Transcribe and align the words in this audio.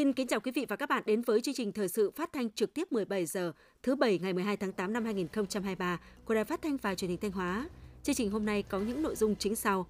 Xin 0.00 0.12
kính 0.12 0.26
chào 0.26 0.40
quý 0.40 0.52
vị 0.52 0.66
và 0.68 0.76
các 0.76 0.88
bạn 0.88 1.02
đến 1.06 1.22
với 1.22 1.40
chương 1.40 1.54
trình 1.54 1.72
thời 1.72 1.88
sự 1.88 2.10
phát 2.10 2.32
thanh 2.32 2.50
trực 2.50 2.74
tiếp 2.74 2.92
17 2.92 3.26
giờ 3.26 3.52
thứ 3.82 3.96
Bảy 3.96 4.18
ngày 4.18 4.32
12 4.32 4.56
tháng 4.56 4.72
8 4.72 4.92
năm 4.92 5.04
2023 5.04 6.00
của 6.24 6.34
Đài 6.34 6.44
Phát 6.44 6.62
thanh 6.62 6.76
và 6.76 6.94
Truyền 6.94 7.08
hình 7.08 7.20
Thanh 7.20 7.30
Hóa. 7.30 7.68
Chương 8.02 8.14
trình 8.14 8.30
hôm 8.30 8.46
nay 8.46 8.62
có 8.62 8.78
những 8.78 9.02
nội 9.02 9.16
dung 9.16 9.36
chính 9.36 9.56
sau. 9.56 9.86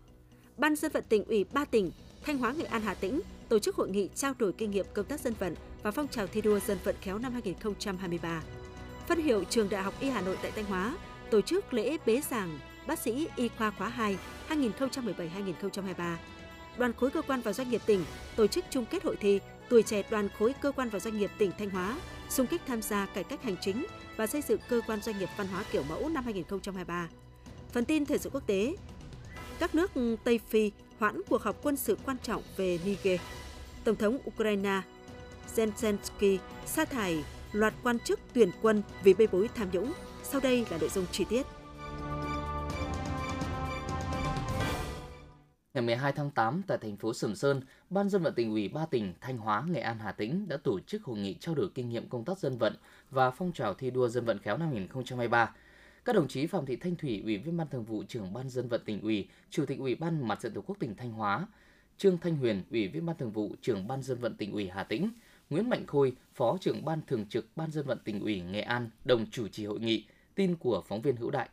Ban 0.56 0.76
dân 0.76 0.92
vận 0.92 1.04
tỉnh 1.08 1.24
ủy 1.24 1.44
ba 1.44 1.64
tỉnh 1.64 1.90
Thanh 2.22 2.38
Hóa, 2.38 2.52
Nghệ 2.52 2.64
An, 2.64 2.82
Hà 2.82 2.94
Tĩnh 2.94 3.20
tổ 3.48 3.58
chức 3.58 3.76
hội 3.76 3.90
nghị 3.90 4.08
trao 4.14 4.34
đổi 4.38 4.52
kinh 4.52 4.70
nghiệm 4.70 4.86
công 4.94 5.04
tác 5.04 5.20
dân 5.20 5.34
vận 5.38 5.54
và 5.82 5.90
phong 5.90 6.08
trào 6.08 6.26
thi 6.26 6.40
đua 6.40 6.60
dân 6.60 6.78
vận 6.84 6.96
khéo 7.00 7.18
năm 7.18 7.32
2023. 7.32 8.42
Phân 9.06 9.22
hiệu 9.22 9.44
Trường 9.44 9.68
Đại 9.68 9.82
học 9.82 9.94
Y 10.00 10.08
Hà 10.08 10.20
Nội 10.20 10.38
tại 10.42 10.50
Thanh 10.50 10.64
Hóa 10.64 10.96
tổ 11.30 11.40
chức 11.40 11.74
lễ 11.74 11.96
bế 12.06 12.20
giảng 12.30 12.58
bác 12.86 12.98
sĩ 12.98 13.28
y 13.36 13.48
khoa 13.48 13.70
khóa 13.70 13.88
2 13.88 14.18
2017-2023. 14.48 16.16
Đoàn 16.78 16.92
khối 16.92 17.10
cơ 17.10 17.22
quan 17.22 17.40
và 17.40 17.52
doanh 17.52 17.70
nghiệp 17.70 17.82
tỉnh 17.86 18.04
tổ 18.36 18.46
chức 18.46 18.64
chung 18.70 18.84
kết 18.90 19.04
hội 19.04 19.16
thi 19.16 19.40
tuổi 19.70 19.82
trẻ 19.82 20.02
đoàn 20.10 20.28
khối 20.38 20.54
cơ 20.60 20.72
quan 20.72 20.88
và 20.88 20.98
doanh 20.98 21.18
nghiệp 21.18 21.30
tỉnh 21.38 21.50
Thanh 21.58 21.70
Hóa 21.70 22.00
xung 22.28 22.46
kích 22.46 22.62
tham 22.66 22.82
gia 22.82 23.06
cải 23.06 23.24
cách 23.24 23.42
hành 23.42 23.56
chính 23.60 23.86
và 24.16 24.26
xây 24.26 24.42
dựng 24.42 24.60
cơ 24.68 24.80
quan 24.86 25.02
doanh 25.02 25.18
nghiệp 25.18 25.28
văn 25.36 25.46
hóa 25.46 25.64
kiểu 25.72 25.82
mẫu 25.82 26.08
năm 26.08 26.24
2023. 26.24 27.08
Phần 27.72 27.84
tin 27.84 28.06
thể 28.06 28.18
sự 28.18 28.30
quốc 28.32 28.46
tế, 28.46 28.76
các 29.58 29.74
nước 29.74 29.90
Tây 30.24 30.40
Phi 30.48 30.72
hoãn 30.98 31.20
cuộc 31.28 31.42
họp 31.42 31.56
quân 31.62 31.76
sự 31.76 31.98
quan 32.04 32.16
trọng 32.22 32.42
về 32.56 32.78
Niger. 32.84 33.20
Tổng 33.84 33.96
thống 33.96 34.18
Ukraine 34.26 34.82
Zelensky 35.56 36.38
sa 36.66 36.84
thải 36.84 37.24
loạt 37.52 37.74
quan 37.82 37.98
chức 37.98 38.20
tuyển 38.32 38.50
quân 38.62 38.82
vì 39.02 39.14
bê 39.14 39.26
bối 39.32 39.48
tham 39.54 39.68
nhũng. 39.72 39.92
Sau 40.22 40.40
đây 40.40 40.66
là 40.70 40.78
nội 40.78 40.88
dung 40.88 41.06
chi 41.12 41.24
tiết. 41.28 41.46
Ngày 45.80 45.86
12 45.86 46.12
tháng 46.12 46.30
8 46.30 46.62
tại 46.66 46.78
thành 46.78 46.96
phố 46.96 47.14
Sầm 47.14 47.34
Sơn, 47.34 47.60
Ban 47.90 48.08
dân 48.08 48.22
vận 48.22 48.34
tỉnh 48.34 48.50
ủy 48.50 48.68
ba 48.68 48.86
tỉnh 48.86 49.14
Thanh 49.20 49.38
Hóa, 49.38 49.64
Nghệ 49.70 49.80
An, 49.80 49.98
Hà 49.98 50.12
Tĩnh 50.12 50.48
đã 50.48 50.56
tổ 50.56 50.80
chức 50.80 51.04
hội 51.04 51.18
nghị 51.18 51.34
trao 51.34 51.54
đổi 51.54 51.68
kinh 51.74 51.88
nghiệm 51.88 52.08
công 52.08 52.24
tác 52.24 52.38
dân 52.38 52.58
vận 52.58 52.74
và 53.10 53.30
phong 53.30 53.52
trào 53.52 53.74
thi 53.74 53.90
đua 53.90 54.08
dân 54.08 54.24
vận 54.24 54.38
khéo 54.38 54.56
năm 54.56 54.68
2023. 54.68 55.54
Các 56.04 56.14
đồng 56.16 56.28
chí 56.28 56.46
Phạm 56.46 56.66
Thị 56.66 56.76
Thanh 56.76 56.96
Thủy, 56.96 57.20
Ủy 57.24 57.38
viên 57.38 57.56
Ban 57.56 57.68
Thường 57.68 57.84
vụ 57.84 58.02
trưởng 58.08 58.32
Ban 58.32 58.48
dân 58.48 58.68
vận 58.68 58.80
tỉnh 58.84 59.00
ủy, 59.00 59.28
Chủ 59.50 59.66
tịch 59.66 59.78
Ủy 59.78 59.94
ban 59.94 60.28
Mặt 60.28 60.40
trận 60.40 60.54
Tổ 60.54 60.60
quốc 60.60 60.76
tỉnh 60.78 60.94
Thanh 60.96 61.12
Hóa, 61.12 61.46
Trương 61.98 62.18
Thanh 62.18 62.36
Huyền, 62.36 62.62
Ủy 62.70 62.88
viên 62.88 63.06
Ban 63.06 63.16
Thường 63.16 63.32
vụ 63.32 63.54
trưởng 63.60 63.88
Ban 63.88 64.02
dân 64.02 64.18
vận 64.18 64.36
tỉnh 64.36 64.52
ủy 64.52 64.68
Hà 64.68 64.84
Tĩnh, 64.84 65.10
Nguyễn 65.50 65.70
Mạnh 65.70 65.86
Khôi, 65.86 66.16
Phó 66.34 66.58
trưởng 66.60 66.84
Ban 66.84 67.00
Thường 67.06 67.26
trực 67.26 67.46
Ban 67.56 67.70
dân 67.70 67.86
vận 67.86 67.98
tỉnh 68.04 68.20
ủy 68.20 68.40
Nghệ 68.40 68.60
An 68.60 68.90
đồng 69.04 69.26
chủ 69.30 69.48
trì 69.48 69.66
hội 69.66 69.80
nghị. 69.80 70.04
Tin 70.34 70.56
của 70.56 70.82
phóng 70.88 71.02
viên 71.02 71.16
Hữu 71.16 71.30
Đại. 71.30 71.48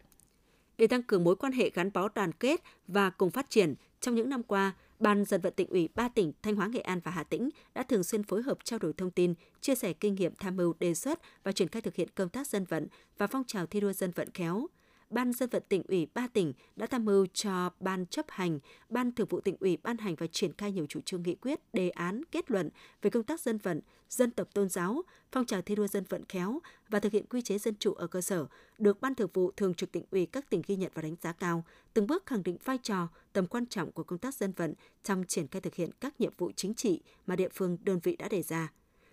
Để 0.78 0.88
tăng 0.88 1.04
cường 1.04 1.24
mối 1.24 1.36
quan 1.36 1.52
hệ 1.52 1.70
gắn 1.70 1.90
bó 1.94 2.10
đoàn 2.16 2.32
kết 2.32 2.64
và 2.88 3.10
cùng 3.10 3.32
phát 3.32 3.50
triển, 3.50 3.76
trong 4.02 4.16
những 4.16 4.30
năm 4.30 4.44
qua, 4.44 4.74
Ban 5.00 5.26
dân 5.26 5.42
vận 5.42 5.54
tỉnh 5.54 5.70
ủy 5.70 5.90
ba 5.96 6.08
tỉnh 6.08 6.34
Thanh 6.42 6.56
Hóa, 6.56 6.68
Nghệ 6.68 6.80
An 6.80 7.00
và 7.04 7.12
Hà 7.12 7.24
Tĩnh 7.24 7.50
đã 7.74 7.84
thường 7.84 8.04
xuyên 8.04 8.24
phối 8.24 8.42
hợp 8.42 8.58
trao 8.64 8.80
đổi 8.80 8.94
thông 8.94 9.12
tin, 9.12 9.34
chia 9.62 9.76
sẻ 9.76 9.94
kinh 9.94 10.16
nghiệm 10.16 10.36
tham 10.36 10.56
mưu 10.56 10.74
đề 10.80 10.94
xuất 10.94 11.20
và 11.44 11.52
triển 11.52 11.68
khai 11.68 11.82
thực 11.82 11.96
hiện 11.96 12.08
công 12.16 12.30
tác 12.30 12.48
dân 12.48 12.66
vận 12.66 12.88
và 13.18 13.28
phong 13.28 13.44
trào 13.44 13.66
thi 13.66 13.80
đua 13.80 13.94
dân 13.94 14.12
vận 14.12 14.32
khéo. 14.34 14.68
Ban 15.10 15.34
dân 15.34 15.50
vận 15.50 15.64
tỉnh 15.70 15.84
ủy 15.88 16.08
ba 16.14 16.28
tỉnh 16.28 16.54
đã 16.76 16.88
tham 16.88 17.06
mưu 17.06 17.26
cho 17.34 17.70
Ban 17.80 18.06
chấp 18.06 18.26
hành, 18.30 18.60
Ban 18.90 19.12
thường 19.12 19.28
vụ 19.28 19.42
tỉnh 19.42 19.56
ủy 19.60 19.78
ban 19.78 19.98
hành 19.98 20.16
và 20.16 20.28
triển 20.28 20.54
khai 20.54 20.72
nhiều 20.72 20.86
chủ 20.90 21.02
trương 21.02 21.24
nghị 21.24 21.36
quyết, 21.36 21.60
đề 21.74 21.90
án, 21.90 22.22
kết 22.32 22.52
luận 22.52 22.70
về 23.02 23.10
công 23.10 23.24
tác 23.24 23.42
dân 23.42 23.58
vận, 23.58 23.82
dân 24.10 24.32
tộc 24.32 24.54
tôn 24.54 24.70
giáo, 24.70 25.02
phong 25.32 25.46
trào 25.46 25.62
thi 25.62 25.76
đua 25.76 25.88
dân 25.88 26.04
vận 26.10 26.26
khéo 26.30 26.60
và 26.90 27.00
thực 27.00 27.12
hiện 27.12 27.26
quy 27.26 27.42
chế 27.42 27.58
dân 27.58 27.76
chủ 27.80 27.94
ở 27.94 28.08
cơ 28.08 28.22
sở, 28.22 28.46
được 28.78 29.02
Ban 29.02 29.16
thường 29.16 29.30
vụ 29.34 29.52
thường 29.52 29.74
trực 29.74 29.92
tỉnh 29.92 30.06
ủy 30.12 30.26
các 30.26 30.50
tỉnh 30.50 30.62
ghi 30.68 30.76
nhận 30.76 30.92
và 30.94 31.02
đánh 31.02 31.16
giá 31.22 31.32
cao, 31.32 31.64
từng 31.94 32.08
bước 32.08 32.26
khẳng 32.26 32.44
định 32.44 32.58
vai 32.64 32.78
trò, 32.78 33.08
tầm 33.34 33.48
quan 33.48 33.66
trọng 33.66 33.92
của 33.92 34.04
công 34.04 34.20
tác 34.20 34.36
dân 34.36 34.52
vận 34.52 34.74
trong 35.04 35.24
triển 35.28 35.48
khai 35.48 35.62
thực 35.62 35.76
hiện 35.76 35.90
các 36.00 36.22
nhiệm 36.22 36.34
vụ 36.38 36.52
chính 36.56 36.74
trị 36.74 37.02
mà 37.28 37.36
địa 37.36 37.50
phương 37.54 37.78
đơn 37.84 38.00
vị 38.04 38.16
đã 38.16 38.30
đề 38.30 38.44
ra 38.44 38.72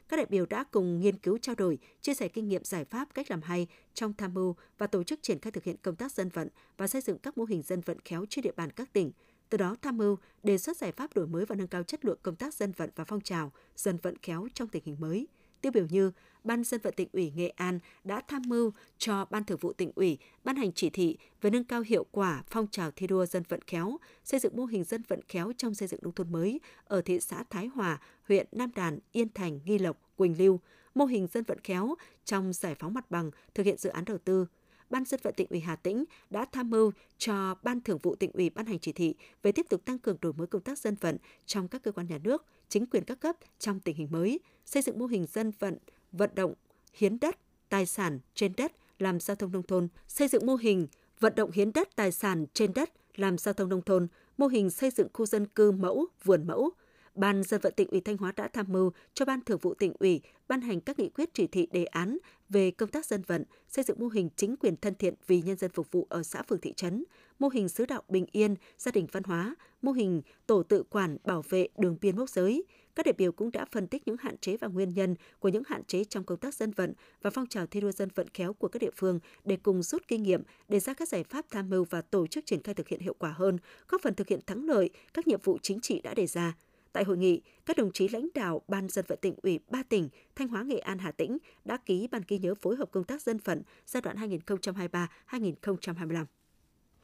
các 0.09 0.17
đại 0.17 0.27
biểu 0.27 0.47
đã 0.47 0.65
cùng 0.65 1.01
nghiên 1.01 1.19
cứu 1.19 1.39
trao 1.39 1.55
đổi, 1.55 1.79
chia 2.01 2.15
sẻ 2.15 2.29
kinh 2.29 2.49
nghiệm 2.49 2.65
giải 2.65 2.85
pháp 2.85 3.15
cách 3.15 3.31
làm 3.31 3.43
hay 3.43 3.67
trong 3.95 4.13
tham 4.13 4.35
mưu 4.35 4.57
và 4.79 4.87
tổ 4.87 5.03
chức 5.03 5.23
triển 5.23 5.39
khai 5.39 5.51
thực 5.51 5.65
hiện 5.65 5.77
công 5.83 5.97
tác 5.97 6.13
dân 6.13 6.29
vận 6.29 6.49
và 6.77 6.87
xây 6.87 7.01
dựng 7.01 7.19
các 7.19 7.39
mô 7.39 7.45
hình 7.45 7.63
dân 7.63 7.81
vận 7.81 8.01
khéo 8.01 8.25
trên 8.31 8.43
địa 8.43 8.53
bàn 8.57 8.71
các 8.71 8.93
tỉnh, 8.93 9.13
từ 9.49 9.59
đó 9.59 9.77
tham 9.83 9.97
mưu 9.97 10.17
đề 10.43 10.59
xuất 10.59 10.77
giải 10.77 10.93
pháp 10.93 11.15
đổi 11.15 11.27
mới 11.27 11.45
và 11.45 11.57
nâng 11.57 11.69
cao 11.69 11.83
chất 11.83 12.05
lượng 12.05 12.19
công 12.23 12.37
tác 12.37 12.55
dân 12.55 12.73
vận 12.73 12.91
và 12.97 13.05
phong 13.05 13.21
trào 13.21 13.53
dân 13.77 13.99
vận 14.03 14.19
khéo 14.23 14.49
trong 14.55 14.69
tình 14.69 14.83
hình 14.85 14.97
mới– 15.01 15.29
Tiêu 15.65 15.73
biểu 15.73 15.87
như 15.91 16.13
Ban 16.45 16.65
dân 16.65 16.81
vận 16.81 16.95
tỉnh 16.95 17.09
ủy 17.13 17.33
Nghệ 17.37 17.49
An 17.49 17.79
đã 18.05 18.23
tham 18.29 18.43
mưu 18.47 18.73
cho 18.99 19.25
Ban 19.31 19.45
thường 19.45 19.59
vụ 19.61 19.73
tỉnh 19.73 19.93
ủy 19.95 20.19
ban 20.45 20.57
hành 20.57 20.73
chỉ 20.73 20.91
thị 20.91 21.17
về 21.41 21.51
nâng 21.51 21.65
cao 21.65 21.81
hiệu 21.81 22.07
quả 22.11 22.43
phong 22.51 22.67
trào 22.71 22.91
thi 22.91 23.07
đua 23.07 23.27
dân 23.27 23.43
vận 23.49 23.61
khéo, 23.67 23.97
xây 24.25 24.41
dựng 24.41 24.57
mô 24.57 24.65
hình 24.65 24.85
dân 24.85 25.03
vận 25.09 25.21
khéo 25.29 25.53
trong 25.57 25.75
xây 25.75 25.89
dựng 25.89 26.01
nông 26.03 26.13
thôn 26.13 26.33
mới 26.33 26.61
ở 26.85 27.03
thị 27.03 27.21
xã 27.21 27.45
Thái 27.51 27.67
Hòa, 27.67 28.01
huyện 28.29 28.47
Nam 28.53 28.71
Đàn, 28.75 28.99
Yên 29.13 29.29
Thành, 29.35 29.61
Nghi 29.65 29.79
Lộc, 29.79 29.97
Quỳnh 30.17 30.39
Lưu, 30.39 30.61
mô 30.95 31.05
hình 31.05 31.27
dân 31.27 31.45
vận 31.45 31.61
khéo 31.61 31.95
trong 32.25 32.53
giải 32.53 32.75
phóng 32.75 32.95
mặt 32.95 33.11
bằng, 33.11 33.31
thực 33.55 33.67
hiện 33.67 33.77
dự 33.77 33.91
án 33.91 34.05
đầu 34.05 34.19
tư, 34.19 34.47
Ban 34.95 35.05
dân 35.05 35.21
vận 35.23 35.35
tỉnh 35.35 35.47
ủy 35.51 35.61
Hà 35.61 35.77
Tĩnh 35.77 36.05
đã 36.31 36.47
tham 36.53 36.71
mưu 36.71 36.93
cho 37.19 37.55
Ban 37.63 37.81
Thường 37.81 37.99
vụ 38.03 38.15
tỉnh 38.15 38.31
ủy 38.33 38.51
ban 38.51 38.67
hành 38.67 38.79
chỉ 38.79 38.93
thị 38.93 39.15
về 39.43 39.53
tiếp 39.53 39.67
tục 39.69 39.85
tăng 39.85 39.99
cường 39.99 40.17
đổi 40.21 40.33
mới 40.33 40.47
công 40.47 40.63
tác 40.63 40.79
dân 40.79 40.95
vận 41.01 41.17
trong 41.47 41.69
các 41.69 41.83
cơ 41.83 41.93
quan 41.93 42.07
nhà 42.07 42.19
nước, 42.25 42.45
chính 42.69 42.87
quyền 42.87 43.05
các 43.05 43.21
cấp 43.21 43.37
trong 43.59 43.81
tình 43.81 43.97
hình 43.97 44.09
mới, 44.11 44.41
xây 44.65 44.83
dựng 44.83 44.99
mô 44.99 45.07
hình 45.07 45.27
dân 45.33 45.53
vận, 45.59 45.79
vận 46.13 46.31
động, 46.35 46.55
hiến 46.93 47.21
đất, 47.21 47.39
tài 47.69 47.87
sản 47.87 48.19
trên 48.35 48.53
đất 48.57 48.73
làm 48.99 49.21
giao 49.21 49.37
thông 49.37 49.53
nông 49.53 49.63
thôn, 49.63 49.89
xây 50.09 50.29
dựng 50.29 50.47
mô 50.47 50.55
hình 50.57 50.87
vận 51.21 51.35
động 51.37 51.51
hiến 51.51 51.73
đất 51.73 51.97
tài 51.97 52.13
sản 52.13 52.47
trên 52.53 52.73
đất 52.75 52.91
làm 53.17 53.39
giao 53.39 53.55
thông 53.55 53.69
nông 53.69 53.83
thôn, 53.83 54.09
mô 54.39 54.47
hình 54.47 54.71
xây 54.71 54.91
dựng 54.91 55.09
khu 55.13 55.27
dân 55.27 55.47
cư 55.47 55.73
mẫu, 55.73 56.07
vườn 56.25 56.47
mẫu, 56.47 56.71
Ban 57.15 57.43
dân 57.43 57.61
vận 57.61 57.73
tỉnh 57.77 57.89
ủy 57.89 58.01
Thanh 58.01 58.17
Hóa 58.17 58.33
đã 58.37 58.49
tham 58.49 58.67
mưu 58.69 58.93
cho 59.15 59.25
Ban 59.25 59.41
Thường 59.41 59.59
vụ 59.59 59.75
tỉnh 59.75 59.93
ủy 59.99 60.21
ban 60.49 60.61
hành 60.61 60.81
các 60.81 60.99
nghị 60.99 61.09
quyết 61.09 61.35
chỉ 61.35 61.47
thị 61.47 61.69
đề 61.73 61.85
án 61.85 62.19
về 62.49 62.71
công 62.71 62.89
tác 62.89 63.07
dân 63.07 63.23
vận, 63.27 63.45
xây 63.69 63.85
dựng 63.85 64.01
mô 64.01 64.09
hình 64.09 64.29
chính 64.37 64.57
quyền 64.57 64.77
thân 64.77 64.95
thiện 64.95 65.15
vì 65.27 65.43
nhân 65.43 65.57
dân 65.57 65.71
phục 65.71 65.93
vụ 65.93 66.07
ở 66.11 66.23
xã 66.23 66.43
phường 66.43 66.61
thị 66.61 66.73
trấn, 66.73 67.05
mô 67.39 67.49
hình 67.49 67.69
xứ 67.69 67.87
đạo 67.87 68.03
bình 68.09 68.27
yên, 68.33 68.55
gia 68.79 68.93
đình 68.93 69.07
văn 69.13 69.23
hóa, 69.23 69.55
mô 69.83 69.93
hình 69.93 70.23
tổ 70.47 70.63
tự 70.63 70.83
quản 70.83 71.17
bảo 71.25 71.43
vệ 71.49 71.69
đường 71.79 71.99
biên 72.01 72.17
mốc 72.17 72.31
giới. 72.31 72.65
Các 72.95 73.07
đại 73.07 73.13
biểu 73.13 73.33
cũng 73.33 73.53
đã 73.53 73.65
phân 73.73 73.87
tích 73.87 74.03
những 74.07 74.17
hạn 74.21 74.39
chế 74.39 74.57
và 74.57 74.69
nguyên 74.69 74.95
nhân 74.95 75.15
của 75.39 75.49
những 75.49 75.63
hạn 75.67 75.85
chế 75.85 76.05
trong 76.05 76.25
công 76.25 76.39
tác 76.39 76.55
dân 76.55 76.71
vận 76.71 76.93
và 77.23 77.31
phong 77.31 77.47
trào 77.47 77.67
thi 77.67 77.81
đua 77.81 77.93
dân 77.93 78.09
vận 78.15 78.29
khéo 78.35 78.53
của 78.53 78.69
các 78.69 78.79
địa 78.83 78.91
phương 78.97 79.21
để 79.45 79.57
cùng 79.57 79.83
rút 79.83 80.03
kinh 80.09 80.23
nghiệm, 80.23 80.43
đề 80.69 80.81
ra 80.81 80.95
các 80.95 81.09
giải 81.09 81.25
pháp 81.25 81.45
tham 81.51 81.71
mưu 81.71 81.85
và 81.85 82.03
tổ 82.03 82.27
chức 82.27 82.47
triển 82.47 82.63
khai 82.63 82.75
thực 82.75 82.89
hiện 82.89 83.01
hiệu 83.01 83.15
quả 83.19 83.35
hơn, 83.37 83.59
góp 83.89 84.01
phần 84.03 84.15
thực 84.15 84.29
hiện 84.29 84.41
thắng 84.47 84.65
lợi 84.65 84.91
các 85.15 85.27
nhiệm 85.27 85.41
vụ 85.45 85.59
chính 85.63 85.81
trị 85.81 86.01
đã 86.01 86.15
đề 86.15 86.27
ra. 86.27 86.55
Tại 86.95 87.05
hội 87.05 87.17
nghị, 87.17 87.43
các 87.67 87.77
đồng 87.77 87.93
chí 87.93 88.09
lãnh 88.09 88.29
đạo 88.35 88.63
Ban 88.69 88.89
dân 88.89 89.05
vận 89.09 89.19
tỉnh 89.23 89.35
ủy 89.43 89.61
ba 89.69 89.83
tỉnh 89.83 90.09
Thanh 90.37 90.49
Hóa, 90.49 90.63
Nghệ 90.63 90.79
An, 90.79 90.99
Hà 90.99 91.13
Tĩnh 91.13 91.39
đã 91.65 91.79
ký 91.87 92.09
bản 92.11 92.23
ghi 92.29 92.39
nhớ 92.39 92.55
phối 92.55 92.77
hợp 92.77 92.89
công 92.93 93.05
tác 93.05 93.23
dân 93.23 93.39
vận 93.45 93.63
giai 93.87 94.01
đoạn 94.01 94.17
2023-2025. 94.17 96.25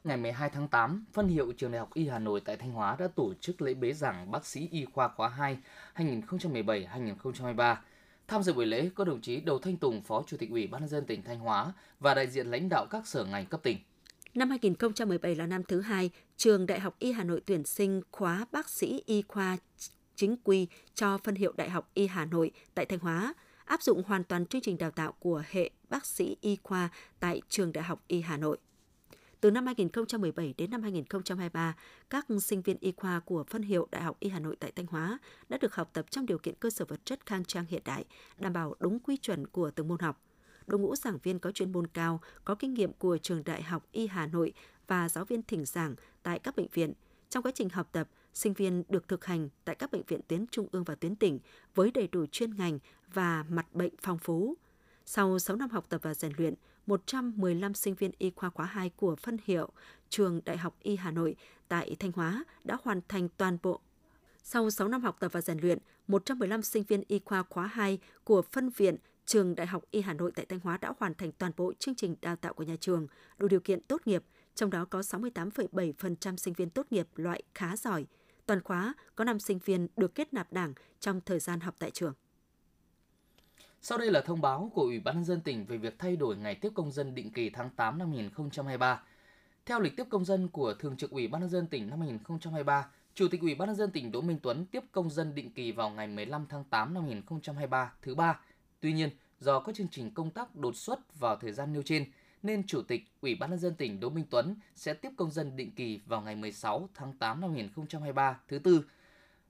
Ngày 0.03 0.17
12 0.17 0.49
tháng 0.49 0.67
8, 0.67 1.05
phân 1.13 1.27
hiệu 1.27 1.53
Trường 1.57 1.71
Đại 1.71 1.79
học 1.79 1.93
Y 1.93 2.07
Hà 2.07 2.19
Nội 2.19 2.41
tại 2.45 2.57
Thanh 2.57 2.71
Hóa 2.71 2.95
đã 2.99 3.07
tổ 3.07 3.33
chức 3.33 3.61
lễ 3.61 3.73
bế 3.73 3.93
giảng 3.93 4.31
bác 4.31 4.45
sĩ 4.45 4.67
y 4.71 4.85
khoa 4.85 5.07
khóa 5.07 5.29
2 5.29 5.57
2017-2023. 5.95 7.75
Tham 8.27 8.43
dự 8.43 8.53
buổi 8.53 8.65
lễ 8.65 8.89
có 8.95 9.03
đồng 9.03 9.21
chí 9.21 9.41
Đầu 9.41 9.59
Thanh 9.59 9.77
Tùng, 9.77 10.01
Phó 10.01 10.23
Chủ 10.27 10.37
tịch 10.37 10.49
Ủy 10.49 10.67
ban 10.67 10.81
nhân 10.81 10.89
dân 10.89 11.05
tỉnh 11.05 11.23
Thanh 11.23 11.39
Hóa 11.39 11.73
và 11.99 12.13
đại 12.13 12.27
diện 12.27 12.51
lãnh 12.51 12.69
đạo 12.69 12.85
các 12.89 13.07
sở 13.07 13.25
ngành 13.25 13.45
cấp 13.45 13.59
tỉnh. 13.63 13.77
Năm 14.35 14.49
2017 14.49 15.35
là 15.35 15.45
năm 15.45 15.63
thứ 15.63 15.81
hai, 15.81 16.09
trường 16.37 16.65
Đại 16.65 16.79
học 16.79 16.95
Y 16.99 17.11
Hà 17.11 17.23
Nội 17.23 17.41
tuyển 17.45 17.63
sinh 17.63 18.01
khóa 18.11 18.45
bác 18.51 18.69
sĩ 18.69 19.03
y 19.05 19.21
khoa 19.21 19.57
chính 20.15 20.35
quy 20.43 20.67
cho 20.93 21.17
phân 21.17 21.35
hiệu 21.35 21.53
Đại 21.57 21.69
học 21.69 21.89
Y 21.93 22.07
Hà 22.07 22.25
Nội 22.25 22.51
tại 22.75 22.85
Thanh 22.85 22.99
Hóa, 22.99 23.33
áp 23.65 23.81
dụng 23.81 24.03
hoàn 24.03 24.23
toàn 24.23 24.45
chương 24.45 24.61
trình 24.61 24.77
đào 24.77 24.91
tạo 24.91 25.11
của 25.19 25.43
hệ 25.49 25.69
bác 25.89 26.05
sĩ 26.05 26.37
y 26.41 26.57
khoa 26.63 26.89
tại 27.19 27.41
trường 27.49 27.73
Đại 27.73 27.83
học 27.83 28.03
Y 28.07 28.21
Hà 28.21 28.37
Nội. 28.37 28.57
Từ 29.41 29.51
năm 29.51 29.65
2017 29.65 30.53
đến 30.57 30.71
năm 30.71 30.81
2023, 30.81 31.75
các 32.09 32.25
sinh 32.41 32.61
viên 32.61 32.77
y 32.79 32.91
khoa 32.91 33.19
của 33.19 33.43
phân 33.43 33.61
hiệu 33.61 33.87
Đại 33.91 34.03
học 34.03 34.17
Y 34.19 34.29
Hà 34.29 34.39
Nội 34.39 34.55
tại 34.59 34.71
Thanh 34.75 34.85
Hóa 34.85 35.19
đã 35.49 35.57
được 35.57 35.75
học 35.75 35.89
tập 35.93 36.05
trong 36.11 36.25
điều 36.25 36.37
kiện 36.37 36.55
cơ 36.59 36.69
sở 36.69 36.85
vật 36.85 37.05
chất 37.05 37.25
khang 37.25 37.45
trang 37.45 37.65
hiện 37.69 37.81
đại, 37.85 38.05
đảm 38.37 38.53
bảo 38.53 38.75
đúng 38.79 38.99
quy 38.99 39.17
chuẩn 39.17 39.47
của 39.47 39.71
từng 39.71 39.87
môn 39.87 39.99
học 39.99 40.21
đội 40.71 40.81
ngũ 40.81 40.95
giảng 40.95 41.17
viên 41.23 41.39
có 41.39 41.51
chuyên 41.51 41.71
môn 41.71 41.87
cao, 41.87 42.21
có 42.45 42.55
kinh 42.55 42.73
nghiệm 42.73 42.93
của 42.93 43.17
trường 43.17 43.43
Đại 43.43 43.63
học 43.63 43.87
Y 43.91 44.07
Hà 44.07 44.27
Nội 44.27 44.53
và 44.87 45.09
giáo 45.09 45.25
viên 45.25 45.43
thỉnh 45.43 45.65
giảng 45.65 45.95
tại 46.23 46.39
các 46.39 46.55
bệnh 46.55 46.67
viện. 46.73 46.93
Trong 47.29 47.43
quá 47.43 47.51
trình 47.55 47.69
học 47.69 47.89
tập, 47.91 48.09
sinh 48.33 48.53
viên 48.53 48.83
được 48.89 49.07
thực 49.07 49.25
hành 49.25 49.49
tại 49.65 49.75
các 49.75 49.91
bệnh 49.91 50.03
viện 50.07 50.21
tuyến 50.27 50.45
trung 50.47 50.67
ương 50.71 50.83
và 50.83 50.95
tuyến 50.95 51.15
tỉnh 51.15 51.39
với 51.75 51.91
đầy 51.91 52.07
đủ 52.07 52.25
chuyên 52.25 52.55
ngành 52.55 52.79
và 53.13 53.45
mặt 53.49 53.73
bệnh 53.73 53.93
phong 54.01 54.17
phú. 54.17 54.55
Sau 55.05 55.39
6 55.39 55.55
năm 55.55 55.69
học 55.69 55.85
tập 55.89 56.01
và 56.03 56.13
rèn 56.13 56.31
luyện, 56.37 56.53
115 56.85 57.73
sinh 57.73 57.95
viên 57.95 58.11
y 58.17 58.31
khoa 58.35 58.49
khóa 58.49 58.65
2 58.65 58.89
của 58.89 59.15
phân 59.15 59.37
hiệu 59.45 59.69
Trường 60.09 60.41
Đại 60.45 60.57
học 60.57 60.75
Y 60.81 60.95
Hà 60.95 61.11
Nội 61.11 61.35
tại 61.67 61.95
Thanh 61.99 62.11
Hóa 62.11 62.43
đã 62.63 62.77
hoàn 62.83 63.01
thành 63.07 63.29
toàn 63.37 63.57
bộ 63.63 63.81
sau 64.43 64.69
6 64.69 64.87
năm 64.87 65.01
học 65.01 65.17
tập 65.19 65.31
và 65.33 65.41
rèn 65.41 65.57
luyện, 65.57 65.77
115 66.07 66.61
sinh 66.61 66.83
viên 66.83 67.03
y 67.07 67.19
khoa 67.25 67.43
khóa 67.43 67.67
2 67.67 67.99
của 68.23 68.41
phân 68.41 68.69
viện 68.69 68.95
Trường 69.31 69.55
Đại 69.55 69.67
học 69.67 69.83
Y 69.91 70.01
Hà 70.01 70.13
Nội 70.13 70.31
tại 70.35 70.45
Thanh 70.45 70.59
Hóa 70.59 70.77
đã 70.77 70.93
hoàn 70.99 71.13
thành 71.13 71.31
toàn 71.31 71.51
bộ 71.57 71.73
chương 71.79 71.95
trình 71.95 72.15
đào 72.21 72.35
tạo 72.35 72.53
của 72.53 72.63
nhà 72.63 72.75
trường, 72.79 73.07
đủ 73.37 73.47
điều 73.47 73.59
kiện 73.59 73.81
tốt 73.81 74.01
nghiệp, 74.05 74.23
trong 74.55 74.69
đó 74.69 74.85
có 74.85 74.99
68,7% 74.99 76.35
sinh 76.35 76.53
viên 76.53 76.69
tốt 76.69 76.87
nghiệp 76.89 77.07
loại 77.15 77.43
khá 77.53 77.75
giỏi. 77.77 78.05
Toàn 78.45 78.63
khóa 78.63 78.93
có 79.15 79.23
5 79.23 79.39
sinh 79.39 79.59
viên 79.65 79.87
được 79.97 80.15
kết 80.15 80.33
nạp 80.33 80.53
đảng 80.53 80.73
trong 80.99 81.21
thời 81.21 81.39
gian 81.39 81.59
học 81.59 81.75
tại 81.79 81.91
trường. 81.91 82.13
Sau 83.81 83.97
đây 83.97 84.11
là 84.11 84.21
thông 84.21 84.41
báo 84.41 84.71
của 84.73 84.81
Ủy 84.81 84.99
ban 84.99 85.15
nhân 85.15 85.25
dân 85.25 85.41
tỉnh 85.41 85.65
về 85.65 85.77
việc 85.77 85.99
thay 85.99 86.15
đổi 86.15 86.37
ngày 86.37 86.55
tiếp 86.55 86.69
công 86.73 86.91
dân 86.91 87.15
định 87.15 87.31
kỳ 87.33 87.49
tháng 87.49 87.69
8 87.69 87.97
năm 87.97 88.11
2023. 88.11 89.03
Theo 89.65 89.79
lịch 89.79 89.97
tiếp 89.97 90.05
công 90.09 90.25
dân 90.25 90.47
của 90.47 90.73
Thường 90.73 90.97
trực 90.97 91.11
Ủy 91.11 91.27
ban 91.27 91.41
nhân 91.41 91.49
dân 91.49 91.67
tỉnh 91.67 91.89
năm 91.89 91.99
2023, 91.99 92.87
Chủ 93.13 93.27
tịch 93.27 93.41
Ủy 93.41 93.55
ban 93.55 93.67
nhân 93.69 93.75
dân 93.75 93.91
tỉnh 93.91 94.11
Đỗ 94.11 94.21
Minh 94.21 94.39
Tuấn 94.43 94.65
tiếp 94.65 94.83
công 94.91 95.09
dân 95.09 95.35
định 95.35 95.53
kỳ 95.53 95.71
vào 95.71 95.89
ngày 95.89 96.07
15 96.07 96.45
tháng 96.49 96.63
8 96.63 96.93
năm 96.93 97.03
2023 97.03 97.93
thứ 98.01 98.15
ba. 98.15 98.39
Tuy 98.81 98.93
nhiên, 98.93 99.09
do 99.39 99.59
có 99.59 99.73
chương 99.73 99.87
trình 99.91 100.11
công 100.11 100.31
tác 100.31 100.55
đột 100.55 100.75
xuất 100.75 101.19
vào 101.19 101.35
thời 101.35 101.51
gian 101.51 101.73
nêu 101.73 101.81
trên, 101.83 102.05
nên 102.43 102.67
Chủ 102.67 102.81
tịch 102.81 103.01
Ủy 103.21 103.35
ban 103.35 103.49
nhân 103.49 103.59
dân 103.59 103.75
tỉnh 103.75 103.99
Đỗ 103.99 104.09
Minh 104.09 104.25
Tuấn 104.29 104.55
sẽ 104.75 104.93
tiếp 104.93 105.09
công 105.17 105.31
dân 105.31 105.55
định 105.55 105.71
kỳ 105.75 105.99
vào 106.05 106.21
ngày 106.21 106.35
16 106.35 106.89
tháng 106.93 107.13
8 107.13 107.41
năm 107.41 107.51
2023 107.51 108.39
thứ 108.47 108.59
tư. 108.59 108.85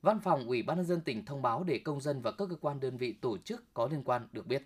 Văn 0.02 0.20
phòng 0.20 0.48
Ủy 0.48 0.64
ban 0.64 0.78
nhân 0.78 0.86
dân 0.86 1.02
tỉnh 1.02 1.26
thông 1.26 1.42
báo 1.42 1.64
để 1.64 1.80
công 1.80 2.02
dân 2.02 2.22
và 2.22 2.32
các 2.32 2.46
cơ 2.50 2.56
quan 2.56 2.80
đơn 2.80 2.98
vị 2.98 3.14
tổ 3.14 3.38
chức 3.38 3.74
có 3.74 3.88
liên 3.92 4.04
quan 4.04 4.28
được 4.32 4.48
biết. 4.48 4.64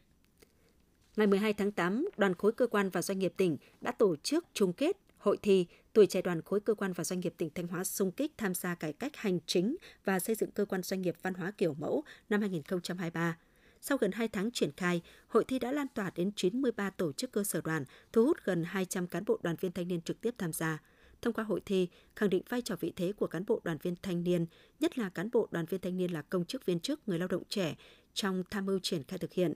Ngày 1.15 1.27
12 1.27 1.53
tháng 1.53 1.71
8, 1.71 2.09
đoàn 2.17 2.35
khối 2.35 2.51
cơ 2.51 2.67
quan 2.67 2.89
và 2.89 3.01
doanh 3.01 3.19
nghiệp 3.19 3.33
tỉnh 3.37 3.57
đã 3.81 3.91
tổ 3.91 4.15
chức 4.15 4.45
chung 4.53 4.73
kết 4.73 4.97
hội 5.17 5.37
thi 5.41 5.65
tuổi 5.93 6.07
trẻ 6.07 6.21
đoàn 6.21 6.41
khối 6.41 6.59
cơ 6.59 6.73
quan 6.73 6.93
và 6.93 7.03
doanh 7.03 7.19
nghiệp 7.19 7.33
tỉnh 7.37 7.49
Thanh 7.55 7.67
Hóa 7.67 7.83
xung 7.83 8.11
kích 8.11 8.31
tham 8.37 8.53
gia 8.53 8.75
cải 8.75 8.93
cách 8.93 9.15
hành 9.15 9.39
chính 9.45 9.75
và 10.05 10.19
xây 10.19 10.35
dựng 10.35 10.51
cơ 10.51 10.65
quan 10.65 10.83
doanh 10.83 11.01
nghiệp 11.01 11.15
văn 11.21 11.33
hóa 11.33 11.51
kiểu 11.57 11.73
mẫu 11.79 12.03
năm 12.29 12.41
2023. 12.41 13.37
Sau 13.87 13.97
gần 13.97 14.11
2 14.11 14.27
tháng 14.27 14.51
triển 14.51 14.71
khai, 14.77 15.01
hội 15.27 15.43
thi 15.43 15.59
đã 15.59 15.71
lan 15.71 15.87
tỏa 15.87 16.11
đến 16.15 16.31
93 16.35 16.89
tổ 16.89 17.11
chức 17.13 17.31
cơ 17.31 17.43
sở 17.43 17.61
đoàn, 17.61 17.85
thu 18.13 18.25
hút 18.25 18.37
gần 18.43 18.63
200 18.63 19.07
cán 19.07 19.25
bộ 19.25 19.39
đoàn 19.43 19.55
viên 19.59 19.71
thanh 19.71 19.87
niên 19.87 20.01
trực 20.01 20.21
tiếp 20.21 20.35
tham 20.37 20.53
gia. 20.53 20.81
Thông 21.21 21.33
qua 21.33 21.43
hội 21.43 21.61
thi, 21.65 21.89
khẳng 22.15 22.29
định 22.29 22.43
vai 22.49 22.61
trò 22.61 22.75
vị 22.79 22.93
thế 22.95 23.13
của 23.13 23.27
cán 23.27 23.43
bộ 23.47 23.61
đoàn 23.63 23.77
viên 23.81 23.95
thanh 24.01 24.23
niên, 24.23 24.45
nhất 24.79 24.97
là 24.97 25.09
cán 25.09 25.29
bộ 25.31 25.47
đoàn 25.51 25.65
viên 25.65 25.81
thanh 25.81 25.97
niên 25.97 26.11
là 26.11 26.21
công 26.21 26.45
chức 26.45 26.65
viên 26.65 26.79
chức, 26.79 27.07
người 27.07 27.19
lao 27.19 27.27
động 27.27 27.43
trẻ 27.49 27.75
trong 28.13 28.43
tham 28.49 28.65
mưu 28.65 28.79
triển 28.79 29.03
khai 29.03 29.19
thực 29.19 29.33
hiện 29.33 29.53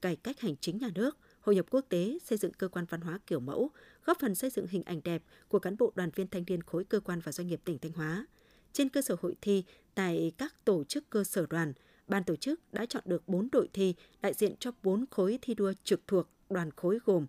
cải 0.00 0.16
cách 0.16 0.40
hành 0.40 0.56
chính 0.56 0.78
nhà 0.78 0.88
nước, 0.94 1.18
hội 1.40 1.54
nhập 1.54 1.66
quốc 1.70 1.84
tế, 1.88 2.18
xây 2.24 2.38
dựng 2.38 2.52
cơ 2.52 2.68
quan 2.68 2.84
văn 2.84 3.00
hóa 3.00 3.18
kiểu 3.26 3.40
mẫu, 3.40 3.70
góp 4.04 4.18
phần 4.20 4.34
xây 4.34 4.50
dựng 4.50 4.66
hình 4.66 4.82
ảnh 4.82 5.00
đẹp 5.04 5.22
của 5.48 5.58
cán 5.58 5.76
bộ 5.78 5.92
đoàn 5.94 6.10
viên 6.14 6.28
thanh 6.28 6.44
niên 6.46 6.62
khối 6.62 6.84
cơ 6.84 7.00
quan 7.00 7.20
và 7.20 7.32
doanh 7.32 7.46
nghiệp 7.46 7.60
tỉnh 7.64 7.78
Thanh 7.78 7.92
Hóa. 7.92 8.26
Trên 8.72 8.88
cơ 8.88 9.02
sở 9.02 9.16
hội 9.20 9.36
thi, 9.40 9.64
tại 9.94 10.32
các 10.38 10.64
tổ 10.64 10.84
chức 10.84 11.10
cơ 11.10 11.24
sở 11.24 11.46
đoàn, 11.50 11.72
ban 12.12 12.24
tổ 12.24 12.36
chức 12.36 12.60
đã 12.72 12.86
chọn 12.86 13.02
được 13.06 13.28
4 13.28 13.48
đội 13.52 13.68
thi 13.72 13.94
đại 14.20 14.34
diện 14.34 14.54
cho 14.60 14.70
4 14.82 15.04
khối 15.10 15.38
thi 15.42 15.54
đua 15.54 15.72
trực 15.84 16.06
thuộc 16.06 16.28
đoàn 16.50 16.70
khối 16.76 16.98
gồm 17.04 17.26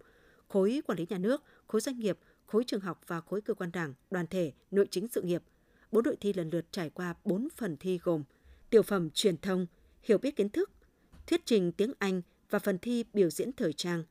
khối 0.47 0.81
quản 0.88 1.00
lý 1.00 1.06
nhà 1.09 1.18
nước, 1.18 1.44
khối 1.68 1.81
doanh 1.81 2.00
nghiệp, 2.00 2.18
khối 2.45 2.63
trường 2.63 2.80
học 2.80 3.01
và 3.07 3.21
khối 3.21 3.41
cơ 3.41 3.53
quan 3.53 3.71
đảng, 3.74 3.94
đoàn 4.12 4.27
thể, 4.27 4.51
nội 4.71 4.88
chính 4.91 5.07
sự 5.07 5.21
nghiệp. 5.21 5.44
Bốn 5.91 6.03
đội 6.03 6.15
thi 6.15 6.33
lần 6.33 6.50
lượt 6.50 6.65
trải 6.71 6.89
qua 6.89 7.15
4 7.25 7.47
phần 7.56 7.77
thi 7.77 8.00
gồm 8.03 8.24
tiểu 8.69 8.83
phẩm 8.83 9.09
truyền 9.09 9.38
thông, 9.38 9.65
hiểu 10.01 10.18
biết 10.18 10.35
kiến 10.35 10.50
thức, 10.50 10.71
thuyết 11.27 11.45
trình 11.45 11.71
tiếng 11.71 11.94
Anh 12.00 12.21
và 12.50 12.59
phần 12.59 12.77
thi 12.77 13.06
biểu 13.13 13.29
diễn 13.29 13.51
thời 13.53 13.74
trang. 13.74 14.03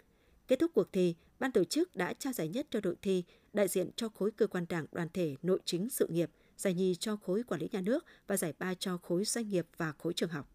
Kết 0.48 0.58
thúc 0.58 0.70
cuộc 0.74 0.92
thi, 0.92 1.14
ban 1.38 1.52
tổ 1.52 1.64
chức 1.64 1.96
đã 1.96 2.12
trao 2.12 2.32
giải 2.32 2.48
nhất 2.48 2.66
cho 2.70 2.80
đội 2.80 2.96
thi 3.02 3.24
đại 3.52 3.68
diện 3.68 3.90
cho 3.96 4.08
khối 4.08 4.30
cơ 4.30 4.46
quan 4.46 4.66
đảng, 4.68 4.86
đoàn 4.92 5.08
thể, 5.12 5.36
nội 5.42 5.58
chính 5.64 5.90
sự 5.90 6.06
nghiệp, 6.10 6.30
giải 6.56 6.74
nhì 6.74 6.94
cho 6.94 7.16
khối 7.16 7.42
quản 7.42 7.60
lý 7.60 7.68
nhà 7.72 7.80
nước 7.80 8.04
và 8.26 8.36
giải 8.36 8.52
ba 8.58 8.74
cho 8.74 8.98
khối 8.98 9.24
doanh 9.24 9.48
nghiệp 9.48 9.66
và 9.76 9.92
khối 9.98 10.12
trường 10.12 10.30
học. 10.30 10.48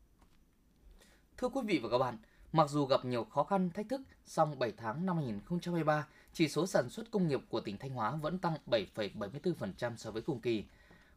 Thưa 1.37 1.49
quý 1.49 1.61
vị 1.65 1.79
và 1.83 1.89
các 1.89 1.97
bạn, 1.97 2.17
mặc 2.51 2.69
dù 2.69 2.85
gặp 2.85 3.05
nhiều 3.05 3.23
khó 3.23 3.43
khăn, 3.43 3.69
thách 3.73 3.89
thức, 3.89 4.01
song 4.25 4.59
7 4.59 4.71
tháng 4.77 5.05
năm 5.05 5.15
2023, 5.15 6.07
chỉ 6.33 6.47
số 6.47 6.67
sản 6.67 6.89
xuất 6.89 7.11
công 7.11 7.27
nghiệp 7.27 7.39
của 7.49 7.59
tỉnh 7.59 7.77
Thanh 7.77 7.89
Hóa 7.89 8.15
vẫn 8.15 8.37
tăng 8.37 8.53
7,74% 8.67 9.95
so 9.95 10.11
với 10.11 10.21
cùng 10.21 10.39
kỳ. 10.39 10.63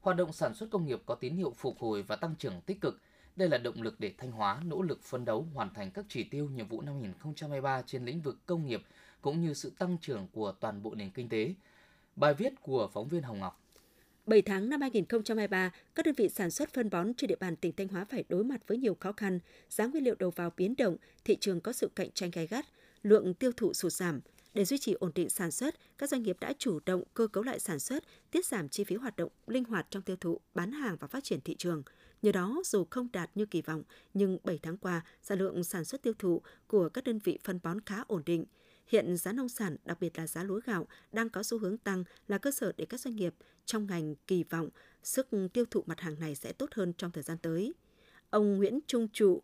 Hoạt 0.00 0.16
động 0.16 0.32
sản 0.32 0.54
xuất 0.54 0.70
công 0.70 0.86
nghiệp 0.86 1.02
có 1.06 1.14
tín 1.14 1.36
hiệu 1.36 1.52
phục 1.56 1.78
hồi 1.78 2.02
và 2.02 2.16
tăng 2.16 2.34
trưởng 2.38 2.60
tích 2.60 2.80
cực. 2.80 3.00
Đây 3.36 3.48
là 3.48 3.58
động 3.58 3.82
lực 3.82 4.00
để 4.00 4.12
Thanh 4.18 4.32
Hóa 4.32 4.60
nỗ 4.64 4.82
lực 4.82 5.02
phấn 5.02 5.24
đấu 5.24 5.46
hoàn 5.54 5.74
thành 5.74 5.90
các 5.90 6.04
chỉ 6.08 6.24
tiêu 6.24 6.48
nhiệm 6.54 6.68
vụ 6.68 6.80
năm 6.80 6.94
2023 6.94 7.82
trên 7.82 8.04
lĩnh 8.04 8.20
vực 8.20 8.36
công 8.46 8.66
nghiệp 8.66 8.82
cũng 9.20 9.40
như 9.40 9.54
sự 9.54 9.72
tăng 9.78 9.98
trưởng 9.98 10.28
của 10.32 10.52
toàn 10.52 10.82
bộ 10.82 10.94
nền 10.94 11.10
kinh 11.10 11.28
tế. 11.28 11.54
Bài 12.16 12.34
viết 12.34 12.52
của 12.62 12.88
phóng 12.92 13.08
viên 13.08 13.22
Hồng 13.22 13.40
Ngọc 13.40 13.60
7 14.30 14.42
tháng 14.42 14.68
năm 14.68 14.80
2023, 14.80 15.70
các 15.94 16.06
đơn 16.06 16.14
vị 16.14 16.28
sản 16.28 16.50
xuất 16.50 16.74
phân 16.74 16.90
bón 16.90 17.14
trên 17.14 17.28
địa 17.28 17.36
bàn 17.40 17.56
tỉnh 17.56 17.72
Thanh 17.76 17.88
Hóa 17.88 18.04
phải 18.04 18.24
đối 18.28 18.44
mặt 18.44 18.60
với 18.66 18.78
nhiều 18.78 18.96
khó 19.00 19.12
khăn, 19.12 19.38
giá 19.70 19.86
nguyên 19.86 20.04
liệu 20.04 20.14
đầu 20.18 20.30
vào 20.30 20.52
biến 20.56 20.74
động, 20.78 20.96
thị 21.24 21.36
trường 21.40 21.60
có 21.60 21.72
sự 21.72 21.90
cạnh 21.94 22.10
tranh 22.14 22.30
gay 22.30 22.46
gắt, 22.46 22.66
lượng 23.02 23.34
tiêu 23.34 23.52
thụ 23.56 23.72
sụt 23.72 23.92
giảm. 23.92 24.20
Để 24.54 24.64
duy 24.64 24.78
trì 24.78 24.92
ổn 24.92 25.12
định 25.14 25.28
sản 25.28 25.50
xuất, 25.50 25.74
các 25.98 26.10
doanh 26.10 26.22
nghiệp 26.22 26.36
đã 26.40 26.52
chủ 26.58 26.80
động 26.86 27.02
cơ 27.14 27.26
cấu 27.26 27.44
lại 27.44 27.60
sản 27.60 27.78
xuất, 27.78 28.04
tiết 28.30 28.46
giảm 28.46 28.68
chi 28.68 28.84
phí 28.84 28.96
hoạt 28.96 29.16
động 29.16 29.32
linh 29.46 29.64
hoạt 29.64 29.86
trong 29.90 30.02
tiêu 30.02 30.16
thụ, 30.16 30.40
bán 30.54 30.72
hàng 30.72 30.96
và 31.00 31.08
phát 31.08 31.24
triển 31.24 31.40
thị 31.40 31.54
trường. 31.58 31.82
Nhờ 32.22 32.32
đó, 32.32 32.62
dù 32.64 32.86
không 32.90 33.08
đạt 33.12 33.30
như 33.34 33.46
kỳ 33.46 33.62
vọng, 33.62 33.82
nhưng 34.14 34.38
7 34.44 34.58
tháng 34.62 34.76
qua, 34.76 35.04
sản 35.22 35.38
lượng 35.38 35.64
sản 35.64 35.84
xuất 35.84 36.02
tiêu 36.02 36.12
thụ 36.18 36.42
của 36.66 36.88
các 36.88 37.04
đơn 37.04 37.18
vị 37.24 37.38
phân 37.44 37.60
bón 37.62 37.80
khá 37.86 38.02
ổn 38.06 38.22
định. 38.26 38.44
Hiện 38.90 39.16
giá 39.16 39.32
nông 39.32 39.48
sản, 39.48 39.76
đặc 39.84 40.00
biệt 40.00 40.18
là 40.18 40.26
giá 40.26 40.42
lúa 40.42 40.60
gạo, 40.64 40.86
đang 41.12 41.30
có 41.30 41.42
xu 41.42 41.58
hướng 41.58 41.78
tăng 41.78 42.04
là 42.28 42.38
cơ 42.38 42.50
sở 42.50 42.72
để 42.76 42.86
các 42.86 43.00
doanh 43.00 43.16
nghiệp 43.16 43.34
trong 43.64 43.86
ngành 43.86 44.14
kỳ 44.26 44.44
vọng 44.44 44.68
sức 45.02 45.28
tiêu 45.52 45.64
thụ 45.70 45.82
mặt 45.86 46.00
hàng 46.00 46.20
này 46.20 46.34
sẽ 46.34 46.52
tốt 46.52 46.68
hơn 46.72 46.92
trong 46.92 47.10
thời 47.10 47.22
gian 47.22 47.38
tới. 47.38 47.72
Ông 48.30 48.56
Nguyễn 48.56 48.78
Trung 48.86 49.08
Trụ, 49.12 49.42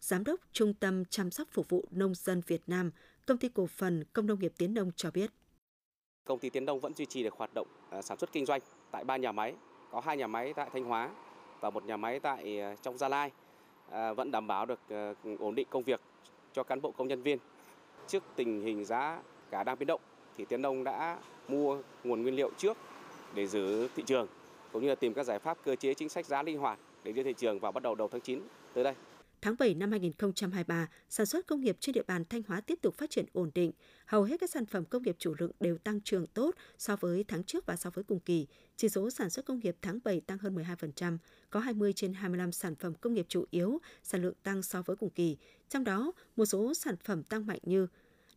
Giám 0.00 0.24
đốc 0.24 0.40
Trung 0.52 0.74
tâm 0.74 1.04
Chăm 1.04 1.30
sóc 1.30 1.48
Phục 1.50 1.68
vụ 1.68 1.84
Nông 1.90 2.14
dân 2.14 2.42
Việt 2.46 2.62
Nam, 2.66 2.90
Công 3.26 3.38
ty 3.38 3.48
Cổ 3.48 3.66
phần 3.66 4.04
Công 4.12 4.26
nông 4.26 4.40
nghiệp 4.40 4.52
Tiến 4.58 4.74
Đông 4.74 4.90
cho 4.96 5.10
biết. 5.10 5.30
Công 6.24 6.38
ty 6.38 6.50
Tiến 6.50 6.66
Đông 6.66 6.80
vẫn 6.80 6.94
duy 6.94 7.06
trì 7.06 7.22
được 7.22 7.34
hoạt 7.34 7.54
động 7.54 7.68
à, 7.90 8.02
sản 8.02 8.18
xuất 8.18 8.32
kinh 8.32 8.46
doanh 8.46 8.60
tại 8.90 9.04
ba 9.04 9.16
nhà 9.16 9.32
máy, 9.32 9.54
có 9.90 10.00
hai 10.00 10.16
nhà 10.16 10.26
máy 10.26 10.52
tại 10.56 10.70
Thanh 10.72 10.84
Hóa 10.84 11.10
và 11.60 11.70
một 11.70 11.84
nhà 11.84 11.96
máy 11.96 12.20
tại 12.20 12.60
à, 12.60 12.76
trong 12.82 12.98
Gia 12.98 13.08
Lai, 13.08 13.30
à, 13.90 14.12
vẫn 14.12 14.30
đảm 14.30 14.46
bảo 14.46 14.66
được 14.66 14.80
ổn 15.38 15.54
định 15.54 15.66
công 15.70 15.82
việc 15.82 16.00
cho 16.52 16.62
cán 16.62 16.80
bộ 16.80 16.90
công 16.90 17.08
nhân 17.08 17.22
viên 17.22 17.38
Trước 18.08 18.22
tình 18.36 18.62
hình 18.62 18.84
giá 18.84 19.22
cá 19.50 19.64
đang 19.64 19.78
biến 19.78 19.86
động 19.86 20.00
thì 20.36 20.44
Tiến 20.44 20.62
Đông 20.62 20.84
đã 20.84 21.18
mua 21.48 21.82
nguồn 22.04 22.22
nguyên 22.22 22.36
liệu 22.36 22.50
trước 22.58 22.76
để 23.34 23.46
giữ 23.46 23.88
thị 23.96 24.02
trường 24.06 24.26
cũng 24.72 24.82
như 24.82 24.88
là 24.88 24.94
tìm 24.94 25.14
các 25.14 25.24
giải 25.24 25.38
pháp 25.38 25.58
cơ 25.64 25.76
chế 25.76 25.94
chính 25.94 26.08
sách 26.08 26.26
giá 26.26 26.42
linh 26.42 26.58
hoạt 26.58 26.78
để 27.04 27.12
đưa 27.12 27.22
thị 27.22 27.34
trường 27.36 27.60
vào 27.60 27.72
bắt 27.72 27.82
đầu 27.82 27.94
đầu 27.94 28.08
tháng 28.12 28.20
9 28.20 28.40
tới 28.74 28.84
đây. 28.84 28.94
Tháng 29.42 29.54
7 29.58 29.74
năm 29.74 29.90
2023, 29.90 30.88
sản 31.08 31.26
xuất 31.26 31.46
công 31.46 31.60
nghiệp 31.60 31.76
trên 31.80 31.92
địa 31.92 32.02
bàn 32.02 32.24
Thanh 32.24 32.42
Hóa 32.48 32.60
tiếp 32.60 32.78
tục 32.82 32.94
phát 32.94 33.10
triển 33.10 33.24
ổn 33.32 33.50
định. 33.54 33.72
Hầu 34.06 34.22
hết 34.22 34.40
các 34.40 34.50
sản 34.50 34.66
phẩm 34.66 34.84
công 34.84 35.02
nghiệp 35.02 35.16
chủ 35.18 35.34
lực 35.38 35.50
đều 35.60 35.78
tăng 35.78 36.00
trưởng 36.00 36.26
tốt 36.26 36.54
so 36.78 36.96
với 36.96 37.24
tháng 37.28 37.44
trước 37.44 37.66
và 37.66 37.76
so 37.76 37.90
với 37.90 38.04
cùng 38.04 38.20
kỳ. 38.20 38.46
Chỉ 38.76 38.88
số 38.88 39.10
sản 39.10 39.30
xuất 39.30 39.44
công 39.44 39.58
nghiệp 39.58 39.76
tháng 39.82 39.98
7 40.04 40.20
tăng 40.20 40.38
hơn 40.38 40.56
12%, 40.56 41.18
có 41.50 41.60
20 41.60 41.92
trên 41.92 42.14
25 42.14 42.52
sản 42.52 42.74
phẩm 42.74 42.94
công 42.94 43.14
nghiệp 43.14 43.26
chủ 43.28 43.44
yếu, 43.50 43.78
sản 44.02 44.22
lượng 44.22 44.34
tăng 44.42 44.62
so 44.62 44.82
với 44.82 44.96
cùng 44.96 45.10
kỳ. 45.10 45.36
Trong 45.68 45.84
đó, 45.84 46.12
một 46.36 46.46
số 46.46 46.74
sản 46.74 46.96
phẩm 47.04 47.22
tăng 47.22 47.46
mạnh 47.46 47.60
như 47.62 47.86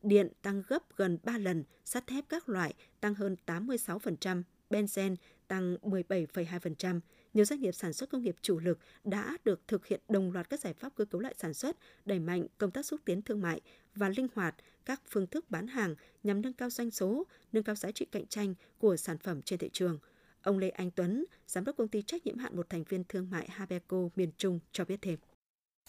điện 0.03 0.29
tăng 0.41 0.63
gấp 0.67 0.83
gần 0.95 1.17
3 1.23 1.37
lần, 1.37 1.63
sắt 1.85 2.07
thép 2.07 2.29
các 2.29 2.49
loại 2.49 2.73
tăng 2.99 3.15
hơn 3.15 3.35
86%, 3.45 4.43
benzen 4.69 5.15
tăng 5.47 5.77
17,2%. 5.81 6.99
Nhiều 7.33 7.45
doanh 7.45 7.61
nghiệp 7.61 7.71
sản 7.71 7.93
xuất 7.93 8.09
công 8.09 8.21
nghiệp 8.21 8.35
chủ 8.41 8.59
lực 8.59 8.79
đã 9.03 9.37
được 9.43 9.67
thực 9.67 9.87
hiện 9.87 10.01
đồng 10.09 10.31
loạt 10.31 10.49
các 10.49 10.59
giải 10.59 10.73
pháp 10.73 10.95
cơ 10.95 11.05
cấu 11.05 11.21
lại 11.21 11.35
sản 11.37 11.53
xuất, 11.53 11.77
đẩy 12.05 12.19
mạnh 12.19 12.47
công 12.57 12.71
tác 12.71 12.85
xúc 12.85 13.01
tiến 13.05 13.21
thương 13.21 13.41
mại 13.41 13.61
và 13.95 14.09
linh 14.09 14.27
hoạt 14.35 14.55
các 14.85 15.01
phương 15.09 15.27
thức 15.27 15.49
bán 15.49 15.67
hàng 15.67 15.95
nhằm 16.23 16.41
nâng 16.41 16.53
cao 16.53 16.69
doanh 16.69 16.91
số, 16.91 17.27
nâng 17.51 17.63
cao 17.63 17.75
giá 17.75 17.91
trị 17.91 18.05
cạnh 18.05 18.27
tranh 18.27 18.53
của 18.77 18.97
sản 18.97 19.17
phẩm 19.17 19.41
trên 19.41 19.59
thị 19.59 19.69
trường. 19.73 19.99
Ông 20.41 20.57
Lê 20.57 20.69
Anh 20.69 20.91
Tuấn, 20.91 21.25
giám 21.47 21.65
đốc 21.65 21.77
công 21.77 21.87
ty 21.87 22.01
trách 22.01 22.25
nhiệm 22.25 22.37
hạn 22.37 22.55
một 22.55 22.69
thành 22.69 22.83
viên 22.83 23.03
thương 23.03 23.29
mại 23.29 23.49
Habeco 23.49 24.09
miền 24.15 24.31
Trung 24.37 24.59
cho 24.71 24.85
biết 24.85 25.01
thêm. 25.01 25.19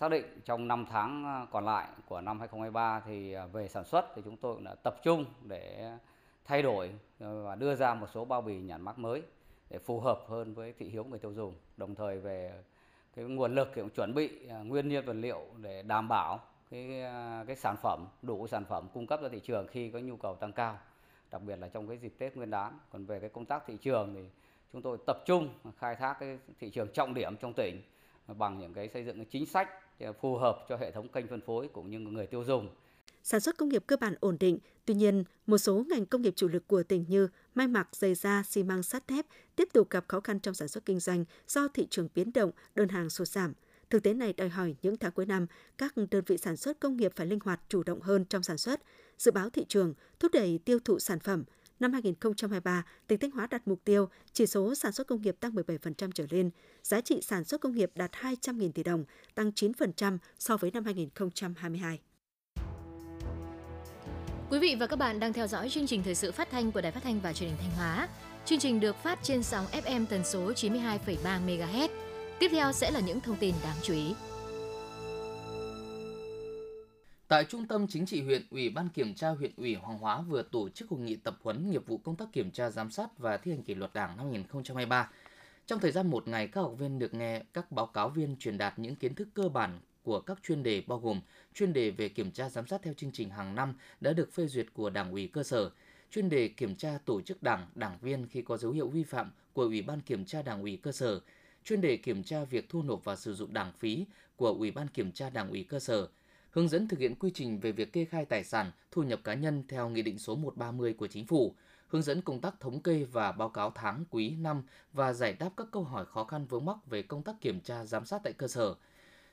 Xác 0.01 0.09
định 0.09 0.25
trong 0.45 0.69
5 0.69 0.87
tháng 0.91 1.25
ờ, 1.25 1.47
còn 1.51 1.65
lại 1.65 1.89
của 2.09 2.21
năm 2.21 2.39
2023 2.39 3.01
thì 3.01 3.33
ờ, 3.33 3.47
về 3.47 3.69
sản 3.69 3.85
xuất 3.85 4.07
thì 4.15 4.23
chúng 4.25 4.37
tôi 4.37 4.55
cũng 4.55 4.65
đã 4.65 4.75
tập 4.75 4.97
trung 5.03 5.25
để 5.43 5.91
thay 6.45 6.63
đổi 6.63 6.91
ờ, 7.19 7.45
và 7.45 7.55
đưa 7.55 7.75
ra 7.75 7.95
một 7.95 8.07
số 8.15 8.25
bao 8.25 8.43
bì 8.43 8.61
nhãn 8.61 8.83
mác 8.83 8.99
mới 8.99 9.23
để 9.71 9.79
phù 9.79 10.01
hợp 10.01 10.21
hơn 10.29 10.55
với 10.55 10.75
thị 10.79 10.89
hiếu 10.89 11.05
người 11.05 11.19
tiêu 11.19 11.33
dùng. 11.33 11.55
Đồng 11.77 11.95
thời 11.95 12.19
về 12.19 12.53
cái 13.17 13.25
nguồn 13.25 13.55
lực 13.55 13.71
thì 13.75 13.83
cũng 13.83 13.91
chuẩn 13.91 14.15
bị 14.15 14.49
nguyên 14.65 14.89
nhiên 14.89 15.05
vật 15.05 15.13
liệu 15.13 15.41
để 15.57 15.83
đảm 15.83 16.09
bảo 16.09 16.41
cái 16.71 17.05
cái 17.47 17.57
sản 17.57 17.77
phẩm 17.83 18.07
đủ 18.23 18.47
sản 18.47 18.65
phẩm 18.65 18.89
cung 18.95 19.07
cấp 19.07 19.21
ra 19.23 19.29
thị 19.29 19.41
trường 19.41 19.67
khi 19.67 19.91
có 19.91 19.99
nhu 19.99 20.17
cầu 20.17 20.35
tăng 20.35 20.53
cao, 20.53 20.79
đặc 21.31 21.43
biệt 21.43 21.57
là 21.57 21.69
trong 21.69 21.89
cái 21.89 21.99
dịp 21.99 22.15
Tết 22.19 22.37
Nguyên 22.37 22.51
đán. 22.51 22.79
Còn 22.93 23.05
về 23.05 23.21
cái 23.21 23.31
công 23.31 23.45
tác 23.45 23.63
thị 23.67 23.77
trường 23.77 24.15
thì 24.15 24.23
chúng 24.73 24.83
tôi 24.83 24.99
tập 25.07 25.23
trung 25.27 25.49
khai 25.79 25.97
thác 25.97 26.17
cái 26.21 26.39
thị 26.61 26.71
trường 26.71 26.89
trọng 26.93 27.15
điểm 27.15 27.37
trong 27.37 27.53
tỉnh 27.57 27.83
bằng 28.27 28.59
những 28.59 28.75
cái 28.75 28.89
xây 28.89 29.05
dựng 29.05 29.17
cái 29.17 29.27
chính 29.31 29.47
sách 29.47 29.69
À, 30.01 30.13
phù 30.21 30.37
hợp 30.37 30.67
cho 30.69 30.77
hệ 30.77 30.91
thống 30.91 31.09
kênh 31.09 31.29
phân 31.29 31.41
phối 31.41 31.69
cũng 31.73 31.91
như 31.91 31.99
người 31.99 32.27
tiêu 32.27 32.45
dùng 32.45 32.69
sản 33.23 33.41
xuất 33.41 33.59
công 33.59 33.69
nghiệp 33.69 33.85
cơ 33.87 33.97
bản 33.97 34.15
ổn 34.21 34.37
định. 34.41 34.59
Tuy 34.85 34.95
nhiên, 34.95 35.25
một 35.47 35.59
số 35.59 35.85
ngành 35.89 36.07
công 36.07 36.23
nghiệp 36.23 36.33
chủ 36.37 36.49
lực 36.49 36.67
của 36.67 36.83
tỉnh 36.83 37.05
như 37.09 37.29
may 37.55 37.69
mặc, 37.69 37.89
giày 37.93 38.15
da, 38.15 38.43
xi 38.43 38.63
măng, 38.63 38.83
sắt 38.83 39.09
thép 39.09 39.27
tiếp 39.57 39.69
tục 39.73 39.91
gặp 39.91 40.05
khó 40.09 40.21
khăn 40.21 40.41
trong 40.41 40.55
sản 40.55 40.69
xuất 40.69 40.85
kinh 40.85 41.01
doanh 41.01 41.25
do 41.49 41.69
thị 41.69 41.87
trường 41.91 42.09
biến 42.15 42.33
động, 42.33 42.51
đơn 42.75 42.89
hàng 42.89 43.11
sụt 43.11 43.29
giảm. 43.29 43.53
Thực 43.91 44.03
tế 44.03 44.15
này 44.15 44.33
đòi 44.33 44.49
hỏi 44.49 44.75
những 44.83 44.97
tháng 44.97 45.13
cuối 45.13 45.27
năm, 45.27 45.47
các 45.79 45.95
đơn 46.11 46.25
vị 46.27 46.39
sản 46.39 46.57
xuất 46.57 46.81
công 46.81 46.97
nghiệp 46.97 47.13
phải 47.17 47.27
linh 47.27 47.39
hoạt 47.45 47.61
chủ 47.69 47.83
động 47.83 48.01
hơn 48.01 48.25
trong 48.25 48.43
sản 48.43 48.59
xuất, 48.59 48.81
dự 49.19 49.31
báo 49.31 49.51
thị 49.51 49.65
trường, 49.69 49.95
thúc 50.21 50.33
đẩy 50.33 50.61
tiêu 50.65 50.79
thụ 50.85 50.99
sản 50.99 51.19
phẩm. 51.19 51.45
Năm 51.81 51.93
2023, 51.93 52.85
tỉnh 53.07 53.19
Thanh 53.19 53.31
Hóa 53.31 53.47
đặt 53.51 53.69
mục 53.69 53.81
tiêu 53.85 54.09
chỉ 54.33 54.47
số 54.47 54.75
sản 54.75 54.93
xuất 54.93 55.07
công 55.07 55.23
nghiệp 55.23 55.37
tăng 55.41 55.55
17% 55.55 56.11
trở 56.15 56.27
lên, 56.31 56.51
giá 56.83 57.01
trị 57.01 57.21
sản 57.23 57.45
xuất 57.45 57.61
công 57.61 57.75
nghiệp 57.75 57.91
đạt 57.95 58.11
200.000 58.13 58.73
tỷ 58.73 58.83
đồng, 58.83 59.05
tăng 59.35 59.51
9% 59.51 60.19
so 60.39 60.57
với 60.57 60.71
năm 60.71 60.85
2022. 60.85 61.99
Quý 64.51 64.59
vị 64.59 64.77
và 64.81 64.87
các 64.87 64.97
bạn 64.97 65.21
đang 65.21 65.33
theo 65.33 65.47
dõi 65.47 65.71
chương 65.71 65.87
trình 65.87 66.03
thời 66.03 66.15
sự 66.15 66.33
phát 66.33 66.51
thanh 66.51 66.73
của 66.73 66.81
Đài 66.81 66.93
Phát 66.93 67.03
thanh 67.03 67.21
và 67.21 67.33
Truyền 67.33 67.51
hình 67.51 67.59
Thanh 67.61 67.77
Hóa. 67.77 68.09
Chương 68.45 68.59
trình 68.59 68.81
được 68.81 68.97
phát 68.97 69.19
trên 69.23 69.43
sóng 69.43 69.67
FM 69.73 70.07
tần 70.07 70.25
số 70.25 70.53
92,3 70.53 71.47
MHz. 71.47 71.89
Tiếp 72.39 72.49
theo 72.51 72.73
sẽ 72.73 72.91
là 72.91 73.01
những 73.01 73.21
thông 73.21 73.37
tin 73.37 73.55
đáng 73.63 73.77
chú 73.83 73.95
ý. 73.95 74.15
Tại 77.31 77.45
Trung 77.45 77.67
tâm 77.67 77.87
Chính 77.87 78.07
trị 78.07 78.23
huyện, 78.23 78.43
Ủy 78.51 78.71
ban 78.71 78.89
Kiểm 78.89 79.15
tra 79.15 79.29
huyện 79.29 79.53
ủy 79.57 79.75
Hoàng 79.75 79.99
Hóa 79.99 80.21
vừa 80.21 80.43
tổ 80.43 80.69
chức 80.69 80.89
hội 80.89 81.01
nghị 81.01 81.17
tập 81.17 81.37
huấn 81.43 81.71
nghiệp 81.71 81.87
vụ 81.87 81.99
công 81.99 82.17
tác 82.17 82.33
kiểm 82.33 82.51
tra 82.51 82.71
giám 82.71 82.91
sát 82.91 83.19
và 83.19 83.37
thi 83.37 83.51
hành 83.51 83.63
kỷ 83.63 83.75
luật 83.75 83.95
Đảng 83.95 84.17
năm 84.17 84.27
2023. 84.27 85.11
Trong 85.67 85.81
thời 85.81 85.93
gian 85.93 86.07
một 86.07 86.29
ngày, 86.29 86.49
các 86.49 86.61
học 86.61 86.75
viên 86.79 86.99
được 86.99 87.15
nghe 87.15 87.43
các 87.53 87.73
báo 87.73 87.87
cáo 87.87 88.09
viên 88.09 88.37
truyền 88.37 88.59
đạt 88.59 88.79
những 88.79 88.97
kiến 88.97 89.15
thức 89.15 89.29
cơ 89.35 89.49
bản 89.49 89.81
của 90.03 90.21
các 90.21 90.39
chuyên 90.43 90.63
đề 90.63 90.83
bao 90.87 90.99
gồm 90.99 91.21
chuyên 91.55 91.73
đề 91.73 91.91
về 91.91 92.09
kiểm 92.09 92.31
tra 92.31 92.49
giám 92.49 92.67
sát 92.67 92.83
theo 92.83 92.95
chương 92.95 93.13
trình 93.13 93.31
hàng 93.31 93.55
năm 93.55 93.75
đã 94.01 94.13
được 94.13 94.33
phê 94.33 94.47
duyệt 94.47 94.67
của 94.75 94.91
Đảng 94.91 95.11
ủy 95.13 95.29
cơ 95.33 95.43
sở, 95.43 95.71
chuyên 96.11 96.29
đề 96.29 96.49
kiểm 96.49 96.77
tra 96.77 96.99
tổ 97.05 97.21
chức 97.21 97.43
đảng, 97.43 97.67
đảng 97.75 97.99
viên 98.01 98.27
khi 98.27 98.43
có 98.43 98.57
dấu 98.57 98.73
hiệu 98.73 98.89
vi 98.89 99.03
phạm 99.05 99.33
của 99.53 99.63
Ủy 99.63 99.83
ban 99.83 100.01
Kiểm 100.01 100.25
tra 100.25 100.43
Đảng 100.43 100.63
ủy 100.63 100.79
cơ 100.83 100.93
sở, 100.93 101.21
chuyên 101.65 101.81
đề 101.81 101.97
kiểm 101.97 102.23
tra 102.23 102.45
việc 102.45 102.69
thu 102.69 102.83
nộp 102.83 103.05
và 103.05 103.17
sử 103.17 103.35
dụng 103.35 103.53
đảng 103.53 103.73
phí 103.79 104.05
của 104.37 104.49
Ủy 104.59 104.71
ban 104.71 104.89
Kiểm 104.89 105.13
tra 105.13 105.31
Đảng 105.31 105.51
ủy 105.51 105.65
cơ 105.69 105.79
sở, 105.79 106.09
hướng 106.51 106.69
dẫn 106.69 106.89
thực 106.89 107.01
hiện 107.01 107.15
quy 107.15 107.31
trình 107.35 107.61
về 107.61 107.73
việc 107.73 107.93
kê 107.93 108.05
khai 108.05 108.25
tài 108.25 108.45
sản, 108.45 108.71
thu 108.91 109.03
nhập 109.03 109.21
cá 109.25 109.35
nhân 109.35 109.63
theo 109.69 109.89
Nghị 109.89 110.03
định 110.03 110.19
số 110.19 110.37
130 110.37 110.93
của 110.93 111.07
Chính 111.07 111.27
phủ, 111.27 111.55
hướng 111.89 112.03
dẫn 112.03 112.23
công 112.23 112.41
tác 112.41 112.61
thống 112.61 112.83
kê 112.83 113.05
và 113.05 113.33
báo 113.33 113.49
cáo 113.49 113.73
tháng, 113.75 114.05
quý, 114.11 114.31
năm 114.31 114.63
và 114.93 115.13
giải 115.13 115.33
đáp 115.33 115.51
các 115.57 115.67
câu 115.71 115.85
hỏi 115.85 116.07
khó 116.07 116.25
khăn 116.25 116.47
vướng 116.47 116.65
mắc 116.65 116.77
về 116.87 117.03
công 117.03 117.23
tác 117.23 117.41
kiểm 117.41 117.61
tra 117.61 117.85
giám 117.85 118.05
sát 118.05 118.21
tại 118.25 118.33
cơ 118.33 118.49
sở. 118.49 118.75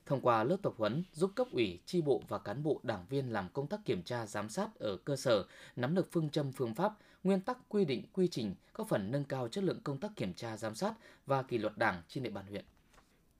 Thông 0.05 0.21
qua 0.21 0.43
lớp 0.43 0.57
tập 0.61 0.73
huấn 0.77 1.03
giúp 1.13 1.31
cấp 1.35 1.47
ủy, 1.51 1.79
tri 1.85 2.01
bộ 2.01 2.21
và 2.27 2.37
cán 2.37 2.63
bộ 2.63 2.79
đảng 2.83 3.05
viên 3.09 3.33
làm 3.33 3.49
công 3.53 3.67
tác 3.67 3.85
kiểm 3.85 4.03
tra 4.03 4.25
giám 4.25 4.49
sát 4.49 4.79
ở 4.79 4.97
cơ 4.97 5.15
sở, 5.15 5.45
nắm 5.75 5.95
được 5.95 6.07
phương 6.11 6.29
châm 6.29 6.51
phương 6.51 6.75
pháp, 6.75 6.93
nguyên 7.23 7.41
tắc 7.41 7.57
quy 7.69 7.85
định 7.85 8.03
quy 8.13 8.27
trình, 8.27 8.55
có 8.73 8.83
phần 8.83 9.11
nâng 9.11 9.23
cao 9.23 9.47
chất 9.47 9.63
lượng 9.63 9.79
công 9.83 9.97
tác 9.97 10.11
kiểm 10.15 10.33
tra 10.33 10.57
giám 10.57 10.75
sát 10.75 10.93
và 11.25 11.43
kỷ 11.43 11.57
luật 11.57 11.77
đảng 11.77 12.01
trên 12.07 12.23
địa 12.23 12.29
bàn 12.29 12.45
huyện. 12.49 12.65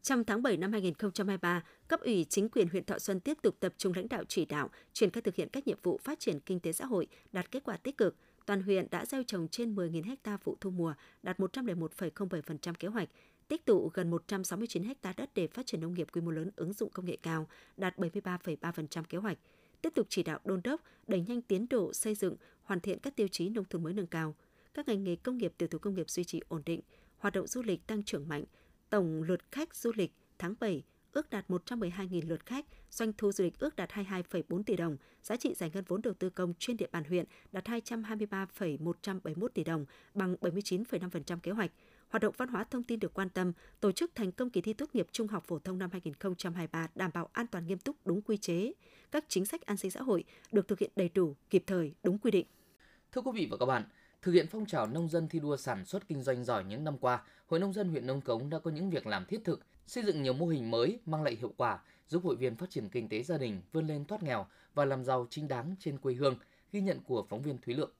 Trong 0.01 0.24
tháng 0.24 0.42
7 0.42 0.58
năm 0.58 0.72
2023, 0.72 1.63
cấp 1.88 2.00
ủy 2.01 2.25
chính 2.30 2.50
quyền 2.50 2.68
huyện 2.70 2.84
Thọ 2.84 3.00
Xuân 3.00 3.20
tiếp 3.20 3.38
tục 3.42 3.56
tập 3.60 3.74
trung 3.77 3.94
lãnh 3.96 4.10
đạo 4.10 4.24
chỉ 4.27 4.46
đạo, 4.46 4.70
triển 4.94 5.10
khai 5.12 5.22
thực 5.22 5.36
hiện 5.36 5.50
các 5.50 5.68
nhiệm 5.68 5.77
vụ 5.84 6.00
phát 6.04 6.20
triển 6.20 6.39
kinh 6.39 6.60
tế 6.60 6.74
xã 6.74 6.86
hội, 6.86 7.08
đạt 7.32 7.51
kết 7.51 7.63
quả 7.63 7.77
tích 7.77 7.98
cực. 7.98 8.16
Toàn 8.46 8.63
huyện 8.63 8.88
đã 8.92 9.06
gieo 9.06 9.24
trồng 9.24 9.48
trên 9.48 9.75
10.000 9.75 10.16
ha 10.24 10.38
vụ 10.44 10.58
thu 10.62 10.70
mùa, 10.70 10.94
đạt 11.24 11.39
101,07% 11.39 12.74
kế 12.74 12.88
hoạch, 12.88 13.10
tích 13.48 13.66
tụ 13.66 13.92
gần 13.94 14.10
169 14.10 14.84
ha 14.84 15.13
đất 15.18 15.30
để 15.36 15.48
phát 15.48 15.66
triển 15.66 15.82
nông 15.82 15.94
nghiệp 15.94 16.08
quy 16.13 16.22
mô 16.22 16.32
lớn 16.32 16.51
ứng 16.56 16.74
dụng 16.74 16.89
công 16.89 17.06
nghệ 17.06 17.18
cao, 17.22 17.48
đạt 17.77 17.98
73,3% 17.98 19.04
kế 19.04 19.18
hoạch. 19.18 19.38
Tiếp 19.82 19.89
tục 19.96 20.08
chỉ 20.10 20.24
đạo 20.24 20.39
đôn 20.46 20.62
đốc, 20.63 20.82
đẩy 21.08 21.22
nhanh 21.22 21.42
tiến 21.42 21.66
độ 21.70 21.94
xây 21.94 22.16
dựng, 22.16 22.36
hoàn 22.63 22.80
thiện 22.80 23.00
các 23.00 23.16
tiêu 23.16 23.27
chí 23.27 23.50
nông 23.50 23.66
thôn 23.66 23.84
mới 23.84 23.94
nâng 23.94 24.08
cao. 24.08 24.36
Các 24.74 24.88
ngành 24.88 25.04
nghề 25.04 25.16
công 25.16 25.38
nghiệp 25.38 25.54
tiểu 25.58 25.68
thủ 25.68 25.80
công 25.80 25.94
nghiệp 25.94 26.10
duy 26.10 26.24
trì 26.24 26.42
ổn 26.48 26.62
định, 26.66 26.82
hoạt 27.18 27.34
động 27.34 27.48
du 27.48 27.62
lịch 27.62 27.88
tăng 27.88 28.04
trưởng 28.04 28.27
mạnh, 28.27 28.44
tổng 28.89 29.24
lượt 29.24 29.51
khách 29.51 29.75
du 29.75 29.91
lịch 29.96 30.13
tháng 30.38 30.53
7 30.60 30.84
ước 31.17 31.29
đạt 31.29 31.50
112.000 31.50 32.27
lượt 32.27 32.46
khách, 32.46 32.65
doanh 32.89 33.13
thu 33.13 33.32
du 33.32 33.44
lịch 33.44 33.60
ước 33.60 33.75
đạt 33.75 33.89
22,4 33.89 34.63
tỷ 34.63 34.75
đồng, 34.75 34.98
giá 35.24 35.36
trị 35.36 35.53
giải 35.53 35.72
ngân 35.74 35.84
vốn 35.88 36.01
đầu 36.01 36.13
tư 36.13 36.29
công 36.29 36.53
trên 36.60 36.77
địa 36.77 36.88
bàn 36.91 37.03
huyện 37.03 37.25
đạt 37.51 37.65
223,171 37.65 39.53
tỷ 39.53 39.63
đồng, 39.63 39.86
bằng 40.13 40.36
79,5% 40.41 41.39
kế 41.39 41.51
hoạch. 41.51 41.72
Hoạt 42.10 42.22
động 42.22 42.34
văn 42.38 42.50
hóa 42.50 42.63
thông 42.63 42.84
tin 42.84 43.00
được 43.00 43.13
quan 43.13 43.29
tâm, 43.29 43.51
tổ 43.79 43.91
chức 43.91 44.12
thành 44.15 44.32
công 44.32 44.50
kỳ 44.50 44.62
thi 44.62 44.74
tốt 44.74 44.89
nghiệp 44.94 45.08
trung 45.12 45.27
học 45.27 45.44
phổ 45.48 45.60
thông 45.60 45.77
năm 45.77 45.89
2023 45.91 46.88
đảm 46.96 47.12
bảo 47.13 47.29
an 47.34 47.48
toàn 47.48 47.67
nghiêm 47.67 47.79
túc 47.79 47.96
đúng 48.06 48.22
quy 48.22 48.38
chế. 48.38 48.74
Các 49.12 49.25
chính 49.27 49.46
sách 49.46 49.62
an 49.62 49.77
sinh 49.77 49.91
xã 49.91 50.01
hội 50.01 50.24
được 50.51 50.67
thực 50.67 50.79
hiện 50.79 50.91
đầy 50.96 51.10
đủ, 51.13 51.36
kịp 51.50 51.63
thời, 51.67 51.94
đúng 52.03 52.17
quy 52.17 52.32
định. 52.32 52.46
Thưa 53.12 53.22
quý 53.22 53.32
vị 53.34 53.48
và 53.51 53.58
các 53.58 53.65
bạn, 53.65 53.84
Thực 54.27 54.34
hiện 54.34 54.48
phong 54.48 54.65
trào 54.65 54.88
nông 54.88 55.10
dân 55.10 55.27
thi 55.27 55.39
đua 55.39 55.57
sản 55.57 55.86
xuất 55.86 56.07
kinh 56.07 56.22
doanh 56.22 56.43
giỏi 56.43 56.63
những 56.63 56.84
năm 56.84 56.98
qua, 56.98 57.24
Hội 57.48 57.60
nông 57.60 57.74
dân 57.74 57.89
huyện 57.89 58.07
Nông 58.07 58.22
Cống 58.22 58.50
đã 58.50 58.60
có 58.60 58.72
những 58.72 58.89
việc 58.89 59.07
làm 59.07 59.25
thiết 59.25 59.41
thực, 59.43 59.62
xây 59.86 60.03
dựng 60.03 60.24
nhiều 60.24 60.34
mô 60.34 60.48
hình 60.48 60.72
mới 60.72 61.00
mang 61.05 61.24
lại 61.24 61.38
hiệu 61.39 61.53
quả, 61.57 61.79
giúp 62.07 62.24
hội 62.24 62.36
viên 62.36 62.55
phát 62.55 62.69
triển 62.69 62.89
kinh 62.89 63.10
tế 63.10 63.24
gia 63.24 63.38
đình 63.38 63.62
vươn 63.72 63.88
lên 63.88 64.05
thoát 64.05 64.24
nghèo 64.24 64.48
và 64.74 64.86
làm 64.86 65.03
giàu 65.03 65.27
chính 65.29 65.48
đáng 65.48 65.75
trên 65.79 65.98
quê 65.98 66.13
hương, 66.13 66.36
ghi 66.72 66.81
nhận 66.81 67.00
của 67.03 67.25
phóng 67.29 67.41
viên 67.41 67.57
Thúy 67.57 67.74
Lượng. 67.74 67.91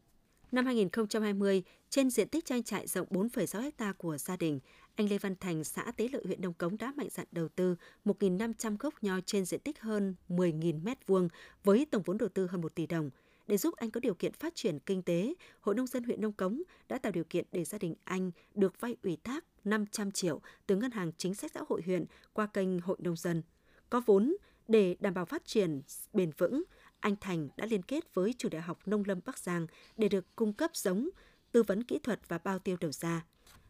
Năm 0.52 0.66
2020, 0.66 1.64
trên 1.90 2.10
diện 2.10 2.30
tích 2.30 2.46
trang 2.46 2.64
trại 2.64 2.88
rộng 2.88 3.08
4,6 3.10 3.72
ha 3.78 3.94
của 3.94 4.18
gia 4.18 4.38
đình, 4.38 4.60
anh 4.96 5.10
Lê 5.10 5.18
Văn 5.18 5.36
Thành, 5.40 5.64
xã 5.64 5.92
Tế 5.98 6.08
Lợi 6.14 6.22
huyện 6.26 6.42
Đông 6.42 6.54
Cống 6.54 6.78
đã 6.78 6.94
mạnh 6.96 7.10
dạn 7.12 7.28
đầu 7.32 7.48
tư 7.50 7.76
1.500 8.06 8.76
gốc 8.80 8.94
nho 9.02 9.20
trên 9.26 9.46
diện 9.46 9.60
tích 9.60 9.82
hơn 9.82 10.16
10.000 10.30 10.84
m2 10.84 11.28
với 11.64 11.88
tổng 11.92 12.04
vốn 12.06 12.18
đầu 12.18 12.30
tư 12.30 12.48
hơn 12.48 12.62
1 12.62 12.76
tỷ 12.76 12.88
đồng. 12.88 13.10
Để 13.48 13.58
giúp 13.58 13.76
anh 13.76 13.92
có 13.92 14.00
điều 14.00 14.14
kiện 14.14 14.34
phát 14.34 14.56
triển 14.56 14.80
kinh 14.80 15.02
tế, 15.02 15.34
Hội 15.62 15.76
Nông 15.76 15.88
dân 15.88 16.04
huyện 16.04 16.22
Đông 16.22 16.34
Cống 16.34 16.62
đã 16.90 16.98
tạo 16.98 17.12
điều 17.12 17.24
kiện 17.24 17.46
để 17.52 17.64
gia 17.64 17.78
đình 17.78 17.96
anh 18.04 18.32
được 18.56 18.82
vay 18.82 18.96
ủy 19.04 19.18
thác 19.24 19.46
500 19.64 20.12
triệu 20.12 20.42
từ 20.66 20.76
Ngân 20.76 20.92
hàng 20.92 21.12
Chính 21.18 21.34
sách 21.34 21.52
Xã 21.54 21.62
hội 21.70 21.82
huyện 21.86 22.06
qua 22.34 22.48
kênh 22.48 22.80
Hội 22.80 22.98
Nông 23.00 23.16
dân. 23.16 23.44
Có 23.90 24.02
vốn 24.06 24.36
để 24.68 24.96
đảm 25.00 25.14
bảo 25.14 25.26
phát 25.26 25.46
triển 25.46 25.82
bền 26.14 26.32
vững, 26.38 26.64
anh 27.00 27.16
Thành 27.22 27.50
đã 27.58 27.66
liên 27.66 27.82
kết 27.84 28.14
với 28.14 28.34
Trường 28.38 28.52
Đại 28.52 28.62
học 28.62 28.80
Nông 28.86 29.04
lâm 29.08 29.20
Bắc 29.26 29.38
Giang 29.38 29.68
để 29.98 30.10
được 30.10 30.36
cung 30.36 30.54
cấp 30.54 30.76
giống, 30.76 31.10
tư 31.52 31.64
vấn 31.64 31.84
kỹ 31.84 32.00
thuật 32.04 32.20
và 32.28 32.38
bao 32.38 32.60
tiêu 32.60 32.78
đầu 32.80 32.92
ra. 32.92 33.26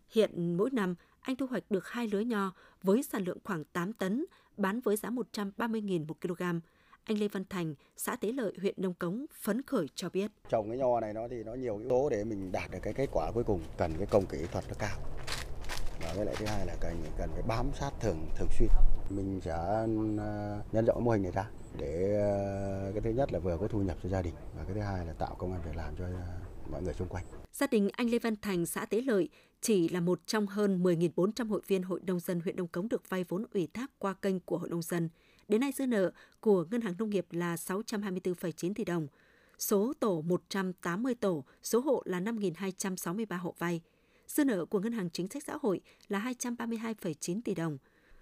Hiện 0.10 0.58
mỗi 0.58 0.70
năm, 0.72 0.96
anh 1.22 1.36
thu 1.36 1.46
hoạch 1.48 1.72
được 1.72 1.88
hai 1.88 2.08
lứa 2.08 2.20
nho 2.20 2.54
với 2.84 3.04
sản 3.04 3.24
lượng 3.24 3.38
khoảng 3.44 3.64
8 3.64 3.94
tấn, 3.94 4.26
bán 4.58 4.82
với 4.82 4.98
giá 4.98 5.10
130.000 5.10 6.06
một 6.08 6.22
kg. 6.22 6.44
Anh 7.08 7.20
Lê 7.20 7.28
Văn 7.28 7.44
Thành, 7.50 7.76
xã 7.98 8.16
Tế 8.16 8.32
Lợi, 8.32 8.54
huyện 8.62 8.74
Nông 8.78 8.94
Cống 8.94 9.26
phấn 9.42 9.62
khởi 9.62 9.88
cho 9.96 10.10
biết. 10.10 10.32
Trồng 10.50 10.70
cái 10.70 10.78
nho 10.78 11.00
này 11.00 11.14
nó 11.14 11.28
thì 11.28 11.44
nó 11.44 11.54
nhiều 11.54 11.78
yếu 11.78 11.90
tố 11.90 12.10
để 12.10 12.24
mình 12.24 12.52
đạt 12.52 12.72
được 12.72 12.80
cái 12.82 12.94
kết 12.94 13.10
quả 13.12 13.32
cuối 13.32 13.44
cùng, 13.44 13.62
cần 13.78 13.94
cái 13.98 14.08
công 14.12 14.26
kỹ 14.26 14.38
thuật 14.52 14.66
nó 14.68 14.74
cao. 14.80 14.98
Và 16.02 16.14
với 16.16 16.26
lại 16.26 16.36
thứ 16.40 16.46
hai 16.46 16.66
là 16.66 16.76
cần 16.82 17.04
cần 17.18 17.30
phải 17.34 17.42
bám 17.48 17.66
sát 17.80 17.92
thường 18.00 18.18
thường 18.36 18.48
xuyên. 18.60 18.70
Mình 19.10 19.42
sẽ 19.44 19.52
ờ, 19.52 20.62
nhân 20.72 20.86
rộng 20.86 21.04
mô 21.04 21.12
hình 21.12 21.24
này 21.24 21.32
ra 21.32 21.50
để 21.78 22.20
ờ, 22.20 22.92
cái 22.94 23.02
thứ 23.02 23.10
nhất 23.10 23.34
là 23.34 23.40
vừa 23.40 23.58
có 23.58 23.68
thu 23.68 23.82
nhập 23.82 23.98
cho 24.04 24.10
gia 24.10 24.22
đình 24.22 24.34
và 24.58 24.64
cái 24.64 24.74
thứ 24.74 24.82
hai 24.82 25.06
là 25.06 25.14
tạo 25.14 25.36
công 25.40 25.52
an 25.52 25.62
việc 25.66 25.76
làm 25.76 25.96
cho 25.96 26.06
ờ, 26.06 26.40
mọi 26.72 26.82
người 26.82 26.94
xung 26.94 27.08
quanh. 27.08 27.26
Gia 27.54 27.68
đình 27.68 27.90
anh 27.94 28.10
Lê 28.10 28.20
Văn 28.20 28.36
Thành, 28.42 28.66
xã 28.66 28.86
Tế 28.86 29.02
Lợi 29.02 29.30
chỉ 29.62 29.90
là 29.90 30.00
một 30.00 30.20
trong 30.26 30.48
hơn 30.48 30.84
10.400 30.84 31.50
hội 31.50 31.62
viên 31.68 31.84
Hội 31.84 32.00
Nông 32.08 32.20
dân 32.20 32.40
huyện 32.40 32.56
Đông 32.56 32.68
Cống 32.68 32.90
được 32.90 33.10
vay 33.10 33.24
vốn 33.24 33.46
ủy 33.54 33.68
thác 33.74 33.92
qua 34.00 34.14
kênh 34.14 34.40
của 34.40 34.58
Hội 34.58 34.70
Nông 34.70 34.82
dân. 34.82 35.10
Đến 35.48 35.62
nay 35.62 35.72
dư 35.72 35.88
nợ 35.88 36.12
của 36.40 36.66
Ngân 36.72 36.82
hàng 36.82 36.94
Nông 36.98 37.10
nghiệp 37.10 37.26
là 37.32 37.56
624,9 37.56 38.74
tỷ 38.74 38.86
đồng. 38.86 39.08
Số 39.60 39.94
tổ 40.00 40.22
180 40.22 41.16
tổ, 41.16 41.44
số 41.64 41.80
hộ 41.80 42.04
là 42.06 42.20
5.263 42.20 43.38
hộ 43.38 43.56
vay. 43.60 43.82
Dư 44.28 44.46
nợ 44.46 44.66
của 44.66 44.80
Ngân 44.80 44.92
hàng 44.92 45.10
Chính 45.10 45.28
sách 45.28 45.44
Xã 45.44 45.58
hội 45.62 45.82
là 46.08 46.20
232,9 46.20 47.42
tỷ 47.46 47.56
đồng. 47.56 47.78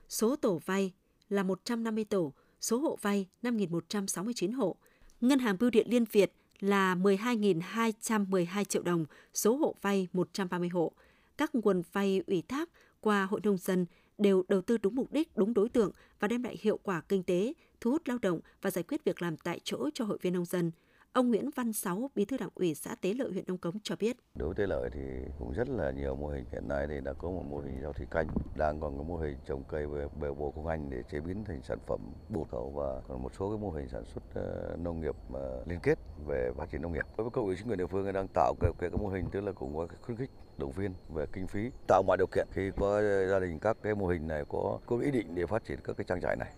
Số 0.10 0.36
tổ 0.36 0.62
vay 0.66 0.94
là 1.30 1.44
150 1.44 2.06
tổ, 2.06 2.34
số 2.62 2.78
hộ 2.78 2.98
vay 3.02 3.28
5.169 3.44 4.56
hộ. 4.56 4.76
Ngân 5.22 5.40
hàng 5.40 5.58
Bưu 5.60 5.70
điện 5.70 5.88
Liên 5.90 6.06
Việt 6.12 6.34
là 6.60 6.96
12.212 6.96 8.64
triệu 8.64 8.84
đồng, 8.84 9.06
số 9.34 9.56
hộ 9.56 9.76
vay 9.82 10.08
130 10.14 10.70
hộ. 10.70 10.92
Các 11.38 11.56
nguồn 11.56 11.82
vay 11.92 12.22
ủy 12.28 12.44
thác 12.48 12.70
qua 13.02 13.26
Hội 13.26 13.40
Nông 13.44 13.58
dân 13.58 13.86
đều 14.18 14.44
đầu 14.48 14.62
tư 14.62 14.78
đúng 14.78 14.96
mục 14.96 15.12
đích, 15.12 15.38
đúng 15.38 15.54
đối 15.54 15.70
tượng 15.70 15.92
và 16.20 16.28
đem 16.28 16.44
lại 16.44 16.58
hiệu 16.62 16.78
quả 16.78 17.02
kinh 17.02 17.24
tế, 17.24 17.54
thu 17.82 17.92
hút 17.92 18.02
lao 18.06 18.18
động 18.18 18.40
và 18.62 18.72
giải 18.72 18.84
quyết 18.84 19.04
việc 19.04 19.22
làm 19.22 19.38
tại 19.38 19.60
chỗ 19.64 19.90
cho 19.94 20.06
hội 20.06 20.18
viên 20.22 20.34
nông 20.34 20.46
dân. 20.46 20.72
Ông 21.16 21.30
Nguyễn 21.30 21.50
Văn 21.56 21.74
Sáu, 21.74 22.10
Bí 22.16 22.26
thư 22.26 22.38
Đảng 22.38 22.50
ủy 22.56 22.76
xã 22.76 22.96
Tế 23.02 23.14
Lợi 23.14 23.32
huyện 23.32 23.46
Đông 23.48 23.58
Cống 23.58 23.80
cho 23.84 23.96
biết. 24.00 24.18
Đối 24.34 24.48
với 24.48 24.56
Tế 24.56 24.68
Lợi 24.68 24.90
thì 24.94 25.02
cũng 25.40 25.54
rất 25.54 25.70
là 25.70 25.92
nhiều 25.92 26.16
mô 26.16 26.28
hình. 26.28 26.46
Hiện 26.52 26.68
nay 26.68 26.88
thì 26.90 26.96
đã 27.04 27.14
có 27.14 27.30
một 27.30 27.44
mô 27.50 27.58
hình 27.58 27.82
rau 27.82 27.94
thủy 27.94 28.06
canh, 28.12 28.28
đang 28.58 28.80
còn 28.80 28.98
có 28.98 29.04
mô 29.04 29.18
hình 29.18 29.38
trồng 29.48 29.64
cây 29.70 29.88
về 29.88 30.08
bề 30.22 30.32
bồ 30.32 30.52
công 30.52 30.68
anh 30.68 30.90
để 30.90 31.04
chế 31.12 31.20
biến 31.20 31.44
thành 31.44 31.62
sản 31.64 31.78
phẩm 31.88 32.00
bột 32.30 32.50
khẩu 32.52 32.70
và 32.70 33.02
còn 33.08 33.24
một 33.24 33.32
số 33.40 33.50
cái 33.50 33.58
mô 33.58 33.72
hình 33.72 33.88
sản 33.88 34.06
xuất 34.06 34.24
ờ, 34.34 34.78
nông 34.80 35.02
nghiệp 35.02 35.16
ờ, 35.34 35.64
liên 35.68 35.80
kết 35.84 36.00
về 36.28 36.52
phát 36.58 36.70
triển 36.72 36.82
nông 36.82 36.94
nghiệp. 36.94 37.06
Đối 37.18 37.24
với 37.24 37.32
cấp 37.32 37.44
ủy 37.44 37.56
chính 37.56 37.68
quyền 37.68 37.78
địa 37.78 37.88
phương 37.88 38.14
đang 38.14 38.28
tạo 38.34 38.56
cái, 38.60 38.72
cái, 38.80 38.90
cái 38.90 39.00
mô 39.00 39.08
hình 39.08 39.26
tức 39.32 39.42
là 39.42 39.52
cũng 39.52 39.78
có 39.78 39.88
khuyến 40.02 40.18
khích 40.18 40.32
động 40.58 40.72
viên 40.72 40.94
về 41.14 41.26
kinh 41.34 41.48
phí 41.48 41.72
tạo 41.88 42.04
mọi 42.08 42.18
điều 42.18 42.28
kiện 42.28 42.48
khi 42.52 42.72
có 42.78 43.02
gia 43.30 43.40
đình 43.40 43.60
các 43.60 43.78
cái 43.84 43.96
mô 43.96 44.08
hình 44.08 44.28
này 44.28 44.44
có 44.50 44.80
có 44.86 44.98
ý 44.98 45.12
định 45.12 45.36
để 45.36 45.46
phát 45.46 45.66
triển 45.66 45.80
các 45.84 45.98
cái 45.98 46.06
trang 46.08 46.22
trại 46.22 46.36
này 46.36 46.54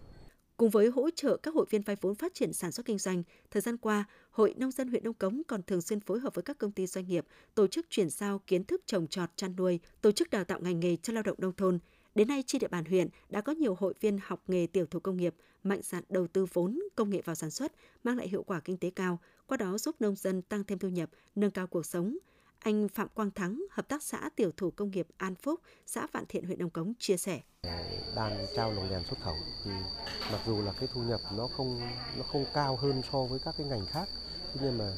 Cùng 0.57 0.69
với 0.69 0.87
hỗ 0.87 1.09
trợ 1.09 1.37
các 1.37 1.53
hội 1.53 1.65
viên 1.69 1.81
vay 1.81 1.95
vốn 2.01 2.15
phát 2.15 2.33
triển 2.33 2.53
sản 2.53 2.71
xuất 2.71 2.85
kinh 2.85 2.97
doanh, 2.97 3.23
thời 3.51 3.61
gian 3.61 3.77
qua, 3.77 4.05
Hội 4.31 4.53
Nông 4.57 4.71
dân 4.71 4.87
huyện 4.87 5.03
Đông 5.03 5.13
Cống 5.13 5.41
còn 5.47 5.63
thường 5.63 5.81
xuyên 5.81 5.99
phối 5.99 6.19
hợp 6.19 6.35
với 6.35 6.43
các 6.43 6.57
công 6.57 6.71
ty 6.71 6.87
doanh 6.87 7.07
nghiệp, 7.07 7.25
tổ 7.55 7.67
chức 7.67 7.85
chuyển 7.89 8.09
giao 8.09 8.41
kiến 8.47 8.63
thức 8.63 8.81
trồng 8.85 9.07
trọt 9.07 9.29
chăn 9.35 9.55
nuôi, 9.57 9.79
tổ 10.01 10.11
chức 10.11 10.29
đào 10.29 10.43
tạo 10.43 10.59
ngành 10.59 10.79
nghề 10.79 10.95
cho 10.95 11.13
lao 11.13 11.23
động 11.23 11.37
nông 11.39 11.53
thôn. 11.53 11.79
Đến 12.15 12.27
nay, 12.27 12.43
trên 12.47 12.59
địa 12.59 12.67
bàn 12.67 12.85
huyện 12.85 13.07
đã 13.29 13.41
có 13.41 13.51
nhiều 13.51 13.75
hội 13.79 13.93
viên 13.99 14.19
học 14.23 14.43
nghề 14.47 14.67
tiểu 14.67 14.85
thủ 14.85 14.99
công 14.99 15.17
nghiệp, 15.17 15.35
mạnh 15.63 15.81
dạn 15.83 16.03
đầu 16.09 16.27
tư 16.27 16.45
vốn, 16.53 16.79
công 16.95 17.09
nghệ 17.09 17.21
vào 17.25 17.35
sản 17.35 17.51
xuất, 17.51 17.71
mang 18.03 18.17
lại 18.17 18.27
hiệu 18.27 18.43
quả 18.43 18.59
kinh 18.59 18.77
tế 18.77 18.89
cao, 18.89 19.19
qua 19.47 19.57
đó 19.57 19.77
giúp 19.77 19.95
nông 19.99 20.15
dân 20.15 20.41
tăng 20.41 20.63
thêm 20.63 20.79
thu 20.79 20.87
nhập, 20.87 21.09
nâng 21.35 21.51
cao 21.51 21.67
cuộc 21.67 21.85
sống. 21.85 22.17
Anh 22.59 22.87
Phạm 22.87 23.07
Quang 23.13 23.31
Thắng, 23.31 23.65
hợp 23.71 23.87
tác 23.87 24.03
xã 24.03 24.29
tiểu 24.35 24.51
thủ 24.57 24.71
công 24.71 24.91
nghiệp 24.91 25.07
An 25.17 25.35
Phúc, 25.35 25.61
xã 25.85 26.07
Vạn 26.11 26.25
Thiện, 26.29 26.45
huyện 26.45 26.59
Đông 26.59 26.69
Cống 26.69 26.93
chia 26.99 27.17
sẻ. 27.17 27.41
Đang 28.15 28.45
trao 28.55 28.71
lồng 28.73 28.89
đèn 28.89 29.03
xuất 29.03 29.19
khẩu 29.19 29.35
thì 29.63 29.71
mặc 30.31 30.41
dù 30.47 30.61
là 30.61 30.73
cái 30.79 30.89
thu 30.93 31.01
nhập 31.01 31.21
nó 31.37 31.47
không 31.47 31.81
nó 32.17 32.23
không 32.23 32.45
cao 32.53 32.75
hơn 32.75 33.01
so 33.11 33.23
với 33.23 33.39
các 33.45 33.55
cái 33.57 33.67
ngành 33.67 33.85
khác, 33.85 34.09
thế 34.53 34.61
nhưng 34.63 34.77
mà 34.77 34.93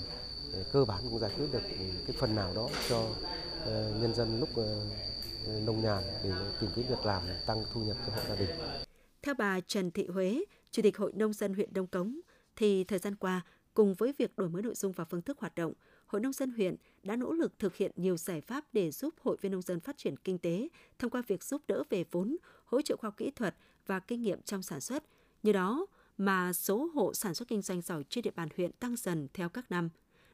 cơ 0.74 0.86
bản 0.86 1.04
cũng 1.04 1.20
giải 1.20 1.32
quyết 1.38 1.48
được 1.52 1.62
cái 2.08 2.16
phần 2.18 2.36
nào 2.36 2.54
đó 2.56 2.70
cho 2.90 3.10
nhân 4.02 4.14
dân 4.16 4.40
lúc 4.40 4.50
nông 5.48 5.82
nhàn 5.84 6.04
để 6.24 6.32
tìm 6.62 6.70
kiếm 6.76 6.86
việc 6.90 7.06
làm 7.06 7.24
tăng 7.46 7.64
thu 7.74 7.84
nhập 7.84 7.98
cho 8.08 8.14
hộ 8.14 8.22
gia 8.30 8.36
đình. 8.36 8.50
Theo 9.22 9.36
bà 9.38 9.60
Trần 9.60 9.92
Thị 9.92 10.08
Huế, 10.08 10.44
Chủ 10.72 10.82
tịch 10.82 10.98
Hội 10.98 11.12
Nông 11.16 11.34
dân 11.34 11.54
huyện 11.54 11.74
Đông 11.74 11.88
Cống, 11.88 12.20
thì 12.56 12.84
thời 12.84 13.00
gian 13.00 13.16
qua, 13.16 13.42
cùng 13.74 13.94
với 13.94 14.14
việc 14.18 14.38
đổi 14.38 14.50
mới 14.50 14.62
nội 14.62 14.76
dung 14.76 14.92
và 14.92 15.06
phương 15.06 15.22
thức 15.22 15.40
hoạt 15.40 15.56
động, 15.56 15.74
Hội 16.10 16.22
Nông 16.22 16.34
dân 16.34 16.52
huyện 16.52 16.76
đã 17.04 17.16
nỗ 17.16 17.34
lực 17.34 17.60
thực 17.60 17.76
hiện 17.76 17.92
nhiều 17.96 18.18
giải 18.18 18.42
pháp 18.42 18.66
để 18.74 18.92
giúp 18.92 19.14
hội 19.22 19.38
viên 19.42 19.52
nông 19.52 19.62
dân 19.62 19.80
phát 19.80 19.98
triển 19.98 20.18
kinh 20.18 20.38
tế 20.38 20.68
thông 21.00 21.12
qua 21.12 21.22
việc 21.28 21.44
giúp 21.44 21.62
đỡ 21.68 21.84
về 21.90 22.04
vốn, 22.12 22.38
hỗ 22.66 22.82
trợ 22.82 22.96
khoa 22.98 23.08
học 23.08 23.18
kỹ 23.18 23.32
thuật 23.32 23.56
và 23.86 24.00
kinh 24.00 24.22
nghiệm 24.22 24.42
trong 24.42 24.62
sản 24.62 24.82
xuất. 24.82 25.04
Như 25.44 25.52
đó 25.52 25.86
mà 26.18 26.54
số 26.54 26.90
hộ 26.94 27.14
sản 27.14 27.34
xuất 27.34 27.48
kinh 27.48 27.62
doanh 27.62 27.82
giỏi 27.82 28.04
trên 28.10 28.22
địa 28.22 28.32
bàn 28.36 28.50
huyện 28.58 28.72
tăng 28.72 28.96
dần 28.96 29.28
theo 29.34 29.50
các 29.50 29.72
năm. 29.72 29.90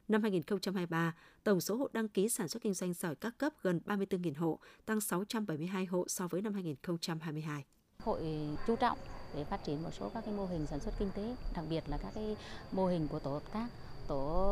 Năm 0.08 0.22
2023, 0.22 1.14
tổng 1.44 1.60
số 1.60 1.76
hộ 1.76 1.88
đăng 1.92 2.08
ký 2.08 2.28
sản 2.28 2.48
xuất 2.48 2.62
kinh 2.62 2.74
doanh 2.74 2.92
giỏi 2.92 3.14
các 3.14 3.38
cấp 3.38 3.52
gần 3.62 3.80
34.000 3.86 4.32
hộ, 4.36 4.58
tăng 4.86 5.00
672 5.00 5.86
hộ 5.86 6.04
so 6.08 6.28
với 6.28 6.42
năm 6.42 6.54
2022. 6.54 7.64
Hội 7.98 8.22
chú 8.66 8.76
trọng 8.76 8.98
để 9.34 9.44
phát 9.44 9.64
triển 9.64 9.82
một 9.82 9.90
số 9.98 10.10
các 10.14 10.24
cái 10.24 10.34
mô 10.34 10.46
hình 10.46 10.66
sản 10.66 10.80
xuất 10.80 10.94
kinh 10.98 11.10
tế, 11.14 11.36
đặc 11.54 11.64
biệt 11.70 11.84
là 11.86 11.98
các 12.02 12.10
cái 12.14 12.36
mô 12.72 12.86
hình 12.86 13.08
của 13.08 13.18
tổ 13.18 13.30
hợp 13.30 13.52
tác, 13.52 13.68
tổ 14.08 14.46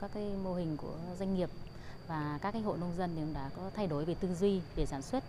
các 0.00 0.10
cái 0.14 0.30
mô 0.44 0.54
hình 0.54 0.76
của 0.76 0.96
doanh 1.18 1.34
nghiệp 1.34 1.50
và 2.08 2.38
các 2.42 2.52
cái 2.52 2.62
hộ 2.62 2.76
nông 2.76 2.92
dân 2.98 3.10
thì 3.16 3.20
cũng 3.20 3.34
đã 3.34 3.50
có 3.56 3.70
thay 3.74 3.86
đổi 3.86 4.04
về 4.04 4.14
tư 4.14 4.34
duy 4.34 4.60
về 4.76 4.86
sản 4.86 5.02
xuất. 5.02 5.24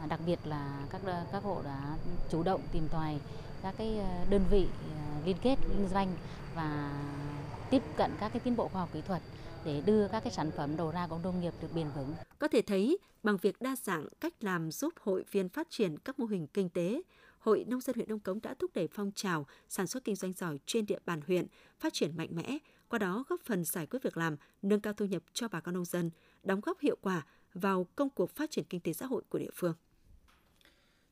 À, 0.00 0.06
đặc 0.06 0.20
biệt 0.26 0.38
là 0.44 0.86
các 0.90 1.00
các 1.32 1.42
hộ 1.42 1.62
đã 1.64 1.96
chủ 2.30 2.42
động 2.42 2.60
tìm 2.72 2.88
tòi 2.88 3.18
các 3.62 3.74
cái 3.78 3.98
ờ, 3.98 4.24
đơn 4.30 4.44
vị 4.50 4.66
ờ, 4.82 5.26
liên 5.26 5.36
kết 5.42 5.56
kinh 5.62 5.88
doanh 5.88 6.08
và 6.54 6.92
tiếp 7.70 7.82
cận 7.96 8.10
các 8.20 8.28
cái 8.32 8.40
tiến 8.40 8.56
bộ 8.56 8.68
khoa 8.68 8.80
học 8.80 8.88
kỹ 8.92 9.00
thuật 9.06 9.22
để 9.64 9.82
đưa 9.86 10.08
các 10.08 10.24
cái 10.24 10.32
sản 10.32 10.50
phẩm 10.56 10.76
đầu 10.76 10.90
ra 10.90 11.06
của 11.06 11.18
nông 11.22 11.40
nghiệp 11.40 11.52
được 11.62 11.68
bền 11.74 11.86
vững. 11.96 12.14
Có 12.38 12.48
thể 12.48 12.62
thấy, 12.62 12.98
bằng 13.22 13.36
việc 13.36 13.60
đa 13.60 13.76
dạng 13.76 14.06
cách 14.20 14.34
làm 14.40 14.70
giúp 14.70 14.94
hội 15.00 15.24
viên 15.30 15.48
phát 15.48 15.70
triển 15.70 15.98
các 15.98 16.18
mô 16.18 16.26
hình 16.26 16.46
kinh 16.46 16.68
tế, 16.68 17.02
Hội 17.38 17.64
Nông 17.68 17.80
dân 17.80 17.96
huyện 17.96 18.08
Đông 18.08 18.20
Cống 18.20 18.40
đã 18.42 18.54
thúc 18.58 18.70
đẩy 18.74 18.88
phong 18.92 19.12
trào 19.14 19.46
sản 19.68 19.86
xuất 19.86 20.04
kinh 20.04 20.14
doanh 20.14 20.32
giỏi 20.32 20.58
trên 20.66 20.86
địa 20.86 20.98
bàn 21.06 21.20
huyện 21.26 21.46
phát 21.78 21.92
triển 21.92 22.16
mạnh 22.16 22.28
mẽ, 22.30 22.58
qua 22.88 22.98
đó 22.98 23.24
góp 23.28 23.40
phần 23.40 23.64
giải 23.64 23.86
quyết 23.86 24.02
việc 24.02 24.16
làm, 24.16 24.36
nâng 24.62 24.80
cao 24.80 24.92
thu 24.92 25.04
nhập 25.04 25.22
cho 25.32 25.48
bà 25.48 25.60
con 25.60 25.74
nông 25.74 25.84
dân, 25.84 26.10
đóng 26.42 26.60
góp 26.60 26.80
hiệu 26.80 26.96
quả 27.00 27.26
vào 27.54 27.86
công 27.96 28.10
cuộc 28.10 28.30
phát 28.30 28.50
triển 28.50 28.64
kinh 28.64 28.80
tế 28.80 28.92
xã 28.92 29.06
hội 29.06 29.22
của 29.28 29.38
địa 29.38 29.50
phương. 29.54 29.74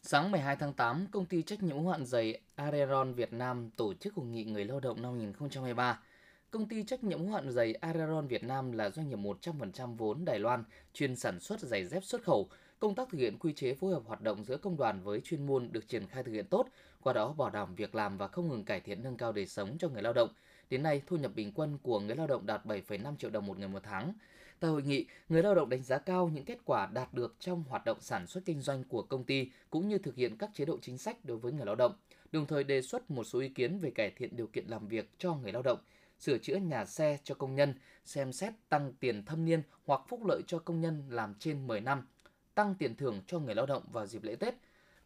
Sáng 0.02 0.30
12 0.30 0.56
tháng 0.56 0.72
8, 0.72 1.06
công 1.10 1.26
ty 1.26 1.42
trách 1.42 1.62
nhiệm 1.62 1.76
hữu 1.76 1.88
hạn 1.88 2.06
giày 2.06 2.40
Areron 2.54 3.12
Việt 3.12 3.32
Nam 3.32 3.70
tổ 3.70 3.94
chức 3.94 4.14
hội 4.14 4.26
nghị 4.26 4.44
người 4.44 4.64
lao 4.64 4.80
động 4.80 5.02
năm 5.02 5.12
2023. 5.18 6.00
Công 6.50 6.68
ty 6.68 6.82
trách 6.82 7.04
nhiệm 7.04 7.18
hữu 7.18 7.32
hạn 7.32 7.50
giày 7.50 7.74
Areron 7.74 8.26
Việt 8.26 8.44
Nam 8.44 8.72
là 8.72 8.90
doanh 8.90 9.08
nghiệp 9.08 9.18
100% 9.18 9.96
vốn 9.96 10.24
Đài 10.24 10.38
Loan, 10.38 10.64
chuyên 10.92 11.16
sản 11.16 11.40
xuất 11.40 11.60
giày 11.60 11.84
dép 11.84 12.04
xuất 12.04 12.22
khẩu. 12.22 12.48
Công 12.78 12.94
tác 12.94 13.08
thực 13.08 13.18
hiện 13.18 13.38
quy 13.38 13.52
chế 13.52 13.74
phối 13.74 13.92
hợp 13.92 14.02
hoạt 14.06 14.20
động 14.20 14.44
giữa 14.44 14.56
công 14.56 14.76
đoàn 14.76 15.00
với 15.02 15.20
chuyên 15.20 15.46
môn 15.46 15.72
được 15.72 15.88
triển 15.88 16.06
khai 16.06 16.22
thực 16.22 16.32
hiện 16.32 16.46
tốt, 16.46 16.66
qua 17.02 17.12
đó 17.12 17.32
bảo 17.32 17.50
đảm 17.50 17.74
việc 17.74 17.94
làm 17.94 18.18
và 18.18 18.28
không 18.28 18.48
ngừng 18.48 18.64
cải 18.64 18.80
thiện 18.80 19.02
nâng 19.02 19.16
cao 19.16 19.32
đời 19.32 19.46
sống 19.46 19.76
cho 19.78 19.88
người 19.88 20.02
lao 20.02 20.12
động. 20.12 20.28
Đến 20.70 20.82
nay, 20.82 21.02
thu 21.06 21.16
nhập 21.16 21.32
bình 21.34 21.52
quân 21.54 21.78
của 21.82 22.00
người 22.00 22.16
lao 22.16 22.26
động 22.26 22.46
đạt 22.46 22.66
7,5 22.66 23.16
triệu 23.16 23.30
đồng 23.30 23.46
một 23.46 23.58
người 23.58 23.68
một 23.68 23.82
tháng. 23.82 24.12
Tại 24.60 24.70
hội 24.70 24.82
nghị, 24.82 25.06
người 25.28 25.42
lao 25.42 25.54
động 25.54 25.68
đánh 25.68 25.82
giá 25.82 25.98
cao 25.98 26.30
những 26.34 26.44
kết 26.44 26.58
quả 26.64 26.86
đạt 26.86 27.14
được 27.14 27.36
trong 27.40 27.64
hoạt 27.68 27.84
động 27.84 27.98
sản 28.00 28.26
xuất 28.26 28.44
kinh 28.44 28.60
doanh 28.60 28.84
của 28.84 29.02
công 29.02 29.24
ty 29.24 29.50
cũng 29.70 29.88
như 29.88 29.98
thực 29.98 30.14
hiện 30.14 30.36
các 30.38 30.50
chế 30.54 30.64
độ 30.64 30.78
chính 30.82 30.98
sách 30.98 31.24
đối 31.24 31.38
với 31.38 31.52
người 31.52 31.66
lao 31.66 31.74
động, 31.74 31.92
đồng 32.32 32.46
thời 32.46 32.64
đề 32.64 32.82
xuất 32.82 33.10
một 33.10 33.24
số 33.24 33.38
ý 33.38 33.48
kiến 33.48 33.78
về 33.78 33.90
cải 33.90 34.10
thiện 34.10 34.36
điều 34.36 34.46
kiện 34.46 34.66
làm 34.68 34.88
việc 34.88 35.10
cho 35.18 35.34
người 35.34 35.52
lao 35.52 35.62
động, 35.62 35.78
sửa 36.18 36.38
chữa 36.38 36.56
nhà 36.56 36.84
xe 36.84 37.18
cho 37.24 37.34
công 37.34 37.54
nhân, 37.54 37.74
xem 38.04 38.32
xét 38.32 38.52
tăng 38.68 38.92
tiền 39.00 39.24
thâm 39.24 39.44
niên 39.44 39.62
hoặc 39.86 40.00
phúc 40.08 40.26
lợi 40.26 40.42
cho 40.46 40.58
công 40.58 40.80
nhân 40.80 41.02
làm 41.08 41.34
trên 41.38 41.66
10 41.66 41.80
năm, 41.80 42.06
tăng 42.54 42.74
tiền 42.74 42.94
thưởng 42.94 43.20
cho 43.26 43.38
người 43.38 43.54
lao 43.54 43.66
động 43.66 43.82
vào 43.92 44.06
dịp 44.06 44.22
lễ 44.22 44.36
Tết. 44.36 44.54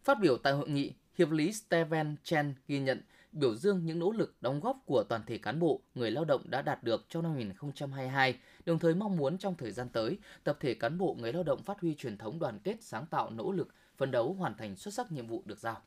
Phát 0.05 0.19
biểu 0.21 0.37
tại 0.37 0.53
hội 0.53 0.69
nghị, 0.69 0.93
Hiệp 1.19 1.31
lý 1.31 1.53
Steven 1.53 2.17
Chen 2.23 2.55
ghi 2.69 2.81
nhận 2.81 3.03
biểu 3.33 3.57
dương 3.57 3.85
những 3.85 3.99
nỗ 3.99 4.13
lực 4.13 4.37
đóng 4.41 4.61
góp 4.61 4.83
của 4.87 5.05
toàn 5.09 5.23
thể 5.27 5.39
cán 5.39 5.61
bộ, 5.61 5.81
người 5.95 6.11
lao 6.11 6.25
động 6.25 6.43
đã 6.51 6.63
đạt 6.63 6.85
được 6.85 7.07
trong 7.09 7.23
năm 7.23 7.33
2022, 7.33 8.39
đồng 8.65 8.79
thời 8.79 8.95
mong 8.95 9.17
muốn 9.17 9.39
trong 9.39 9.55
thời 9.55 9.71
gian 9.71 9.89
tới, 9.89 10.19
tập 10.45 10.57
thể 10.61 10.75
cán 10.75 10.99
bộ 10.99 11.17
người 11.21 11.33
lao 11.33 11.43
động 11.43 11.63
phát 11.63 11.81
huy 11.81 11.95
truyền 11.95 12.19
thống 12.19 12.39
đoàn 12.39 12.59
kết, 12.65 12.77
sáng 12.81 13.07
tạo, 13.07 13.31
nỗ 13.31 13.53
lực, 13.53 13.75
phấn 13.97 14.11
đấu 14.11 14.33
hoàn 14.33 14.57
thành 14.57 14.77
xuất 14.77 14.95
sắc 14.95 15.13
nhiệm 15.13 15.27
vụ 15.27 15.43
được 15.47 15.59
giao. 15.59 15.83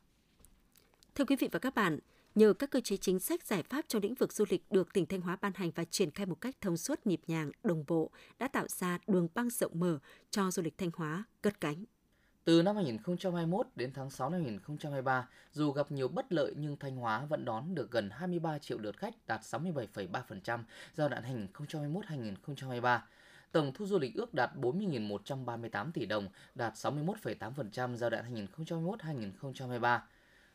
Thưa 1.15 1.25
quý 1.25 1.35
vị 1.35 1.49
và 1.51 1.59
các 1.59 1.75
bạn, 1.75 1.99
nhờ 2.35 2.53
các 2.53 2.71
cơ 2.71 2.79
chế 2.83 2.97
chính 2.97 3.19
sách 3.19 3.43
giải 3.43 3.63
pháp 3.63 3.85
trong 3.87 4.01
lĩnh 4.01 4.15
vực 4.15 4.33
du 4.33 4.45
lịch 4.49 4.63
được 4.71 4.93
tỉnh 4.93 5.05
Thanh 5.05 5.21
Hóa 5.21 5.37
ban 5.41 5.53
hành 5.55 5.71
và 5.75 5.85
triển 5.85 6.11
khai 6.11 6.25
một 6.25 6.41
cách 6.41 6.55
thông 6.61 6.77
suốt 6.77 7.07
nhịp 7.07 7.21
nhàng, 7.27 7.51
đồng 7.63 7.83
bộ 7.87 8.11
đã 8.39 8.47
tạo 8.47 8.67
ra 8.67 8.99
đường 9.07 9.27
băng 9.33 9.49
rộng 9.49 9.79
mở 9.79 9.99
cho 10.29 10.51
du 10.51 10.61
lịch 10.63 10.77
Thanh 10.77 10.91
Hóa 10.93 11.23
cất 11.41 11.61
cánh. 11.61 11.85
Từ 12.45 12.61
năm 12.61 12.75
2021 12.75 13.67
đến 13.75 13.91
tháng 13.93 14.09
6 14.09 14.29
năm 14.29 14.41
2023, 14.41 15.27
dù 15.51 15.71
gặp 15.71 15.91
nhiều 15.91 16.07
bất 16.07 16.33
lợi 16.33 16.53
nhưng 16.57 16.77
Thanh 16.77 16.95
Hóa 16.95 17.25
vẫn 17.25 17.45
đón 17.45 17.75
được 17.75 17.91
gần 17.91 18.09
23 18.09 18.59
triệu 18.59 18.77
lượt 18.77 18.97
khách 18.97 19.13
đạt 19.27 19.41
67,3% 19.41 20.59
giai 20.93 21.09
đoạn 21.09 21.49
2021-2023. 21.53 22.99
Tổng 23.51 23.71
thu 23.73 23.85
du 23.85 23.99
lịch 23.99 24.15
ước 24.15 24.33
đạt 24.33 24.51
40.138 24.55 25.91
tỷ 25.91 26.05
đồng, 26.05 26.27
đạt 26.55 26.73
61,8% 26.73 27.95
giai 27.95 28.09
đoạn 28.09 28.47
2021-2023. 28.57 29.99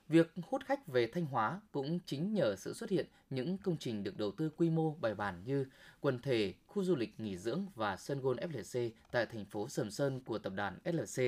Việc 0.09 0.33
hút 0.49 0.63
khách 0.65 0.87
về 0.87 1.07
Thanh 1.07 1.27
Hóa 1.27 1.61
cũng 1.73 1.99
chính 2.07 2.35
nhờ 2.35 2.57
sự 2.57 2.75
xuất 2.75 2.91
hiện 2.91 3.07
những 3.31 3.59
công 3.59 3.77
trình 3.77 4.05
được 4.05 4.17
đầu 4.17 4.31
tư 4.31 4.51
quy 4.57 4.71
mô 4.71 4.95
bài 5.01 5.15
bản 5.15 5.43
như 5.45 5.67
quần 6.01 6.23
thể, 6.23 6.55
khu 6.67 6.85
du 6.85 6.97
lịch 6.97 7.21
nghỉ 7.21 7.37
dưỡng 7.37 7.67
và 7.75 7.97
sân 7.97 8.21
golf 8.21 8.49
FLC 8.49 8.91
tại 9.11 9.27
thành 9.27 9.45
phố 9.45 9.69
Sầm 9.69 9.91
Sơn 9.91 10.21
của 10.21 10.39
tập 10.39 10.53
đoàn 10.57 10.79
SLC, 10.85 11.25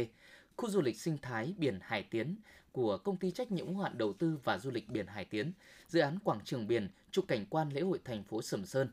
khu 0.61 0.71
du 0.71 0.81
lịch 0.81 1.01
sinh 1.01 1.19
thái 1.23 1.55
biển 1.59 1.79
Hải 1.83 2.03
Tiến 2.03 2.37
của 2.73 2.99
công 2.99 3.17
ty 3.17 3.31
trách 3.31 3.53
nhiệm 3.53 3.67
hữu 3.67 3.79
hạn 3.79 3.99
đầu 3.99 4.13
tư 4.13 4.39
và 4.45 4.59
du 4.59 4.71
lịch 4.71 4.89
biển 4.89 5.07
Hải 5.07 5.25
Tiến, 5.25 5.53
dự 5.89 6.01
án 6.01 6.19
quảng 6.25 6.41
trường 6.45 6.67
biển, 6.67 6.89
trục 7.11 7.29
cảnh 7.29 7.47
quan 7.51 7.71
lễ 7.71 7.81
hội 7.81 8.01
thành 8.05 8.25
phố 8.25 8.43
Sầm 8.43 8.67
Sơn. 8.67 8.89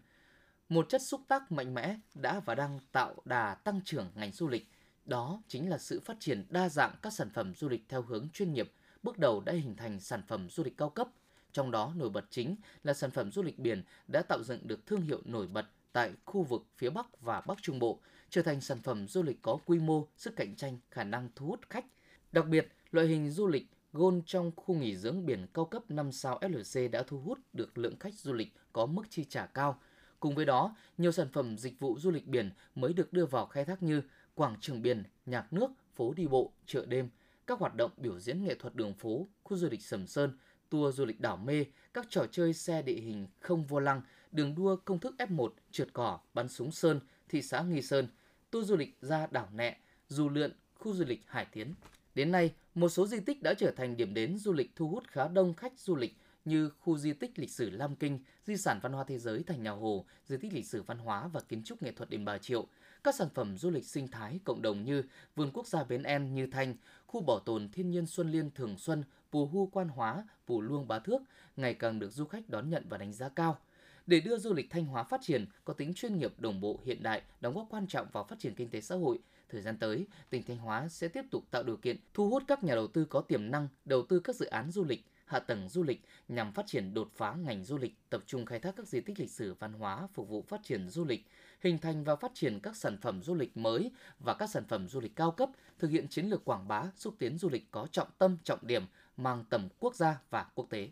Một 0.69 0.89
chất 0.89 1.01
xúc 1.01 1.21
tác 1.27 1.51
mạnh 1.51 1.73
mẽ 1.73 1.97
đã 2.15 2.39
và 2.39 2.55
đang 2.55 2.79
tạo 2.91 3.15
đà 3.25 3.55
tăng 3.55 3.81
trưởng 3.85 4.11
ngành 4.15 4.31
du 4.31 4.47
lịch. 4.47 4.67
Đó 5.05 5.41
chính 5.47 5.69
là 5.69 5.77
sự 5.77 5.99
phát 5.99 6.19
triển 6.19 6.45
đa 6.49 6.69
dạng 6.69 6.95
các 7.01 7.13
sản 7.13 7.29
phẩm 7.29 7.53
du 7.55 7.69
lịch 7.69 7.85
theo 7.89 8.01
hướng 8.01 8.27
chuyên 8.33 8.53
nghiệp, 8.53 8.71
bước 9.03 9.17
đầu 9.17 9.41
đã 9.45 9.53
hình 9.53 9.75
thành 9.75 9.99
sản 9.99 10.21
phẩm 10.27 10.49
du 10.49 10.63
lịch 10.63 10.77
cao 10.77 10.89
cấp. 10.89 11.07
Trong 11.51 11.71
đó 11.71 11.93
nổi 11.95 12.09
bật 12.09 12.25
chính 12.29 12.55
là 12.83 12.93
sản 12.93 13.11
phẩm 13.11 13.31
du 13.31 13.43
lịch 13.43 13.59
biển 13.59 13.83
đã 14.07 14.21
tạo 14.21 14.43
dựng 14.43 14.67
được 14.67 14.85
thương 14.85 15.01
hiệu 15.01 15.21
nổi 15.25 15.47
bật 15.47 15.65
tại 15.91 16.11
khu 16.25 16.43
vực 16.43 16.63
phía 16.77 16.89
Bắc 16.89 17.21
và 17.21 17.41
Bắc 17.41 17.57
Trung 17.61 17.79
Bộ, 17.79 17.99
trở 18.29 18.41
thành 18.41 18.61
sản 18.61 18.81
phẩm 18.81 19.07
du 19.07 19.23
lịch 19.23 19.41
có 19.41 19.57
quy 19.65 19.79
mô, 19.79 20.07
sức 20.17 20.35
cạnh 20.35 20.55
tranh, 20.55 20.77
khả 20.91 21.03
năng 21.03 21.29
thu 21.35 21.45
hút 21.45 21.59
khách. 21.69 21.85
Đặc 22.31 22.47
biệt, 22.47 22.67
loại 22.91 23.07
hình 23.07 23.31
du 23.31 23.47
lịch 23.47 23.65
gôn 23.93 24.21
trong 24.25 24.51
khu 24.55 24.75
nghỉ 24.75 24.95
dưỡng 24.95 25.25
biển 25.25 25.47
cao 25.53 25.65
cấp 25.65 25.91
5 25.91 26.11
sao 26.11 26.39
FLC 26.41 26.89
đã 26.89 27.03
thu 27.07 27.19
hút 27.19 27.39
được 27.53 27.77
lượng 27.77 27.99
khách 27.99 28.13
du 28.13 28.33
lịch 28.33 28.53
có 28.73 28.85
mức 28.85 29.03
chi 29.09 29.23
trả 29.23 29.45
cao. 29.45 29.79
Cùng 30.19 30.35
với 30.35 30.45
đó, 30.45 30.75
nhiều 30.97 31.11
sản 31.11 31.27
phẩm 31.33 31.57
dịch 31.57 31.79
vụ 31.79 31.99
du 31.99 32.11
lịch 32.11 32.27
biển 32.27 32.51
mới 32.75 32.93
được 32.93 33.13
đưa 33.13 33.25
vào 33.25 33.45
khai 33.45 33.65
thác 33.65 33.83
như 33.83 34.01
quảng 34.35 34.55
trường 34.61 34.81
biển, 34.81 35.03
nhạc 35.25 35.53
nước, 35.53 35.71
phố 35.93 36.13
đi 36.13 36.27
bộ, 36.27 36.51
chợ 36.65 36.85
đêm, 36.85 37.09
các 37.47 37.59
hoạt 37.59 37.75
động 37.75 37.91
biểu 37.97 38.19
diễn 38.19 38.43
nghệ 38.43 38.55
thuật 38.55 38.75
đường 38.75 38.93
phố, 38.93 39.27
khu 39.43 39.57
du 39.57 39.69
lịch 39.69 39.83
Sầm 39.83 40.07
Sơn, 40.07 40.37
tour 40.69 40.95
du 40.95 41.05
lịch 41.05 41.21
đảo 41.21 41.37
mê, 41.37 41.65
các 41.93 42.07
trò 42.09 42.25
chơi 42.31 42.53
xe 42.53 42.81
địa 42.81 42.99
hình 42.99 43.27
không 43.39 43.65
vô 43.65 43.79
lăng, 43.79 44.01
đường 44.31 44.55
đua 44.55 44.75
công 44.75 44.99
thức 44.99 45.15
F1, 45.17 45.49
trượt 45.71 45.93
cỏ, 45.93 46.19
bắn 46.33 46.47
súng 46.47 46.71
sơn, 46.71 46.99
thị 47.29 47.41
xã 47.41 47.61
Nghi 47.61 47.81
Sơn, 47.81 48.07
tour 48.51 48.69
du 48.69 48.75
lịch 48.77 48.97
ra 49.01 49.27
đảo 49.31 49.49
Nẹ, 49.53 49.77
dù 50.07 50.29
lượn, 50.29 50.51
khu 50.75 50.93
du 50.93 51.05
lịch 51.05 51.21
Hải 51.27 51.45
Tiến. 51.45 51.73
Đến 52.15 52.31
nay, 52.31 52.53
một 52.75 52.89
số 52.89 53.07
di 53.07 53.19
tích 53.19 53.43
đã 53.43 53.53
trở 53.53 53.71
thành 53.71 53.97
điểm 53.97 54.13
đến 54.13 54.37
du 54.37 54.53
lịch 54.53 54.71
thu 54.75 54.89
hút 54.89 55.03
khá 55.07 55.27
đông 55.27 55.53
khách 55.53 55.79
du 55.79 55.95
lịch 55.95 56.17
như 56.45 56.69
khu 56.79 56.97
di 56.97 57.13
tích 57.13 57.39
lịch 57.39 57.51
sử 57.51 57.69
Lam 57.69 57.95
Kinh, 57.95 58.19
di 58.45 58.57
sản 58.57 58.79
văn 58.83 58.93
hóa 58.93 59.03
thế 59.07 59.17
giới 59.17 59.43
Thành 59.43 59.63
Nhà 59.63 59.71
Hồ, 59.71 60.05
di 60.25 60.37
tích 60.37 60.53
lịch 60.53 60.65
sử 60.65 60.81
văn 60.81 60.97
hóa 60.97 61.27
và 61.27 61.41
kiến 61.41 61.63
trúc 61.63 61.83
nghệ 61.83 61.91
thuật 61.91 62.09
Đền 62.09 62.25
Bà 62.25 62.37
Triệu, 62.37 62.67
các 63.03 63.15
sản 63.15 63.27
phẩm 63.33 63.57
du 63.57 63.69
lịch 63.69 63.85
sinh 63.85 64.07
thái 64.07 64.39
cộng 64.43 64.61
đồng 64.61 64.83
như 64.83 65.03
vườn 65.35 65.51
quốc 65.53 65.67
gia 65.67 65.83
Bến 65.83 66.03
En 66.03 66.33
Như 66.33 66.47
Thanh, 66.47 66.75
khu 67.07 67.21
bảo 67.21 67.39
tồn 67.39 67.69
thiên 67.69 67.89
nhiên 67.89 68.05
Xuân 68.05 68.31
Liên 68.31 68.51
Thường 68.51 68.77
Xuân, 68.77 69.03
Pù 69.31 69.45
Hu 69.45 69.67
Quan 69.67 69.87
Hóa, 69.87 70.27
Pù 70.47 70.61
Luông 70.61 70.87
Bá 70.87 70.99
Thước 70.99 71.21
ngày 71.55 71.73
càng 71.73 71.99
được 71.99 72.11
du 72.11 72.25
khách 72.25 72.49
đón 72.49 72.69
nhận 72.69 72.85
và 72.89 72.97
đánh 72.97 73.13
giá 73.13 73.29
cao. 73.29 73.59
Để 74.07 74.19
đưa 74.19 74.37
du 74.37 74.53
lịch 74.53 74.69
Thanh 74.69 74.85
Hóa 74.85 75.03
phát 75.03 75.21
triển 75.21 75.45
có 75.65 75.73
tính 75.73 75.93
chuyên 75.93 76.17
nghiệp, 76.17 76.39
đồng 76.39 76.61
bộ, 76.61 76.79
hiện 76.85 77.03
đại, 77.03 77.21
đóng 77.41 77.55
góp 77.55 77.67
quan 77.69 77.87
trọng 77.87 78.07
vào 78.11 78.23
phát 78.23 78.39
triển 78.39 78.55
kinh 78.55 78.69
tế 78.69 78.81
xã 78.81 78.95
hội, 78.95 79.19
thời 79.49 79.61
gian 79.61 79.77
tới, 79.79 80.07
tỉnh 80.29 80.43
Thanh 80.43 80.57
Hóa 80.57 80.87
sẽ 80.87 81.07
tiếp 81.07 81.25
tục 81.31 81.43
tạo 81.51 81.63
điều 81.63 81.77
kiện 81.77 81.97
thu 82.13 82.29
hút 82.29 82.43
các 82.47 82.63
nhà 82.63 82.75
đầu 82.75 82.87
tư 82.87 83.05
có 83.05 83.21
tiềm 83.21 83.51
năng 83.51 83.67
đầu 83.85 84.05
tư 84.09 84.19
các 84.19 84.35
dự 84.35 84.45
án 84.45 84.71
du 84.71 84.83
lịch, 84.83 85.05
hạ 85.25 85.39
tầng 85.39 85.69
du 85.69 85.83
lịch 85.83 86.01
nhằm 86.27 86.53
phát 86.53 86.67
triển 86.67 86.93
đột 86.93 87.11
phá 87.15 87.33
ngành 87.33 87.63
du 87.63 87.77
lịch, 87.77 87.95
tập 88.09 88.23
trung 88.25 88.45
khai 88.45 88.59
thác 88.59 88.75
các 88.75 88.87
di 88.87 89.01
tích 89.01 89.19
lịch 89.19 89.31
sử 89.31 89.53
văn 89.53 89.73
hóa 89.73 90.07
phục 90.13 90.29
vụ 90.29 90.41
phát 90.47 90.63
triển 90.63 90.89
du 90.89 91.05
lịch, 91.05 91.25
hình 91.61 91.77
thành 91.77 92.03
và 92.03 92.15
phát 92.15 92.31
triển 92.33 92.59
các 92.59 92.75
sản 92.75 92.97
phẩm 93.01 93.21
du 93.23 93.35
lịch 93.35 93.57
mới 93.57 93.91
và 94.19 94.33
các 94.33 94.47
sản 94.47 94.63
phẩm 94.67 94.87
du 94.87 94.99
lịch 94.99 95.15
cao 95.15 95.31
cấp, 95.31 95.49
thực 95.79 95.91
hiện 95.91 96.07
chiến 96.07 96.25
lược 96.25 96.45
quảng 96.45 96.67
bá, 96.67 96.83
xúc 96.95 97.15
tiến 97.19 97.37
du 97.37 97.49
lịch 97.49 97.71
có 97.71 97.87
trọng 97.91 98.09
tâm, 98.17 98.37
trọng 98.43 98.67
điểm, 98.67 98.83
mang 99.17 99.45
tầm 99.49 99.69
quốc 99.79 99.95
gia 99.95 100.21
và 100.29 100.45
quốc 100.55 100.67
tế. 100.69 100.89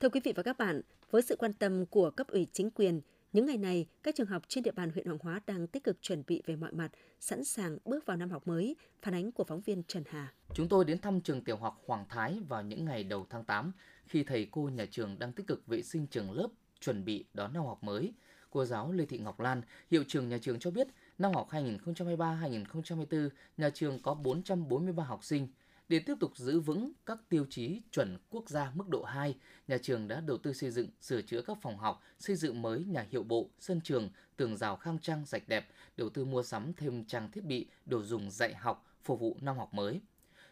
Thưa 0.00 0.08
quý 0.08 0.20
vị 0.24 0.32
và 0.36 0.42
các 0.42 0.58
bạn, 0.58 0.80
với 1.12 1.22
sự 1.22 1.36
quan 1.36 1.52
tâm 1.52 1.86
của 1.86 2.10
cấp 2.10 2.28
ủy 2.28 2.46
chính 2.52 2.70
quyền, 2.70 3.00
Những 3.32 3.46
ngày 3.46 3.58
này, 3.58 3.86
các 4.02 4.14
trường 4.14 4.26
học 4.26 4.42
trên 4.48 4.64
địa 4.64 4.70
bàn 4.70 4.90
huyện 4.90 5.06
Hoàng 5.06 5.18
Hóa 5.22 5.40
đang 5.46 5.66
tích 5.66 5.84
cực 5.84 6.02
chuẩn 6.02 6.22
bị 6.26 6.42
về 6.46 6.56
mọi 6.56 6.72
mặt, 6.72 6.90
sẵn 7.20 7.44
sàng 7.44 7.78
bước 7.84 8.06
vào 8.06 8.16
năm 8.16 8.30
học 8.30 8.46
mới, 8.46 8.76
phản 9.02 9.14
ánh 9.14 9.32
của 9.32 9.44
phóng 9.44 9.60
viên 9.60 9.82
Trần 9.88 10.02
Hà. 10.08 10.32
Chúng 10.54 10.68
tôi 10.68 10.84
đến 10.84 10.98
thăm 10.98 11.20
trường 11.20 11.44
tiểu 11.44 11.56
học 11.56 11.82
Hoàng 11.86 12.04
Thái 12.08 12.40
vào 12.48 12.62
những 12.62 12.84
ngày 12.84 13.04
đầu 13.04 13.26
tháng 13.30 13.44
8, 13.44 13.72
khi 14.06 14.24
thầy 14.24 14.48
cô 14.50 14.62
nhà 14.62 14.86
trường 14.90 15.18
đang 15.18 15.32
tích 15.32 15.46
cực 15.46 15.66
vệ 15.66 15.82
sinh 15.82 16.06
trường 16.06 16.32
lớp, 16.32 16.48
chuẩn 16.80 17.04
bị 17.04 17.24
đón 17.34 17.52
năm 17.52 17.64
học 17.64 17.84
mới. 17.84 18.12
Cô 18.50 18.64
giáo 18.64 18.92
Lê 18.92 19.06
Thị 19.06 19.18
Ngọc 19.18 19.40
Lan, 19.40 19.62
hiệu 19.90 20.04
trưởng 20.08 20.28
nhà 20.28 20.38
trường 20.38 20.58
cho 20.58 20.70
biết, 20.70 20.86
năm 21.18 21.32
học 21.34 21.48
2023-2024, 21.50 23.28
nhà 23.56 23.70
trường 23.70 24.02
có 24.02 24.14
443 24.14 25.04
học 25.04 25.24
sinh. 25.24 25.48
Để 25.92 25.98
tiếp 25.98 26.14
tục 26.20 26.36
giữ 26.36 26.60
vững 26.60 26.92
các 27.06 27.18
tiêu 27.28 27.46
chí 27.50 27.80
chuẩn 27.90 28.18
quốc 28.30 28.48
gia 28.48 28.72
mức 28.74 28.88
độ 28.88 29.02
2, 29.02 29.36
nhà 29.68 29.78
trường 29.82 30.08
đã 30.08 30.20
đầu 30.20 30.38
tư 30.38 30.52
xây 30.52 30.70
dựng, 30.70 30.88
sửa 31.00 31.22
chữa 31.22 31.42
các 31.42 31.58
phòng 31.62 31.78
học, 31.78 32.02
xây 32.18 32.36
dựng 32.36 32.62
mới 32.62 32.84
nhà 32.84 33.06
hiệu 33.10 33.22
bộ, 33.22 33.50
sân 33.58 33.80
trường, 33.80 34.10
tường 34.36 34.56
rào 34.56 34.76
khang 34.76 34.98
trang 34.98 35.26
sạch 35.26 35.48
đẹp, 35.48 35.68
đầu 35.96 36.08
tư 36.08 36.24
mua 36.24 36.42
sắm 36.42 36.72
thêm 36.76 37.04
trang 37.04 37.30
thiết 37.30 37.44
bị, 37.44 37.66
đồ 37.86 38.02
dùng 38.02 38.30
dạy 38.30 38.54
học, 38.54 38.86
phục 39.02 39.20
vụ 39.20 39.36
năm 39.40 39.58
học 39.58 39.74
mới. 39.74 40.00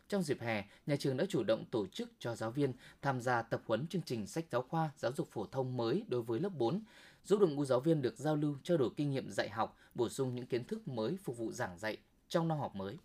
Trong 0.09 0.23
dịp 0.23 0.41
hè, 0.41 0.65
nhà 0.87 0.97
trường 0.97 1.17
đã 1.17 1.25
chủ 1.29 1.43
động 1.43 1.65
tổ 1.71 1.87
chức 1.87 2.11
cho 2.19 2.35
giáo 2.35 2.51
viên 2.51 2.73
tham 3.03 3.21
gia 3.21 3.43
tập 3.43 3.63
huấn 3.67 3.87
chương 3.87 4.03
trình 4.03 4.27
sách 4.27 4.45
giáo 4.51 4.63
khoa 4.63 4.91
giáo 4.97 5.13
dục 5.13 5.29
phổ 5.31 5.47
thông 5.47 5.77
mới 5.77 6.05
đối 6.09 6.23
với 6.23 6.41
lớp 6.41 6.53
4, 6.59 6.83
giúp 7.25 7.41
đội 7.41 7.51
ngũ 7.51 7.65
giáo 7.65 7.81
viên 7.81 8.03
được 8.03 8.19
giao 8.19 8.37
lưu, 8.37 8.57
trao 8.63 8.77
đổi 8.77 8.91
kinh 8.97 9.11
nghiệm 9.11 9.31
dạy 9.31 9.49
học, 9.49 9.77
bổ 9.95 10.09
sung 10.09 10.35
những 10.35 10.47
kiến 10.47 10.65
thức 10.65 10.89
mới 10.89 11.17
phục 11.25 11.39
vụ 11.39 11.53
giảng 11.53 11.79
dạy 11.79 11.97
trong 12.29 12.49
năm 12.49 12.59
học 12.59 12.75
mới. 12.75 12.97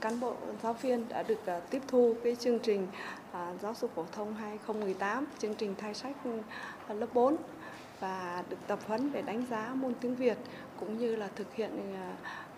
Cán 0.00 0.20
bộ 0.20 0.34
giáo 0.62 0.72
viên 0.72 1.08
đã 1.08 1.22
được 1.22 1.46
à, 1.46 1.60
tiếp 1.70 1.82
thu 1.88 2.14
cái 2.24 2.36
chương 2.36 2.58
trình 2.58 2.86
à, 3.32 3.52
giáo 3.62 3.74
dục 3.74 3.90
phổ 3.94 4.04
thông 4.12 4.34
2018, 4.34 5.26
chương 5.38 5.54
trình 5.54 5.74
thay 5.78 5.94
sách 5.94 6.16
à, 6.88 6.94
lớp 6.94 7.06
4 7.14 7.36
và 8.00 8.44
được 8.48 8.56
tập 8.66 8.78
huấn 8.86 9.12
để 9.12 9.22
đánh 9.22 9.42
giá 9.50 9.74
môn 9.74 9.94
tiếng 10.00 10.14
Việt 10.14 10.38
cũng 10.80 10.98
như 10.98 11.16
là 11.16 11.28
thực 11.36 11.54
hiện 11.54 11.70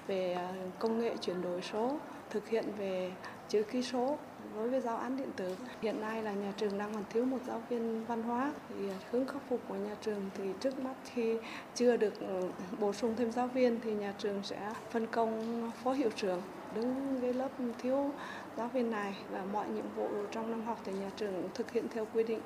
về 0.07 0.37
công 0.79 0.99
nghệ 0.99 1.17
chuyển 1.21 1.43
đổi 1.43 1.63
số, 1.63 1.97
thực 2.31 2.49
hiện 2.49 2.65
về 2.79 3.13
chữ 3.49 3.63
ký 3.63 3.83
số 3.83 4.19
đối 4.55 4.69
với 4.69 4.81
giáo 4.81 4.97
án 4.97 5.17
điện 5.17 5.31
tử. 5.37 5.57
Hiện 5.83 6.01
nay 6.01 6.23
là 6.23 6.33
nhà 6.33 6.53
trường 6.57 6.79
đang 6.79 6.95
còn 6.95 7.05
thiếu 7.11 7.25
một 7.25 7.39
giáo 7.47 7.63
viên 7.69 8.05
văn 8.05 8.23
hóa 8.23 8.53
thì 8.69 8.75
hướng 9.11 9.27
khắc 9.27 9.43
phục 9.49 9.61
của 9.69 9.75
nhà 9.75 9.97
trường 10.01 10.31
thì 10.35 10.45
trước 10.61 10.79
mắt 10.79 10.95
khi 11.05 11.37
chưa 11.75 11.97
được 11.97 12.21
ừ, 12.21 12.49
bổ 12.81 12.93
sung 12.93 13.15
thêm 13.17 13.33
giáo 13.33 13.47
viên 13.47 13.81
thì 13.81 13.93
nhà 13.93 14.15
trường 14.19 14.43
sẽ 14.43 14.73
phân 14.91 15.07
công 15.07 15.71
phó 15.85 15.93
hiệu 15.93 16.11
trưởng 16.17 16.41
đứng 16.75 17.19
cái 17.23 17.33
lớp 17.33 17.49
thiếu 17.83 18.11
giáo 18.57 18.69
viên 18.69 18.91
này 18.91 19.15
và 19.31 19.45
mọi 19.45 19.69
nhiệm 19.69 19.95
vụ 19.95 20.09
trong 20.31 20.51
năm 20.51 20.63
học 20.63 20.81
thì 20.85 20.93
nhà 20.93 21.11
trường 21.17 21.49
thực 21.55 21.71
hiện 21.71 21.87
theo 21.95 22.07
quy 22.15 22.25
định 22.25 22.41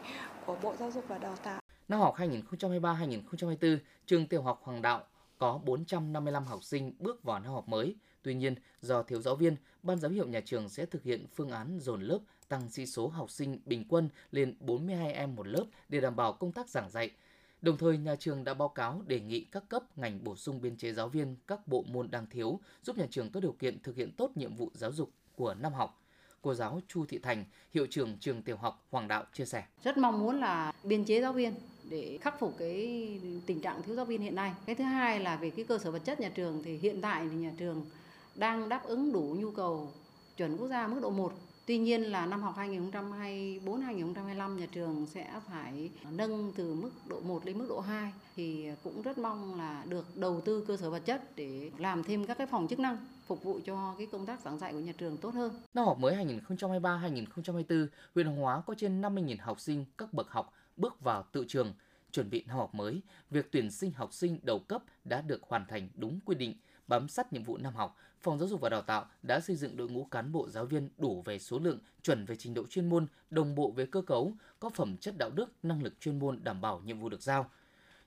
của 0.46 0.56
Bộ 0.62 0.74
Giáo 0.76 0.90
dục 0.90 1.04
và 1.08 1.18
Đào 1.18 1.36
tạo. 1.36 1.60
Năm 1.88 2.00
học 2.00 2.14
2023-2024, 2.16 3.78
trường 4.06 4.26
tiểu 4.26 4.42
học 4.42 4.60
Hoàng 4.62 4.82
Đạo 4.82 5.04
có 5.38 5.60
455 5.64 6.44
học 6.44 6.64
sinh 6.64 6.92
bước 6.98 7.22
vào 7.22 7.40
năm 7.40 7.52
học 7.52 7.68
mới. 7.68 7.96
Tuy 8.22 8.34
nhiên, 8.34 8.54
do 8.80 9.02
thiếu 9.02 9.20
giáo 9.20 9.36
viên, 9.36 9.56
ban 9.82 9.98
giám 9.98 10.12
hiệu 10.12 10.26
nhà 10.26 10.40
trường 10.44 10.68
sẽ 10.68 10.86
thực 10.86 11.02
hiện 11.02 11.26
phương 11.34 11.50
án 11.50 11.78
dồn 11.80 12.02
lớp 12.02 12.18
tăng 12.48 12.70
sĩ 12.70 12.86
số 12.86 13.08
học 13.08 13.30
sinh 13.30 13.58
bình 13.64 13.84
quân 13.88 14.08
lên 14.30 14.54
42 14.60 15.12
em 15.12 15.34
một 15.34 15.46
lớp 15.46 15.64
để 15.88 16.00
đảm 16.00 16.16
bảo 16.16 16.32
công 16.32 16.52
tác 16.52 16.68
giảng 16.68 16.90
dạy. 16.90 17.10
Đồng 17.64 17.76
thời, 17.76 17.98
nhà 17.98 18.16
trường 18.16 18.44
đã 18.44 18.54
báo 18.54 18.68
cáo 18.68 19.02
đề 19.06 19.20
nghị 19.20 19.44
các 19.44 19.68
cấp 19.68 19.98
ngành 19.98 20.24
bổ 20.24 20.36
sung 20.36 20.60
biên 20.60 20.76
chế 20.76 20.92
giáo 20.92 21.08
viên 21.08 21.36
các 21.46 21.68
bộ 21.68 21.84
môn 21.88 22.10
đang 22.10 22.26
thiếu, 22.26 22.60
giúp 22.82 22.98
nhà 22.98 23.06
trường 23.10 23.30
có 23.30 23.40
điều 23.40 23.52
kiện 23.52 23.82
thực 23.82 23.96
hiện 23.96 24.12
tốt 24.16 24.30
nhiệm 24.34 24.56
vụ 24.56 24.70
giáo 24.74 24.92
dục 24.92 25.10
của 25.36 25.54
năm 25.54 25.72
học. 25.72 26.02
Cô 26.42 26.54
giáo 26.54 26.80
Chu 26.88 27.06
Thị 27.06 27.18
Thành, 27.18 27.44
hiệu 27.74 27.86
trưởng 27.90 28.18
trường 28.18 28.42
tiểu 28.42 28.56
học 28.56 28.86
Hoàng 28.90 29.08
Đạo 29.08 29.24
chia 29.32 29.44
sẻ. 29.44 29.64
Rất 29.84 29.98
mong 29.98 30.20
muốn 30.20 30.40
là 30.40 30.72
biên 30.82 31.04
chế 31.04 31.20
giáo 31.20 31.32
viên 31.32 31.54
để 31.90 32.18
khắc 32.20 32.40
phục 32.40 32.54
cái 32.58 33.20
tình 33.46 33.60
trạng 33.60 33.82
thiếu 33.82 33.96
giáo 33.96 34.04
viên 34.04 34.20
hiện 34.20 34.34
nay. 34.34 34.52
Cái 34.66 34.74
thứ 34.74 34.84
hai 34.84 35.20
là 35.20 35.36
về 35.36 35.50
cái 35.50 35.64
cơ 35.64 35.78
sở 35.78 35.90
vật 35.90 36.02
chất 36.04 36.20
nhà 36.20 36.28
trường 36.28 36.62
thì 36.64 36.78
hiện 36.78 37.00
tại 37.00 37.28
thì 37.30 37.36
nhà 37.36 37.52
trường 37.58 37.84
đang 38.34 38.68
đáp 38.68 38.84
ứng 38.84 39.12
đủ 39.12 39.36
nhu 39.38 39.50
cầu 39.50 39.92
chuẩn 40.36 40.56
quốc 40.56 40.68
gia 40.68 40.86
mức 40.86 41.00
độ 41.02 41.10
1 41.10 41.32
Tuy 41.66 41.78
nhiên 41.78 42.02
là 42.02 42.26
năm 42.26 42.42
học 42.42 42.54
2024-2025 42.56 44.58
nhà 44.58 44.66
trường 44.72 45.06
sẽ 45.06 45.40
phải 45.48 45.90
nâng 46.10 46.52
từ 46.56 46.74
mức 46.74 46.90
độ 47.08 47.20
1 47.20 47.46
lên 47.46 47.58
mức 47.58 47.66
độ 47.68 47.80
2 47.80 48.12
thì 48.36 48.68
cũng 48.82 49.02
rất 49.02 49.18
mong 49.18 49.58
là 49.58 49.84
được 49.88 50.16
đầu 50.16 50.40
tư 50.40 50.64
cơ 50.68 50.76
sở 50.76 50.90
vật 50.90 51.02
chất 51.04 51.36
để 51.36 51.70
làm 51.78 52.04
thêm 52.04 52.26
các 52.26 52.38
cái 52.38 52.46
phòng 52.46 52.68
chức 52.68 52.78
năng 52.78 52.96
phục 53.26 53.42
vụ 53.42 53.60
cho 53.64 53.94
cái 53.98 54.06
công 54.12 54.26
tác 54.26 54.40
giảng 54.40 54.58
dạy 54.58 54.72
của 54.72 54.80
nhà 54.80 54.92
trường 54.98 55.16
tốt 55.16 55.34
hơn. 55.34 55.62
Năm 55.74 55.84
học 55.84 55.98
mới 55.98 56.16
2023-2024, 56.48 57.86
huyện 58.14 58.26
Hoàng 58.26 58.38
Hóa 58.38 58.62
có 58.66 58.74
trên 58.74 59.02
50.000 59.02 59.36
học 59.40 59.60
sinh 59.60 59.84
các 59.98 60.12
bậc 60.12 60.30
học 60.30 60.52
bước 60.76 61.00
vào 61.00 61.24
tự 61.32 61.44
trường. 61.48 61.74
Chuẩn 62.12 62.30
bị 62.30 62.44
năm 62.46 62.56
học 62.56 62.74
mới, 62.74 63.02
việc 63.30 63.52
tuyển 63.52 63.70
sinh 63.70 63.92
học 63.92 64.12
sinh 64.12 64.38
đầu 64.42 64.58
cấp 64.58 64.82
đã 65.04 65.20
được 65.20 65.42
hoàn 65.42 65.66
thành 65.66 65.88
đúng 65.94 66.20
quy 66.24 66.34
định, 66.34 66.54
bám 66.86 67.08
sát 67.08 67.32
nhiệm 67.32 67.42
vụ 67.42 67.56
năm 67.56 67.74
học, 67.74 67.96
Phòng 68.24 68.38
Giáo 68.38 68.48
dục 68.48 68.60
và 68.60 68.68
Đào 68.68 68.82
tạo 68.82 69.06
đã 69.22 69.40
xây 69.40 69.56
dựng 69.56 69.76
đội 69.76 69.88
ngũ 69.88 70.04
cán 70.04 70.32
bộ 70.32 70.48
giáo 70.48 70.64
viên 70.64 70.88
đủ 70.98 71.22
về 71.22 71.38
số 71.38 71.58
lượng, 71.58 71.78
chuẩn 72.02 72.24
về 72.24 72.36
trình 72.36 72.54
độ 72.54 72.66
chuyên 72.66 72.88
môn, 72.88 73.06
đồng 73.30 73.54
bộ 73.54 73.70
về 73.70 73.86
cơ 73.86 74.02
cấu, 74.02 74.32
có 74.60 74.70
phẩm 74.70 74.96
chất 74.96 75.14
đạo 75.18 75.30
đức, 75.30 75.52
năng 75.62 75.82
lực 75.82 76.00
chuyên 76.00 76.18
môn 76.18 76.44
đảm 76.44 76.60
bảo 76.60 76.80
nhiệm 76.84 77.00
vụ 77.00 77.08
được 77.08 77.22
giao. 77.22 77.50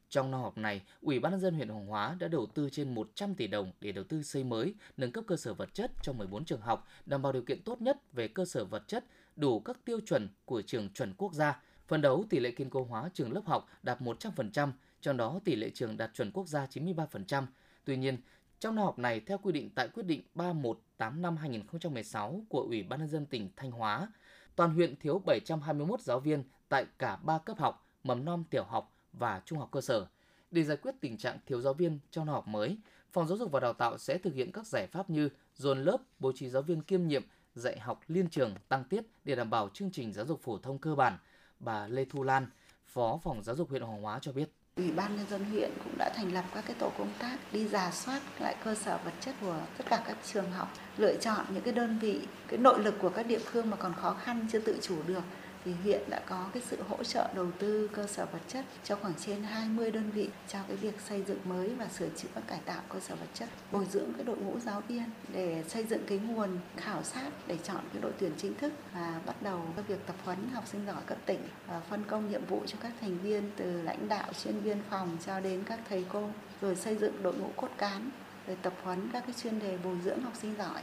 Trong 0.10 0.32
năm 0.32 0.42
học 0.42 0.58
này, 0.58 0.82
Ủy 1.02 1.20
ban 1.20 1.32
nhân 1.32 1.42
dân 1.42 1.54
huyện 1.54 1.70
Hoàng 1.70 1.88
Hóa 1.88 2.16
đã 2.20 2.28
đầu 2.28 2.46
tư 2.46 2.70
trên 2.72 2.96
100 2.96 3.36
tỷ 3.36 3.48
đồng 3.48 3.72
để 3.82 3.92
đầu 3.92 4.04
tư 4.04 4.24
xây 4.24 4.44
mới, 4.44 4.74
nâng 4.98 5.12
cấp 5.12 5.24
cơ 5.28 5.38
sở 5.38 5.54
vật 5.54 5.74
chất 5.74 5.92
cho 6.02 6.14
14 6.14 6.46
trường 6.46 6.62
học, 6.62 6.88
đảm 7.06 7.22
bảo 7.22 7.32
điều 7.32 7.42
kiện 7.42 7.62
tốt 7.62 7.82
nhất 7.82 8.14
về 8.14 8.28
cơ 8.28 8.46
sở 8.46 8.66
vật 8.66 8.84
chất, 8.88 9.06
đủ 9.36 9.60
các 9.60 9.78
tiêu 9.86 10.00
chuẩn 10.06 10.30
của 10.46 10.62
trường 10.62 10.90
chuẩn 10.90 11.14
quốc 11.14 11.34
gia. 11.34 11.62
Phần 11.88 12.02
đấu 12.02 12.26
tỷ 12.30 12.40
lệ 12.40 12.52
kiên 12.52 12.70
cố 12.70 12.84
hóa 12.84 13.10
trường 13.14 13.32
lớp 13.32 13.42
học 13.46 13.68
đạt 13.84 14.02
100%, 14.02 14.72
trong 15.02 15.18
đó 15.18 15.40
tỷ 15.44 15.56
lệ 15.56 15.70
trường 15.74 15.98
đạt 15.98 16.12
chuẩn 16.14 16.32
quốc 16.32 16.48
gia 16.48 16.66
93%. 16.66 17.46
Tuy 17.86 17.98
nhiên, 17.98 18.18
trong 18.60 18.76
năm 18.76 18.86
học 18.86 19.00
này, 19.00 19.20
theo 19.20 19.38
quy 19.38 19.52
định 19.52 19.70
tại 19.76 19.88
quyết 19.88 20.04
định 20.04 20.22
3185-2016 20.36 22.44
của 22.50 22.62
Ủy 22.62 22.84
ban 22.84 23.00
nhân 23.00 23.10
dân 23.10 23.26
tỉnh 23.26 23.50
Thanh 23.56 23.72
Hóa, 23.72 24.08
toàn 24.56 24.74
huyện 24.74 24.96
thiếu 24.96 25.22
721 25.26 26.02
giáo 26.02 26.20
viên 26.20 26.44
tại 26.70 26.86
cả 26.98 27.16
3 27.16 27.38
cấp 27.38 27.58
học, 27.58 27.88
mầm 28.04 28.26
non, 28.26 28.44
tiểu 28.50 28.64
học 28.64 28.94
và 29.14 29.42
trung 29.46 29.60
học 29.60 29.70
cơ 29.72 29.82
sở. 29.82 30.08
Để 30.52 30.64
giải 30.64 30.78
quyết 30.78 30.96
tình 31.02 31.18
trạng 31.18 31.40
thiếu 31.46 31.62
giáo 31.62 31.74
viên 31.74 32.00
trong 32.12 32.26
năm 32.26 32.34
học 32.34 32.48
mới, 32.48 32.78
Phòng 33.12 33.28
Giáo 33.28 33.38
dục 33.38 33.52
và 33.52 33.60
Đào 33.60 33.74
tạo 33.74 33.98
sẽ 33.98 34.18
thực 34.18 34.34
hiện 34.34 34.52
các 34.52 34.68
giải 34.68 34.88
pháp 34.88 35.10
như 35.10 35.30
dồn 35.56 35.84
lớp, 35.84 35.98
bố 36.20 36.32
trí 36.32 36.50
giáo 36.50 36.62
viên 36.62 36.82
kiêm 36.82 37.08
nhiệm, 37.08 37.24
dạy 37.56 37.80
học 37.80 38.02
liên 38.08 38.30
trường, 38.30 38.56
tăng 38.70 38.84
tiết 38.84 39.04
để 39.24 39.36
đảm 39.36 39.50
bảo 39.50 39.70
chương 39.74 39.92
trình 39.92 40.14
giáo 40.14 40.26
dục 40.26 40.42
phổ 40.42 40.58
thông 40.58 40.80
cơ 40.80 40.96
bản. 40.96 41.18
Bà 41.60 41.88
Lê 41.88 42.06
Thu 42.06 42.24
Lan, 42.24 42.48
Phó 42.86 43.20
Phòng 43.24 43.44
Giáo 43.44 43.56
dục 43.56 43.70
huyện 43.70 43.82
Hoàng 43.82 44.02
Hóa 44.02 44.20
cho 44.22 44.32
biết. 44.32 44.52
Ủy 44.78 44.92
ban 44.92 45.16
nhân 45.16 45.26
dân 45.30 45.46
huyện 45.52 45.72
cũng 45.84 45.94
đã 45.98 46.10
thành 46.16 46.34
lập 46.34 46.46
các 46.56 46.64
cái 46.68 46.76
tổ 46.80 46.92
công 46.98 47.10
tác 47.20 47.38
đi 47.52 47.68
giả 47.68 47.92
soát 47.92 48.22
lại 48.40 48.56
cơ 48.64 48.76
sở 48.76 49.00
vật 49.06 49.14
chất 49.22 49.36
của 49.42 49.56
tất 49.78 49.86
cả 49.90 50.04
các 50.08 50.18
trường 50.26 50.52
học, 50.52 50.74
lựa 50.98 51.16
chọn 51.16 51.46
những 51.50 51.64
cái 51.64 51.74
đơn 51.74 52.00
vị, 52.00 52.20
cái 52.48 52.60
nội 52.60 52.84
lực 52.84 52.96
của 53.00 53.10
các 53.10 53.28
địa 53.28 53.40
phương 53.40 53.70
mà 53.70 53.78
còn 53.78 53.94
khó 53.94 54.14
khăn 54.14 54.48
chưa 54.52 54.60
tự 54.60 54.78
chủ 54.82 54.96
được 55.08 55.24
thì 55.68 55.74
huyện 55.84 56.10
đã 56.10 56.22
có 56.30 56.50
cái 56.54 56.64
sự 56.70 56.78
hỗ 56.90 57.04
trợ 57.04 57.28
đầu 57.34 57.52
tư 57.60 57.90
cơ 57.94 58.08
sở 58.08 58.26
vật 58.26 58.40
chất 58.48 58.66
cho 58.84 58.96
khoảng 58.96 59.14
trên 59.26 59.44
20 59.44 59.92
đơn 59.92 60.12
vị 60.12 60.30
cho 60.48 60.60
cái 60.68 60.78
việc 60.78 61.02
xây 61.02 61.24
dựng 61.24 61.38
mới 61.46 61.70
và 61.70 61.88
sửa 61.88 62.10
chữa 62.10 62.42
cải 62.48 62.60
tạo 62.66 62.82
cơ 62.90 63.00
sở 63.00 63.16
vật 63.16 63.28
chất, 63.34 63.50
bồi 63.72 63.86
dưỡng 63.92 64.14
cái 64.14 64.24
đội 64.24 64.38
ngũ 64.38 64.60
giáo 64.60 64.82
viên 64.88 65.04
để 65.34 65.64
xây 65.68 65.84
dựng 65.84 66.02
cái 66.08 66.18
nguồn 66.18 66.50
khảo 66.78 67.04
sát 67.04 67.32
để 67.48 67.58
chọn 67.64 67.82
cái 67.94 68.02
đội 68.02 68.12
tuyển 68.20 68.32
chính 68.38 68.54
thức 68.54 68.74
và 68.94 69.22
bắt 69.26 69.42
đầu 69.42 69.62
cái 69.76 69.86
việc 69.88 70.08
tập 70.08 70.16
huấn 70.26 70.38
học 70.54 70.64
sinh 70.68 70.86
giỏi 70.86 71.02
cấp 71.06 71.18
tỉnh 71.26 71.40
và 71.68 71.80
phân 71.80 72.04
công 72.04 72.32
nhiệm 72.32 72.46
vụ 72.46 72.62
cho 72.66 72.78
các 72.82 72.92
thành 73.02 73.18
viên 73.18 73.52
từ 73.56 73.82
lãnh 73.82 74.08
đạo 74.08 74.34
chuyên 74.44 74.60
viên 74.60 74.78
phòng 74.90 75.18
cho 75.26 75.40
đến 75.40 75.64
các 75.66 75.80
thầy 75.90 76.06
cô 76.10 76.30
rồi 76.62 76.76
xây 76.76 76.96
dựng 76.96 77.24
đội 77.24 77.34
ngũ 77.34 77.50
cốt 77.56 77.70
cán 77.78 78.10
rồi 78.48 78.58
tập 78.62 78.74
huấn 78.84 79.10
các 79.14 79.24
cái 79.28 79.36
chuyên 79.44 79.60
đề 79.60 79.78
bồi 79.84 79.98
dưỡng 80.04 80.22
học 80.22 80.34
sinh 80.42 80.56
giỏi. 80.58 80.82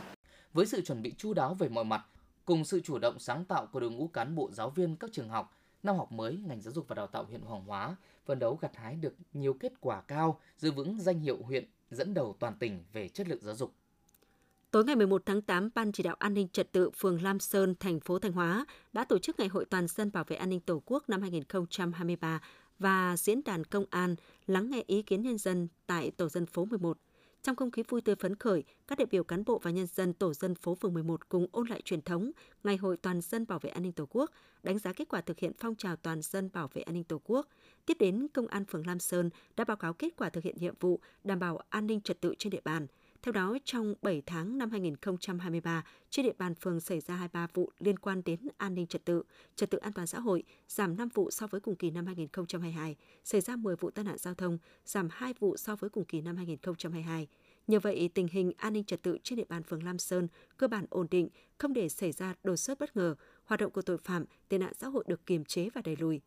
Với 0.53 0.67
sự 0.67 0.81
chuẩn 0.81 1.03
bị 1.03 1.15
chu 1.19 1.35
đáo 1.35 1.55
về 1.55 1.69
mọi 1.69 1.85
mặt, 1.85 2.03
Cùng 2.45 2.65
sự 2.65 2.81
chủ 2.81 2.99
động 2.99 3.19
sáng 3.19 3.45
tạo 3.45 3.67
của 3.67 3.81
đội 3.81 3.91
ngũ 3.91 4.09
cán 4.09 4.35
bộ 4.35 4.51
giáo 4.53 4.71
viên 4.71 4.97
các 4.97 5.11
trường 5.13 5.29
học, 5.29 5.57
năm 5.83 5.97
học 5.97 6.13
mới, 6.13 6.39
ngành 6.47 6.61
giáo 6.61 6.73
dục 6.73 6.89
và 6.89 6.95
đào 6.95 7.07
tạo 7.07 7.25
huyện 7.25 7.41
Hoàng 7.41 7.65
Hóa 7.65 7.97
phấn 8.27 8.39
đấu 8.39 8.59
gặt 8.61 8.77
hái 8.77 8.97
được 8.97 9.15
nhiều 9.33 9.55
kết 9.61 9.73
quả 9.81 10.01
cao, 10.01 10.41
giữ 10.59 10.71
vững 10.71 11.01
danh 11.01 11.21
hiệu 11.21 11.39
huyện 11.43 11.65
dẫn 11.91 12.15
đầu 12.15 12.37
toàn 12.39 12.55
tỉnh 12.59 12.85
về 12.93 13.09
chất 13.09 13.29
lượng 13.29 13.43
giáo 13.43 13.55
dục. 13.55 13.73
Tối 14.71 14.85
ngày 14.85 14.97
11 14.97 15.23
tháng 15.27 15.43
8, 15.43 15.71
Ban 15.75 15.93
chỉ 15.93 16.03
đạo 16.03 16.17
an 16.19 16.35
ninh 16.35 16.49
trật 16.49 16.73
tự 16.73 16.91
phường 16.91 17.23
Lam 17.23 17.41
Sơn, 17.41 17.75
thành 17.81 18.01
phố 18.01 18.19
Thanh 18.19 18.33
Hóa 18.33 18.67
đã 18.93 19.05
tổ 19.05 19.19
chức 19.19 19.39
Ngày 19.39 19.49
hội 19.49 19.65
toàn 19.65 19.89
dân 19.89 20.11
bảo 20.13 20.25
vệ 20.25 20.37
an 20.37 20.51
ninh 20.51 20.61
Tổ 20.61 20.83
quốc 20.87 21.09
năm 21.09 21.23
2023 21.23 22.41
và 22.79 23.17
diễn 23.17 23.41
đàn 23.45 23.65
công 23.65 23.85
an 23.91 24.17
lắng 24.47 24.71
nghe 24.71 24.83
ý 24.87 25.03
kiến 25.03 25.23
nhân 25.23 25.39
dân 25.39 25.69
tại 25.87 26.11
tổ 26.11 26.29
dân 26.29 26.47
phố 26.47 26.65
11 26.65 26.99
trong 27.45 27.57
không 27.57 27.71
khí 27.71 27.83
vui 27.89 28.01
tươi 28.01 28.15
phấn 28.15 28.37
khởi, 28.37 28.65
các 28.87 28.99
đại 28.99 29.07
biểu 29.07 29.25
cán 29.25 29.45
bộ 29.45 29.59
và 29.63 29.71
nhân 29.71 29.87
dân 29.87 30.13
tổ 30.13 30.35
dân 30.35 30.55
phố 30.55 30.75
phường 30.75 30.95
11 30.95 31.29
cùng 31.29 31.47
ôn 31.53 31.67
lại 31.69 31.81
truyền 31.85 32.03
thống 32.03 32.31
Ngày 32.65 32.77
hội 32.77 32.97
toàn 32.97 33.21
dân 33.21 33.47
bảo 33.47 33.59
vệ 33.59 33.71
an 33.71 33.83
ninh 33.83 33.93
Tổ 33.93 34.07
quốc, 34.11 34.31
đánh 34.63 34.79
giá 34.79 34.93
kết 34.93 35.09
quả 35.09 35.21
thực 35.21 35.39
hiện 35.39 35.53
phong 35.59 35.75
trào 35.75 35.97
toàn 35.97 36.23
dân 36.23 36.51
bảo 36.53 36.69
vệ 36.73 36.83
an 36.83 36.95
ninh 36.95 37.05
Tổ 37.05 37.21
quốc. 37.25 37.49
Tiếp 37.87 37.97
đến, 38.01 38.27
Công 38.35 38.47
an 38.47 38.65
phường 38.65 38.87
Lam 38.87 38.99
Sơn 38.99 39.31
đã 39.57 39.65
báo 39.65 39.77
cáo 39.77 39.93
kết 39.93 40.09
quả 40.17 40.29
thực 40.29 40.45
hiện 40.45 40.57
nhiệm 40.59 40.75
vụ 40.81 41.01
đảm 41.25 41.39
bảo 41.39 41.61
an 41.69 41.87
ninh 41.87 42.01
trật 42.01 42.21
tự 42.21 42.35
trên 42.39 42.51
địa 42.51 42.61
bàn. 42.65 42.87
Theo 43.25 43.33
đó, 43.33 43.59
trong 43.65 43.95
7 44.03 44.23
tháng 44.27 44.59
năm 44.59 44.71
2023, 44.71 45.85
trên 46.11 46.27
địa 46.27 46.33
bàn 46.39 46.55
phường 46.55 46.81
xảy 46.81 47.01
ra 47.01 47.15
23 47.15 47.47
vụ 47.55 47.71
liên 47.79 47.99
quan 47.99 48.23
đến 48.25 48.39
an 48.57 48.75
ninh 48.75 48.87
trật 48.87 49.05
tự, 49.05 49.23
trật 49.57 49.71
tự 49.71 49.79
an 49.79 49.93
toàn 49.93 50.07
xã 50.07 50.21
hội, 50.21 50.43
giảm 50.69 50.97
5 50.97 51.09
vụ 51.15 51.31
so 51.31 51.47
với 51.47 51.61
cùng 51.61 51.77
kỳ 51.77 51.91
năm 51.91 52.07
2022, 52.07 52.97
xảy 53.25 53.41
ra 53.41 53.57
10 53.57 53.77
vụ 53.77 53.91
tai 53.91 54.05
nạn 54.05 54.19
giao 54.19 54.35
thông, 54.35 54.59
giảm 54.85 55.09
2 55.11 55.35
vụ 55.39 55.57
so 55.57 55.77
với 55.77 55.91
cùng 55.91 56.05
kỳ 56.05 56.21
năm 56.21 56.37
2022. 56.37 57.29
nhờ 57.67 57.79
vậy, 57.79 58.11
tình 58.15 58.29
hình 58.33 58.53
an 58.57 58.73
ninh 58.73 58.85
trật 58.85 59.03
tự 59.03 59.19
trên 59.23 59.37
địa 59.37 59.47
bàn 59.49 59.63
phường 59.63 59.83
Lam 59.83 59.99
Sơn 59.99 60.29
cơ 60.57 60.69
bản 60.69 60.87
ổn 60.91 61.07
định, 61.11 61.29
không 61.59 61.73
để 61.73 61.89
xảy 61.89 62.13
ra 62.13 62.35
đột 62.45 62.57
xuất 62.57 62.79
bất 62.79 62.97
ngờ, 62.97 63.15
hoạt 63.45 63.61
động 63.61 63.73
của 63.73 63.83
tội 63.83 63.99
phạm, 63.99 64.25
tệ 64.49 64.59
nạn 64.59 64.75
xã 64.75 64.89
hội 64.89 65.05
được 65.07 65.27
kiềm 65.27 65.45
chế 65.45 65.69
và 65.75 65.81
đẩy 65.85 65.97
lùi. 65.97 66.21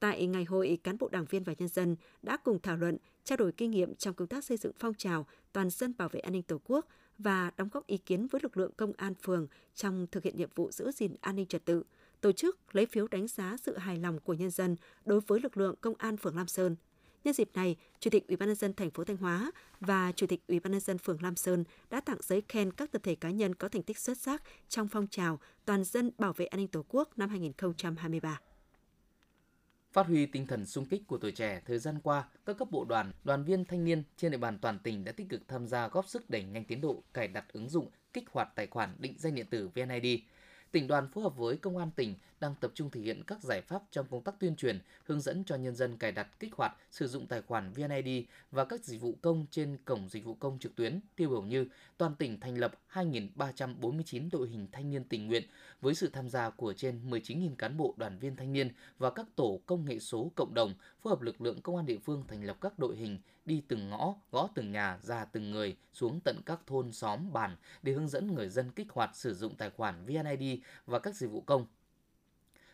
Tại 0.00 0.26
ngày 0.26 0.44
hội, 0.44 0.78
cán 0.84 0.98
bộ 0.98 1.08
đảng 1.08 1.24
viên 1.24 1.42
và 1.42 1.54
nhân 1.58 1.68
dân 1.68 1.96
đã 2.22 2.36
cùng 2.36 2.58
thảo 2.62 2.76
luận, 2.76 2.96
trao 3.24 3.36
đổi 3.36 3.52
kinh 3.52 3.70
nghiệm 3.70 3.94
trong 3.94 4.14
công 4.14 4.28
tác 4.28 4.44
xây 4.44 4.56
dựng 4.56 4.72
phong 4.78 4.94
trào 4.94 5.26
toàn 5.52 5.70
dân 5.70 5.94
bảo 5.98 6.08
vệ 6.08 6.20
an 6.20 6.32
ninh 6.32 6.42
Tổ 6.42 6.60
quốc 6.64 6.86
và 7.18 7.50
đóng 7.56 7.68
góp 7.72 7.86
ý 7.86 7.98
kiến 7.98 8.26
với 8.26 8.40
lực 8.42 8.56
lượng 8.56 8.70
công 8.76 8.92
an 8.96 9.14
phường 9.22 9.46
trong 9.74 10.06
thực 10.12 10.24
hiện 10.24 10.36
nhiệm 10.36 10.50
vụ 10.54 10.70
giữ 10.70 10.90
gìn 10.90 11.14
an 11.20 11.36
ninh 11.36 11.46
trật 11.46 11.64
tự, 11.64 11.82
tổ 12.20 12.32
chức 12.32 12.58
lấy 12.72 12.86
phiếu 12.86 13.08
đánh 13.08 13.28
giá 13.28 13.56
sự 13.62 13.76
hài 13.76 13.98
lòng 13.98 14.20
của 14.20 14.34
nhân 14.34 14.50
dân 14.50 14.76
đối 15.04 15.20
với 15.20 15.40
lực 15.40 15.56
lượng 15.56 15.74
công 15.80 15.94
an 15.98 16.16
phường 16.16 16.36
Lam 16.36 16.48
Sơn. 16.48 16.76
Nhân 17.24 17.34
dịp 17.34 17.50
này, 17.54 17.76
Chủ 18.00 18.10
tịch 18.10 18.28
Ủy 18.28 18.36
ban 18.36 18.48
nhân 18.48 18.56
dân 18.56 18.74
thành 18.74 18.90
phố 18.90 19.04
Thanh 19.04 19.16
Hóa 19.16 19.50
và 19.80 20.12
Chủ 20.12 20.26
tịch 20.26 20.40
Ủy 20.48 20.60
ban 20.60 20.72
nhân 20.72 20.80
dân 20.80 20.98
phường 20.98 21.22
Lam 21.22 21.36
Sơn 21.36 21.64
đã 21.90 22.00
tặng 22.00 22.18
giấy 22.20 22.42
khen 22.48 22.72
các 22.72 22.92
tập 22.92 23.02
thể 23.02 23.14
cá 23.14 23.30
nhân 23.30 23.54
có 23.54 23.68
thành 23.68 23.82
tích 23.82 23.98
xuất 23.98 24.18
sắc 24.18 24.42
trong 24.68 24.88
phong 24.88 25.06
trào 25.06 25.40
toàn 25.64 25.84
dân 25.84 26.10
bảo 26.18 26.32
vệ 26.32 26.46
an 26.46 26.58
ninh 26.58 26.68
Tổ 26.68 26.84
quốc 26.88 27.18
năm 27.18 27.28
2023. 27.28 28.40
Phát 29.92 30.06
huy 30.06 30.26
tinh 30.26 30.46
thần 30.46 30.66
sung 30.66 30.86
kích 30.86 31.06
của 31.06 31.18
tuổi 31.18 31.32
trẻ, 31.32 31.60
thời 31.66 31.78
gian 31.78 31.98
qua, 32.02 32.28
các 32.46 32.56
cấp 32.58 32.68
bộ 32.70 32.84
đoàn, 32.84 33.12
đoàn 33.24 33.44
viên 33.44 33.64
thanh 33.64 33.84
niên 33.84 34.02
trên 34.16 34.30
địa 34.30 34.38
bàn 34.38 34.58
toàn 34.58 34.78
tỉnh 34.78 35.04
đã 35.04 35.12
tích 35.12 35.28
cực 35.28 35.48
tham 35.48 35.66
gia 35.66 35.88
góp 35.88 36.08
sức 36.08 36.30
đẩy 36.30 36.44
nhanh 36.44 36.64
tiến 36.64 36.80
độ 36.80 37.02
cài 37.14 37.28
đặt 37.28 37.44
ứng 37.52 37.68
dụng 37.68 37.90
kích 38.12 38.24
hoạt 38.30 38.48
tài 38.54 38.66
khoản 38.66 38.94
định 38.98 39.14
danh 39.18 39.34
điện 39.34 39.46
tử 39.50 39.68
VNID 39.74 40.20
tỉnh 40.72 40.86
đoàn 40.86 41.08
phối 41.08 41.24
hợp 41.24 41.36
với 41.36 41.56
công 41.56 41.78
an 41.78 41.90
tỉnh 41.96 42.14
đang 42.40 42.54
tập 42.60 42.72
trung 42.74 42.90
thực 42.90 43.00
hiện 43.00 43.22
các 43.26 43.42
giải 43.42 43.60
pháp 43.60 43.82
trong 43.90 44.06
công 44.10 44.22
tác 44.22 44.34
tuyên 44.40 44.56
truyền, 44.56 44.80
hướng 45.04 45.20
dẫn 45.20 45.44
cho 45.44 45.56
nhân 45.56 45.74
dân 45.74 45.96
cài 45.96 46.12
đặt, 46.12 46.40
kích 46.40 46.54
hoạt, 46.54 46.76
sử 46.90 47.06
dụng 47.06 47.26
tài 47.26 47.42
khoản 47.42 47.72
VNID 47.72 48.24
và 48.50 48.64
các 48.64 48.84
dịch 48.84 49.00
vụ 49.00 49.14
công 49.22 49.46
trên 49.50 49.76
cổng 49.84 50.08
dịch 50.08 50.24
vụ 50.24 50.34
công 50.34 50.58
trực 50.58 50.76
tuyến, 50.76 51.00
tiêu 51.16 51.28
biểu 51.28 51.42
như 51.42 51.68
toàn 51.96 52.14
tỉnh 52.14 52.40
thành 52.40 52.58
lập 52.58 52.72
2.349 52.92 54.28
đội 54.32 54.48
hình 54.48 54.66
thanh 54.72 54.90
niên 54.90 55.04
tình 55.04 55.26
nguyện 55.26 55.42
với 55.80 55.94
sự 55.94 56.10
tham 56.12 56.28
gia 56.28 56.50
của 56.50 56.72
trên 56.72 57.10
19.000 57.10 57.54
cán 57.54 57.76
bộ 57.76 57.94
đoàn 57.96 58.18
viên 58.18 58.36
thanh 58.36 58.52
niên 58.52 58.70
và 58.98 59.10
các 59.10 59.26
tổ 59.36 59.60
công 59.66 59.84
nghệ 59.84 59.98
số 59.98 60.32
cộng 60.34 60.54
đồng, 60.54 60.74
phối 61.02 61.10
hợp 61.10 61.22
lực 61.22 61.40
lượng 61.40 61.60
công 61.62 61.76
an 61.76 61.86
địa 61.86 61.98
phương 61.98 62.24
thành 62.28 62.44
lập 62.44 62.56
các 62.60 62.78
đội 62.78 62.96
hình 62.96 63.18
đi 63.44 63.62
từng 63.68 63.90
ngõ, 63.90 64.14
gõ 64.32 64.48
từng 64.54 64.72
nhà, 64.72 64.98
ra 65.02 65.24
từng 65.24 65.50
người 65.50 65.76
xuống 65.92 66.20
tận 66.24 66.40
các 66.46 66.60
thôn 66.66 66.92
xóm 66.92 67.32
bản 67.32 67.56
để 67.82 67.92
hướng 67.92 68.08
dẫn 68.08 68.34
người 68.34 68.48
dân 68.48 68.70
kích 68.70 68.92
hoạt 68.92 69.16
sử 69.16 69.34
dụng 69.34 69.54
tài 69.54 69.70
khoản 69.70 70.06
VNID 70.06 70.60
và 70.86 70.98
các 70.98 71.14
dịch 71.14 71.30
vụ 71.30 71.40
công. 71.40 71.66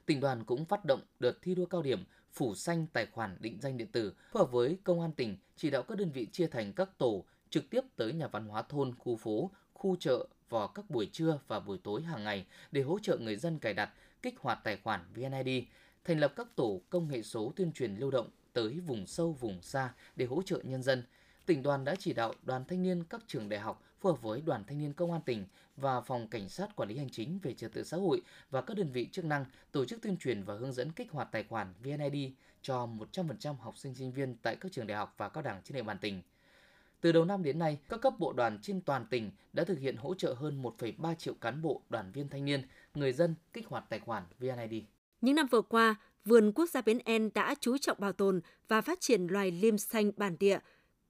Tỉnh 0.07 0.21
đoàn 0.21 0.45
cũng 0.45 0.65
phát 0.65 0.85
động 0.85 1.01
đợt 1.21 1.43
thi 1.43 1.55
đua 1.55 1.67
cao 1.67 1.83
điểm 1.83 2.05
phủ 2.33 2.55
xanh 2.55 2.87
tài 2.93 3.07
khoản 3.07 3.37
định 3.41 3.59
danh 3.61 3.77
điện 3.77 3.89
tử, 3.93 4.13
phối 4.33 4.43
hợp 4.43 4.53
với 4.53 4.79
công 4.85 5.01
an 5.01 5.13
tỉnh 5.13 5.37
chỉ 5.57 5.71
đạo 5.71 5.83
các 5.83 5.99
đơn 5.99 6.11
vị 6.11 6.27
chia 6.33 6.47
thành 6.47 6.73
các 6.73 6.99
tổ 6.99 7.25
trực 7.51 7.71
tiếp 7.71 7.81
tới 7.97 8.13
nhà 8.13 8.29
văn 8.29 8.49
hóa 8.49 8.63
thôn, 8.63 8.95
khu 8.99 9.17
phố, 9.17 9.51
khu 9.73 9.97
chợ 9.97 10.27
vào 10.49 10.69
các 10.69 10.91
buổi 10.91 11.09
trưa 11.13 11.39
và 11.49 11.61
buổi 11.61 11.79
tối 11.79 12.03
hàng 12.03 12.25
ngày 12.25 12.47
để 12.73 12.83
hỗ 12.83 12.99
trợ 12.99 13.17
người 13.17 13.37
dân 13.37 13.59
cài 13.59 13.75
đặt, 13.75 13.91
kích 14.23 14.41
hoạt 14.41 14.59
tài 14.65 14.77
khoản 14.77 15.01
VNID, 15.15 15.65
thành 16.05 16.21
lập 16.21 16.33
các 16.37 16.57
tổ 16.57 16.81
công 16.91 17.09
nghệ 17.09 17.23
số 17.23 17.53
tuyên 17.57 17.73
truyền 17.73 17.97
lưu 17.97 18.11
động 18.11 18.31
tới 18.53 18.81
vùng 18.81 19.07
sâu 19.07 19.33
vùng 19.33 19.63
xa 19.63 19.95
để 20.17 20.27
hỗ 20.27 20.43
trợ 20.43 20.61
nhân 20.65 20.83
dân. 20.83 21.03
Tỉnh 21.47 21.63
đoàn 21.63 21.85
đã 21.85 21.95
chỉ 21.99 22.13
đạo 22.13 22.35
đoàn 22.43 22.65
thanh 22.69 22.83
niên 22.83 23.05
các 23.05 23.21
trường 23.27 23.49
đại 23.49 23.61
học 23.61 23.83
phù 24.05 24.11
hợp 24.11 24.23
với 24.23 24.41
đoàn 24.41 24.65
thanh 24.67 24.79
niên 24.79 24.93
công 24.93 25.13
an 25.13 25.21
tỉnh 25.27 25.45
và 25.77 26.01
phòng 26.01 26.29
cảnh 26.29 26.49
sát 26.49 26.77
quản 26.77 26.89
lý 26.89 26.99
hành 26.99 27.11
chính 27.11 27.39
về 27.43 27.55
trật 27.55 27.73
tự 27.73 27.85
xã 27.85 27.97
hội 27.97 28.21
và 28.51 28.61
các 28.61 28.77
đơn 28.77 28.91
vị 28.93 29.09
chức 29.13 29.25
năng 29.25 29.45
tổ 29.73 29.85
chức 29.85 30.03
tuyên 30.03 30.17
truyền 30.17 30.43
và 30.43 30.55
hướng 30.55 30.73
dẫn 30.73 30.93
kích 30.93 31.11
hoạt 31.11 31.29
tài 31.33 31.45
khoản 31.45 31.75
VNID 31.83 32.33
cho 32.63 32.89
100% 33.13 33.55
học 33.55 33.79
sinh 33.79 33.95
sinh 33.95 34.13
viên 34.13 34.37
tại 34.43 34.57
các 34.57 34.73
trường 34.73 34.87
đại 34.87 34.99
học 34.99 35.15
và 35.17 35.29
cao 35.29 35.43
đẳng 35.43 35.61
trên 35.65 35.75
địa 35.75 35.83
bàn 35.83 35.99
tỉnh. 35.99 36.23
Từ 37.01 37.13
đầu 37.13 37.25
năm 37.25 37.43
đến 37.43 37.59
nay, 37.59 37.79
các 37.89 38.01
cấp 38.01 38.15
bộ 38.19 38.33
đoàn 38.33 38.59
trên 38.63 38.81
toàn 38.81 39.07
tỉnh 39.11 39.31
đã 39.53 39.65
thực 39.65 39.79
hiện 39.79 39.97
hỗ 39.97 40.15
trợ 40.15 40.35
hơn 40.35 40.63
1,3 40.63 41.15
triệu 41.15 41.35
cán 41.35 41.63
bộ, 41.63 41.81
đoàn 41.89 42.13
viên 42.13 42.29
thanh 42.29 42.45
niên, 42.45 42.63
người 42.95 43.13
dân 43.13 43.35
kích 43.53 43.67
hoạt 43.69 43.85
tài 43.89 43.99
khoản 44.01 44.23
VNID. 44.39 44.83
Những 45.21 45.35
năm 45.35 45.47
vừa 45.47 45.63
qua, 45.63 45.95
Vườn 46.25 46.53
Quốc 46.53 46.71
gia 46.71 46.83
Bến 46.83 46.99
En 47.05 47.31
đã 47.35 47.55
chú 47.61 47.79
trọng 47.79 48.01
bảo 48.01 48.13
tồn 48.13 48.41
và 48.69 48.81
phát 48.81 49.01
triển 49.01 49.27
loài 49.27 49.51
liêm 49.51 49.79
xanh 49.79 50.13
bản 50.17 50.37
địa, 50.41 50.59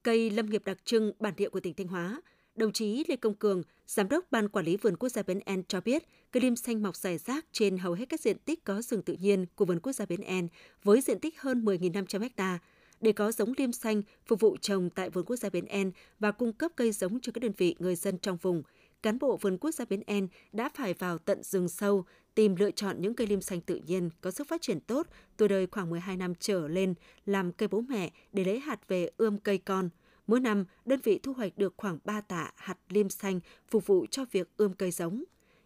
cây 0.03 0.31
lâm 0.31 0.51
nghiệp 0.51 0.63
đặc 0.65 0.85
trưng 0.85 1.13
bản 1.19 1.35
địa 1.37 1.49
của 1.49 1.61
tỉnh 1.61 1.75
Thanh 1.75 1.89
Hóa. 1.89 2.21
Đồng 2.57 2.73
chí 2.73 3.05
Lê 3.09 3.17
Công 3.17 3.35
Cường, 3.35 3.63
Giám 3.87 4.09
đốc 4.09 4.25
Ban 4.31 4.49
Quản 4.49 4.65
lý 4.65 4.77
Vườn 4.77 4.97
Quốc 4.97 5.09
gia 5.09 5.23
Bến 5.23 5.41
En 5.45 5.63
cho 5.69 5.81
biết, 5.81 6.05
cây 6.33 6.41
liêm 6.41 6.57
xanh 6.57 6.83
mọc 6.83 6.97
rải 6.97 7.19
rác 7.19 7.47
trên 7.53 7.79
hầu 7.79 7.93
hết 7.93 8.09
các 8.09 8.21
diện 8.21 8.39
tích 8.39 8.65
có 8.65 8.83
rừng 8.83 9.03
tự 9.03 9.17
nhiên 9.21 9.47
của 9.55 9.65
Vườn 9.65 9.81
Quốc 9.81 9.93
gia 9.93 10.07
Bến 10.07 10.21
En 10.21 10.49
với 10.85 11.01
diện 11.01 11.21
tích 11.21 11.41
hơn 11.41 11.65
10.500 11.65 12.29
ha. 12.37 12.59
Để 13.01 13.13
có 13.13 13.33
giống 13.33 13.53
liêm 13.57 13.73
xanh 13.73 14.03
phục 14.27 14.41
vụ 14.41 14.57
trồng 14.61 14.91
tại 14.91 15.11
Vườn 15.11 15.25
Quốc 15.25 15.37
gia 15.37 15.51
Bến 15.51 15.65
En 15.65 15.93
và 16.19 16.33
cung 16.33 16.53
cấp 16.53 16.73
cây 16.77 16.93
giống 16.93 17.21
cho 17.21 17.33
các 17.33 17.43
đơn 17.43 17.53
vị 17.57 17.75
người 17.79 17.97
dân 17.97 18.19
trong 18.19 18.37
vùng, 18.43 18.63
cán 19.03 19.19
bộ 19.19 19.37
Vườn 19.37 19.59
Quốc 19.59 19.71
gia 19.71 19.85
Bến 19.85 20.03
En 20.07 20.29
đã 20.53 20.69
phải 20.75 20.95
vào 20.95 21.19
tận 21.19 21.43
rừng 21.43 21.69
sâu, 21.69 22.05
tìm 22.35 22.57
lựa 22.57 22.71
chọn 22.71 23.01
những 23.01 23.15
cây 23.15 23.27
liêm 23.27 23.41
xanh 23.41 23.61
tự 23.61 23.81
nhiên 23.87 24.11
có 24.21 24.31
sức 24.31 24.49
phát 24.49 24.63
triển 24.63 24.81
tốt, 24.81 25.07
tuổi 25.37 25.49
đời 25.49 25.67
khoảng 25.67 25.91
12 25.91 26.17
năm 26.17 26.33
trở 26.41 26.69
lên, 26.69 26.95
làm 27.27 27.53
cây 27.53 27.69
bố 27.69 27.81
mẹ 27.81 28.11
để 28.33 28.45
lấy 28.45 28.61
hạt 28.61 28.89
về 28.89 29.11
ươm 29.17 29.39
cây 29.39 29.59
con. 29.59 29.89
Mỗi 30.27 30.41
năm, 30.41 30.65
đơn 30.85 31.01
vị 31.03 31.21
thu 31.23 31.33
hoạch 31.33 31.59
được 31.59 31.75
khoảng 31.77 31.99
3 32.05 32.21
tạ 32.21 32.53
hạt 32.57 32.79
liêm 32.89 33.09
xanh 33.09 33.41
phục 33.69 33.87
vụ 33.87 34.07
cho 34.11 34.25
việc 34.31 34.49
ươm 34.57 34.73
cây 34.73 34.91
giống. 34.91 35.25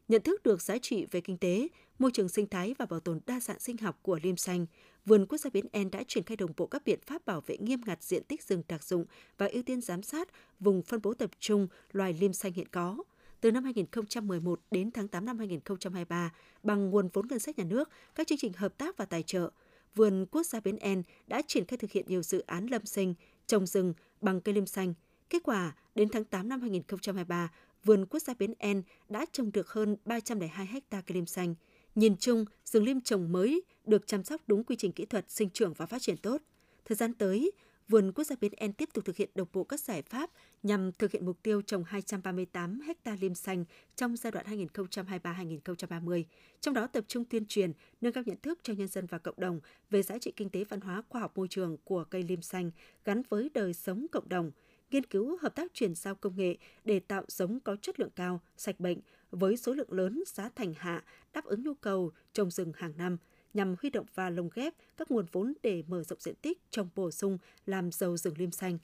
Nhận 0.09 0.23
thức 0.23 0.43
được 0.43 0.63
giá 0.63 0.79
trị 0.79 1.07
về 1.11 1.21
kinh 1.21 1.39
tế, 1.39 1.69
môi 1.99 2.11
trường 2.11 2.29
sinh 2.29 2.47
thái 2.47 2.75
và 2.79 2.87
bảo 2.87 3.01
tồn 3.01 3.21
đa 3.27 3.41
dạng 3.41 3.61
sinh 3.61 3.77
học 3.77 3.99
của 4.03 4.19
liêm 4.23 4.37
xanh, 4.37 4.67
Vườn 5.07 5.27
Quốc 5.27 5.39
gia 5.39 5.51
Biến 5.51 5.67
En 5.73 5.91
đã 5.91 6.03
triển 6.09 6.25
khai 6.25 6.37
đồng 6.37 6.53
bộ 6.57 6.67
các 6.67 6.83
biện 6.85 7.01
pháp 7.07 7.27
bảo 7.27 7.41
vệ 7.41 7.57
nghiêm 7.57 7.81
ngặt 7.87 8.03
diện 8.03 8.25
tích 8.25 8.43
rừng 8.43 8.63
đặc 8.69 8.85
dụng 8.85 9.05
và 9.39 9.47
ưu 9.47 9.63
tiên 9.63 9.81
giám 9.81 10.03
sát 10.03 10.29
vùng 10.61 10.83
phân 10.83 11.01
bố 11.03 11.15
tập 11.15 11.31
trung 11.39 11.69
loài 11.93 12.17
liêm 12.21 12.33
xanh 12.33 12.53
hiện 12.53 12.69
có– 12.69 12.97
từ 13.41 13.51
năm 13.51 13.65
2011 13.65 14.61
đến 14.71 14.91
tháng 14.91 15.09
8 15.09 15.25
năm 15.25 15.39
2023 15.39 16.33
bằng 16.63 16.91
nguồn 16.91 17.09
vốn 17.13 17.27
ngân 17.29 17.39
sách 17.39 17.59
nhà 17.59 17.65
nước, 17.65 17.91
các 18.15 18.27
chương 18.27 18.39
trình 18.39 18.53
hợp 18.53 18.79
tác 18.79 18.97
và 18.97 19.05
tài 19.05 19.23
trợ. 19.23 19.51
Vườn 19.95 20.27
Quốc 20.31 20.43
gia 20.43 20.61
Bến 20.61 20.77
En 20.77 21.03
đã 21.27 21.43
triển 21.47 21.65
khai 21.65 21.77
thực 21.77 21.93
hiện 21.93 22.05
nhiều 22.09 22.23
dự 22.23 22.41
án 22.41 22.67
lâm 22.67 22.87
sinh, 22.87 23.15
trồng 23.49 23.67
rừng 23.67 23.95
bằng 24.21 24.41
cây 24.41 24.55
lim 24.55 24.67
xanh. 24.67 24.95
Kết 25.31 25.43
quả, 25.43 25.77
đến 25.95 26.09
tháng 26.09 26.25
8 26.25 26.49
năm 26.49 26.61
2023, 26.61 27.51
Vườn 27.85 28.07
Quốc 28.07 28.21
gia 28.21 28.35
Bến 28.39 28.55
En 28.59 28.83
đã 29.09 29.27
trồng 29.33 29.53
được 29.53 29.69
hơn 29.69 29.97
302 30.05 30.67
ha 30.67 30.81
cây 30.91 31.15
lim 31.15 31.27
xanh. 31.27 31.55
Nhìn 31.95 32.17
chung, 32.17 32.45
rừng 32.65 32.85
lim 32.85 33.01
trồng 33.01 33.33
mới 33.33 33.63
được 33.87 34.07
chăm 34.07 34.25
sóc 34.25 34.41
đúng 34.47 34.65
quy 34.65 34.77
trình 34.77 34.93
kỹ 34.93 35.07
thuật, 35.07 35.31
sinh 35.31 35.51
trưởng 35.51 35.73
và 35.73 35.87
phát 35.87 36.03
triển 36.03 36.17
tốt. 36.17 36.43
Thời 36.85 36.97
gian 36.97 37.15
tới, 37.15 37.53
Vườn 37.89 38.13
Quốc 38.13 38.25
gia 38.25 38.37
Bến 38.41 38.53
En 38.57 38.73
tiếp 38.73 38.89
tục 38.93 39.05
thực 39.05 39.17
hiện 39.17 39.31
đồng 39.35 39.49
bộ 39.53 39.65
các 39.65 39.81
giải 39.81 40.03
pháp 40.03 40.31
nhằm 40.63 40.93
thực 40.93 41.13
hiện 41.13 41.27
mục 41.27 41.43
tiêu 41.43 41.63
trồng 41.63 41.85
238 41.85 42.81
ha 43.05 43.17
liêm 43.21 43.35
xanh 43.35 43.65
trong 43.97 44.17
giai 44.17 44.31
đoạn 44.31 44.47
2023-2030, 44.75 46.25
trong 46.61 46.75
đó 46.75 46.87
tập 46.87 47.05
trung 47.09 47.25
tuyên 47.25 47.47
truyền, 47.47 47.73
nâng 48.01 48.13
cao 48.13 48.25
nhận 48.27 48.37
thức 48.43 48.59
cho 48.63 48.73
nhân 48.73 48.89
dân 48.89 49.07
và 49.07 49.19
cộng 49.19 49.41
đồng 49.41 49.61
về 49.91 50.03
giá 50.03 50.19
trị 50.19 50.33
kinh 50.37 50.51
tế 50.51 50.65
văn 50.65 50.81
hóa 50.81 51.03
khoa 51.09 51.21
học 51.21 51.39
môi 51.39 51.49
trường 51.49 51.77
của 51.85 52.05
cây 52.05 52.23
liêm 52.23 52.43
xanh 52.43 52.71
gắn 53.05 53.23
với 53.29 53.51
đời 53.55 53.75
sống 53.75 54.07
cộng 54.13 54.29
đồng, 54.29 54.51
nghiên 54.91 55.07
cứu 55.07 55.39
hợp 55.41 55.55
tác 55.55 55.75
chuyển 55.75 55.95
giao 55.95 56.15
công 56.15 56.37
nghệ 56.37 56.57
để 56.85 57.01
tạo 57.01 57.25
giống 57.29 57.61
có 57.61 57.77
chất 57.77 58.01
lượng 58.01 58.11
cao, 58.17 58.41
sạch 58.57 58.81
bệnh 58.81 58.99
với 59.31 59.57
số 59.57 59.73
lượng 59.75 59.93
lớn 59.93 60.23
giá 60.27 60.51
thành 60.57 60.75
hạ 60.79 61.05
đáp 61.33 61.45
ứng 61.45 61.63
nhu 61.63 61.75
cầu 61.75 62.13
trồng 62.33 62.51
rừng 62.51 62.73
hàng 62.77 62.93
năm– 62.97 63.17
nhằm 63.55 63.75
huy 63.83 63.91
động 63.91 64.07
và 64.15 64.31
lồng 64.31 64.49
ghép 64.55 64.75
các 64.97 65.11
nguồn 65.11 65.27
vốn 65.33 65.53
để 65.63 65.83
mở 65.87 66.03
rộng 66.03 66.21
diện 66.21 66.35
tích 66.43 66.71
trồng 66.71 66.89
bổ 66.95 67.11
sung 67.11 67.39
làm 67.67 67.93
giàu 67.93 68.17
rừng 68.17 68.35
liêm 68.39 68.51
xanh. 68.51 68.79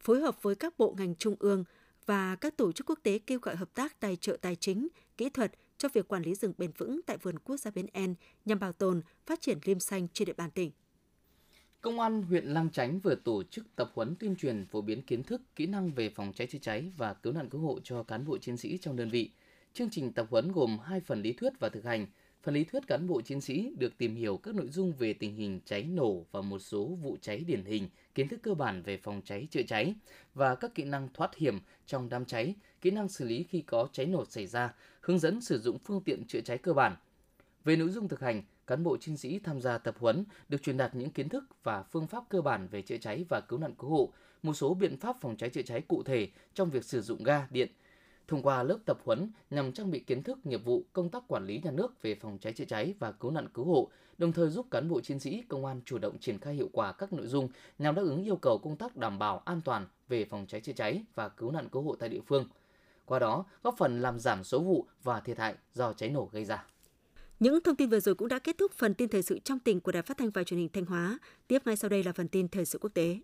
Phối 0.00 0.20
hợp 0.20 0.42
với 0.42 0.54
các 0.54 0.78
bộ 0.78 0.94
ngành 0.98 1.14
trung 1.14 1.36
ương 1.38 1.64
và 2.06 2.36
các 2.36 2.56
tổ 2.56 2.72
chức 2.72 2.90
quốc 2.90 2.98
tế 3.02 3.18
kêu 3.18 3.38
gọi 3.42 3.56
hợp 3.56 3.74
tác 3.74 4.00
tài 4.00 4.16
trợ 4.16 4.36
tài 4.40 4.56
chính, 4.56 4.88
kỹ 5.16 5.30
thuật 5.30 5.52
cho 5.78 5.88
việc 5.92 6.08
quản 6.08 6.22
lý 6.22 6.34
rừng 6.34 6.52
bền 6.58 6.70
vững 6.78 7.00
tại 7.06 7.16
vườn 7.16 7.38
quốc 7.38 7.56
gia 7.56 7.70
Bến 7.70 7.86
En 7.92 8.14
nhằm 8.44 8.58
bảo 8.58 8.72
tồn, 8.72 9.00
phát 9.26 9.40
triển 9.40 9.58
liêm 9.64 9.80
xanh 9.80 10.08
trên 10.12 10.26
địa 10.26 10.32
bàn 10.32 10.50
tỉnh. 10.50 10.70
Công 11.80 12.00
an 12.00 12.22
huyện 12.22 12.44
Lang 12.44 12.70
Chánh 12.70 13.00
vừa 13.00 13.14
tổ 13.14 13.42
chức 13.42 13.76
tập 13.76 13.90
huấn 13.94 14.16
tuyên 14.16 14.36
truyền 14.36 14.66
phổ 14.66 14.80
biến 14.80 15.02
kiến 15.02 15.22
thức, 15.22 15.42
kỹ 15.56 15.66
năng 15.66 15.90
về 15.90 16.10
phòng 16.10 16.32
cháy 16.34 16.46
chữa 16.46 16.58
cháy 16.62 16.92
và 16.96 17.14
cứu 17.14 17.32
nạn 17.32 17.48
cứu 17.48 17.60
hộ 17.60 17.80
cho 17.84 18.02
cán 18.02 18.24
bộ 18.24 18.38
chiến 18.38 18.56
sĩ 18.56 18.78
trong 18.78 18.96
đơn 18.96 19.08
vị. 19.08 19.30
Chương 19.72 19.90
trình 19.90 20.12
tập 20.12 20.26
huấn 20.30 20.52
gồm 20.52 20.78
hai 20.78 21.00
phần 21.00 21.22
lý 21.22 21.32
thuyết 21.32 21.52
và 21.60 21.68
thực 21.68 21.84
hành– 21.84 22.06
Phần 22.46 22.54
lý 22.54 22.64
thuyết 22.64 22.86
cán 22.86 23.06
bộ 23.06 23.20
chiến 23.20 23.40
sĩ 23.40 23.72
được 23.78 23.98
tìm 23.98 24.14
hiểu 24.14 24.36
các 24.36 24.54
nội 24.54 24.68
dung 24.68 24.92
về 24.92 25.12
tình 25.12 25.34
hình 25.34 25.60
cháy 25.64 25.84
nổ 25.84 26.26
và 26.32 26.40
một 26.40 26.58
số 26.58 26.84
vụ 26.84 27.16
cháy 27.20 27.44
điển 27.46 27.64
hình, 27.64 27.88
kiến 28.14 28.28
thức 28.28 28.40
cơ 28.42 28.54
bản 28.54 28.82
về 28.82 28.96
phòng 28.96 29.22
cháy 29.24 29.48
chữa 29.50 29.62
cháy 29.62 29.94
và 30.34 30.54
các 30.54 30.74
kỹ 30.74 30.84
năng 30.84 31.08
thoát 31.14 31.36
hiểm 31.36 31.60
trong 31.86 32.08
đám 32.08 32.24
cháy, 32.24 32.54
kỹ 32.80 32.90
năng 32.90 33.08
xử 33.08 33.24
lý 33.24 33.42
khi 33.42 33.60
có 33.60 33.88
cháy 33.92 34.06
nổ 34.06 34.24
xảy 34.24 34.46
ra, 34.46 34.74
hướng 35.00 35.18
dẫn 35.18 35.40
sử 35.40 35.58
dụng 35.58 35.78
phương 35.78 36.00
tiện 36.00 36.24
chữa 36.24 36.40
cháy 36.40 36.58
cơ 36.58 36.72
bản. 36.72 36.96
Về 37.64 37.76
nội 37.76 37.88
dung 37.88 38.08
thực 38.08 38.20
hành, 38.20 38.42
cán 38.66 38.84
bộ 38.84 38.96
chiến 38.96 39.16
sĩ 39.16 39.38
tham 39.38 39.60
gia 39.60 39.78
tập 39.78 39.96
huấn 39.98 40.24
được 40.48 40.62
truyền 40.62 40.76
đạt 40.76 40.94
những 40.94 41.10
kiến 41.10 41.28
thức 41.28 41.44
và 41.62 41.82
phương 41.82 42.06
pháp 42.06 42.24
cơ 42.28 42.40
bản 42.40 42.68
về 42.68 42.82
chữa 42.82 42.98
cháy 42.98 43.24
và 43.28 43.40
cứu 43.40 43.58
nạn 43.58 43.74
cứu 43.78 43.90
hộ, 43.90 44.12
một 44.42 44.54
số 44.54 44.74
biện 44.74 44.96
pháp 44.96 45.16
phòng 45.20 45.36
cháy 45.36 45.50
chữa 45.50 45.62
cháy 45.62 45.80
cụ 45.88 46.02
thể 46.02 46.28
trong 46.54 46.70
việc 46.70 46.84
sử 46.84 47.02
dụng 47.02 47.22
ga, 47.22 47.46
điện. 47.50 47.68
Thông 48.28 48.42
qua 48.42 48.62
lớp 48.62 48.78
tập 48.84 48.98
huấn 49.04 49.30
nhằm 49.50 49.72
trang 49.72 49.90
bị 49.90 49.98
kiến 49.98 50.22
thức 50.22 50.46
nghiệp 50.46 50.64
vụ 50.64 50.84
công 50.92 51.10
tác 51.10 51.22
quản 51.28 51.46
lý 51.46 51.60
nhà 51.64 51.70
nước 51.70 52.02
về 52.02 52.14
phòng 52.14 52.38
cháy 52.40 52.52
chữa 52.52 52.64
cháy 52.64 52.94
và 52.98 53.12
cứu 53.12 53.30
nạn 53.30 53.48
cứu 53.54 53.64
hộ, 53.64 53.90
đồng 54.18 54.32
thời 54.32 54.48
giúp 54.48 54.66
cán 54.70 54.88
bộ 54.88 55.00
chiến 55.00 55.20
sĩ 55.20 55.42
công 55.48 55.64
an 55.64 55.80
chủ 55.84 55.98
động 55.98 56.18
triển 56.18 56.38
khai 56.38 56.54
hiệu 56.54 56.68
quả 56.72 56.92
các 56.92 57.12
nội 57.12 57.26
dung 57.26 57.48
nhằm 57.78 57.94
đáp 57.94 58.02
ứng 58.02 58.24
yêu 58.24 58.36
cầu 58.36 58.58
công 58.58 58.76
tác 58.76 58.96
đảm 58.96 59.18
bảo 59.18 59.38
an 59.38 59.60
toàn 59.64 59.86
về 60.08 60.24
phòng 60.24 60.46
cháy 60.48 60.60
chữa 60.60 60.72
cháy 60.72 61.04
và 61.14 61.28
cứu 61.28 61.50
nạn 61.50 61.68
cứu 61.68 61.82
hộ 61.82 61.96
tại 61.96 62.08
địa 62.08 62.20
phương. 62.26 62.48
Qua 63.04 63.18
đó, 63.18 63.44
góp 63.62 63.74
phần 63.78 64.02
làm 64.02 64.18
giảm 64.18 64.44
số 64.44 64.60
vụ 64.60 64.86
và 65.02 65.20
thiệt 65.20 65.38
hại 65.38 65.54
do 65.74 65.92
cháy 65.92 66.10
nổ 66.10 66.28
gây 66.32 66.44
ra. 66.44 66.66
Những 67.40 67.60
thông 67.60 67.76
tin 67.76 67.88
vừa 67.88 68.00
rồi 68.00 68.14
cũng 68.14 68.28
đã 68.28 68.38
kết 68.38 68.58
thúc 68.58 68.72
phần 68.72 68.94
tin 68.94 69.08
thời 69.08 69.22
sự 69.22 69.38
trong 69.38 69.58
tỉnh 69.58 69.80
của 69.80 69.92
Đài 69.92 70.02
Phát 70.02 70.16
thanh 70.16 70.30
và 70.30 70.44
Truyền 70.44 70.60
hình 70.60 70.68
Thanh 70.72 70.84
Hóa. 70.84 71.18
Tiếp 71.48 71.62
ngay 71.64 71.76
sau 71.76 71.88
đây 71.88 72.04
là 72.04 72.12
phần 72.12 72.28
tin 72.28 72.48
thời 72.48 72.64
sự 72.64 72.78
quốc 72.78 72.90
tế. 72.94 73.18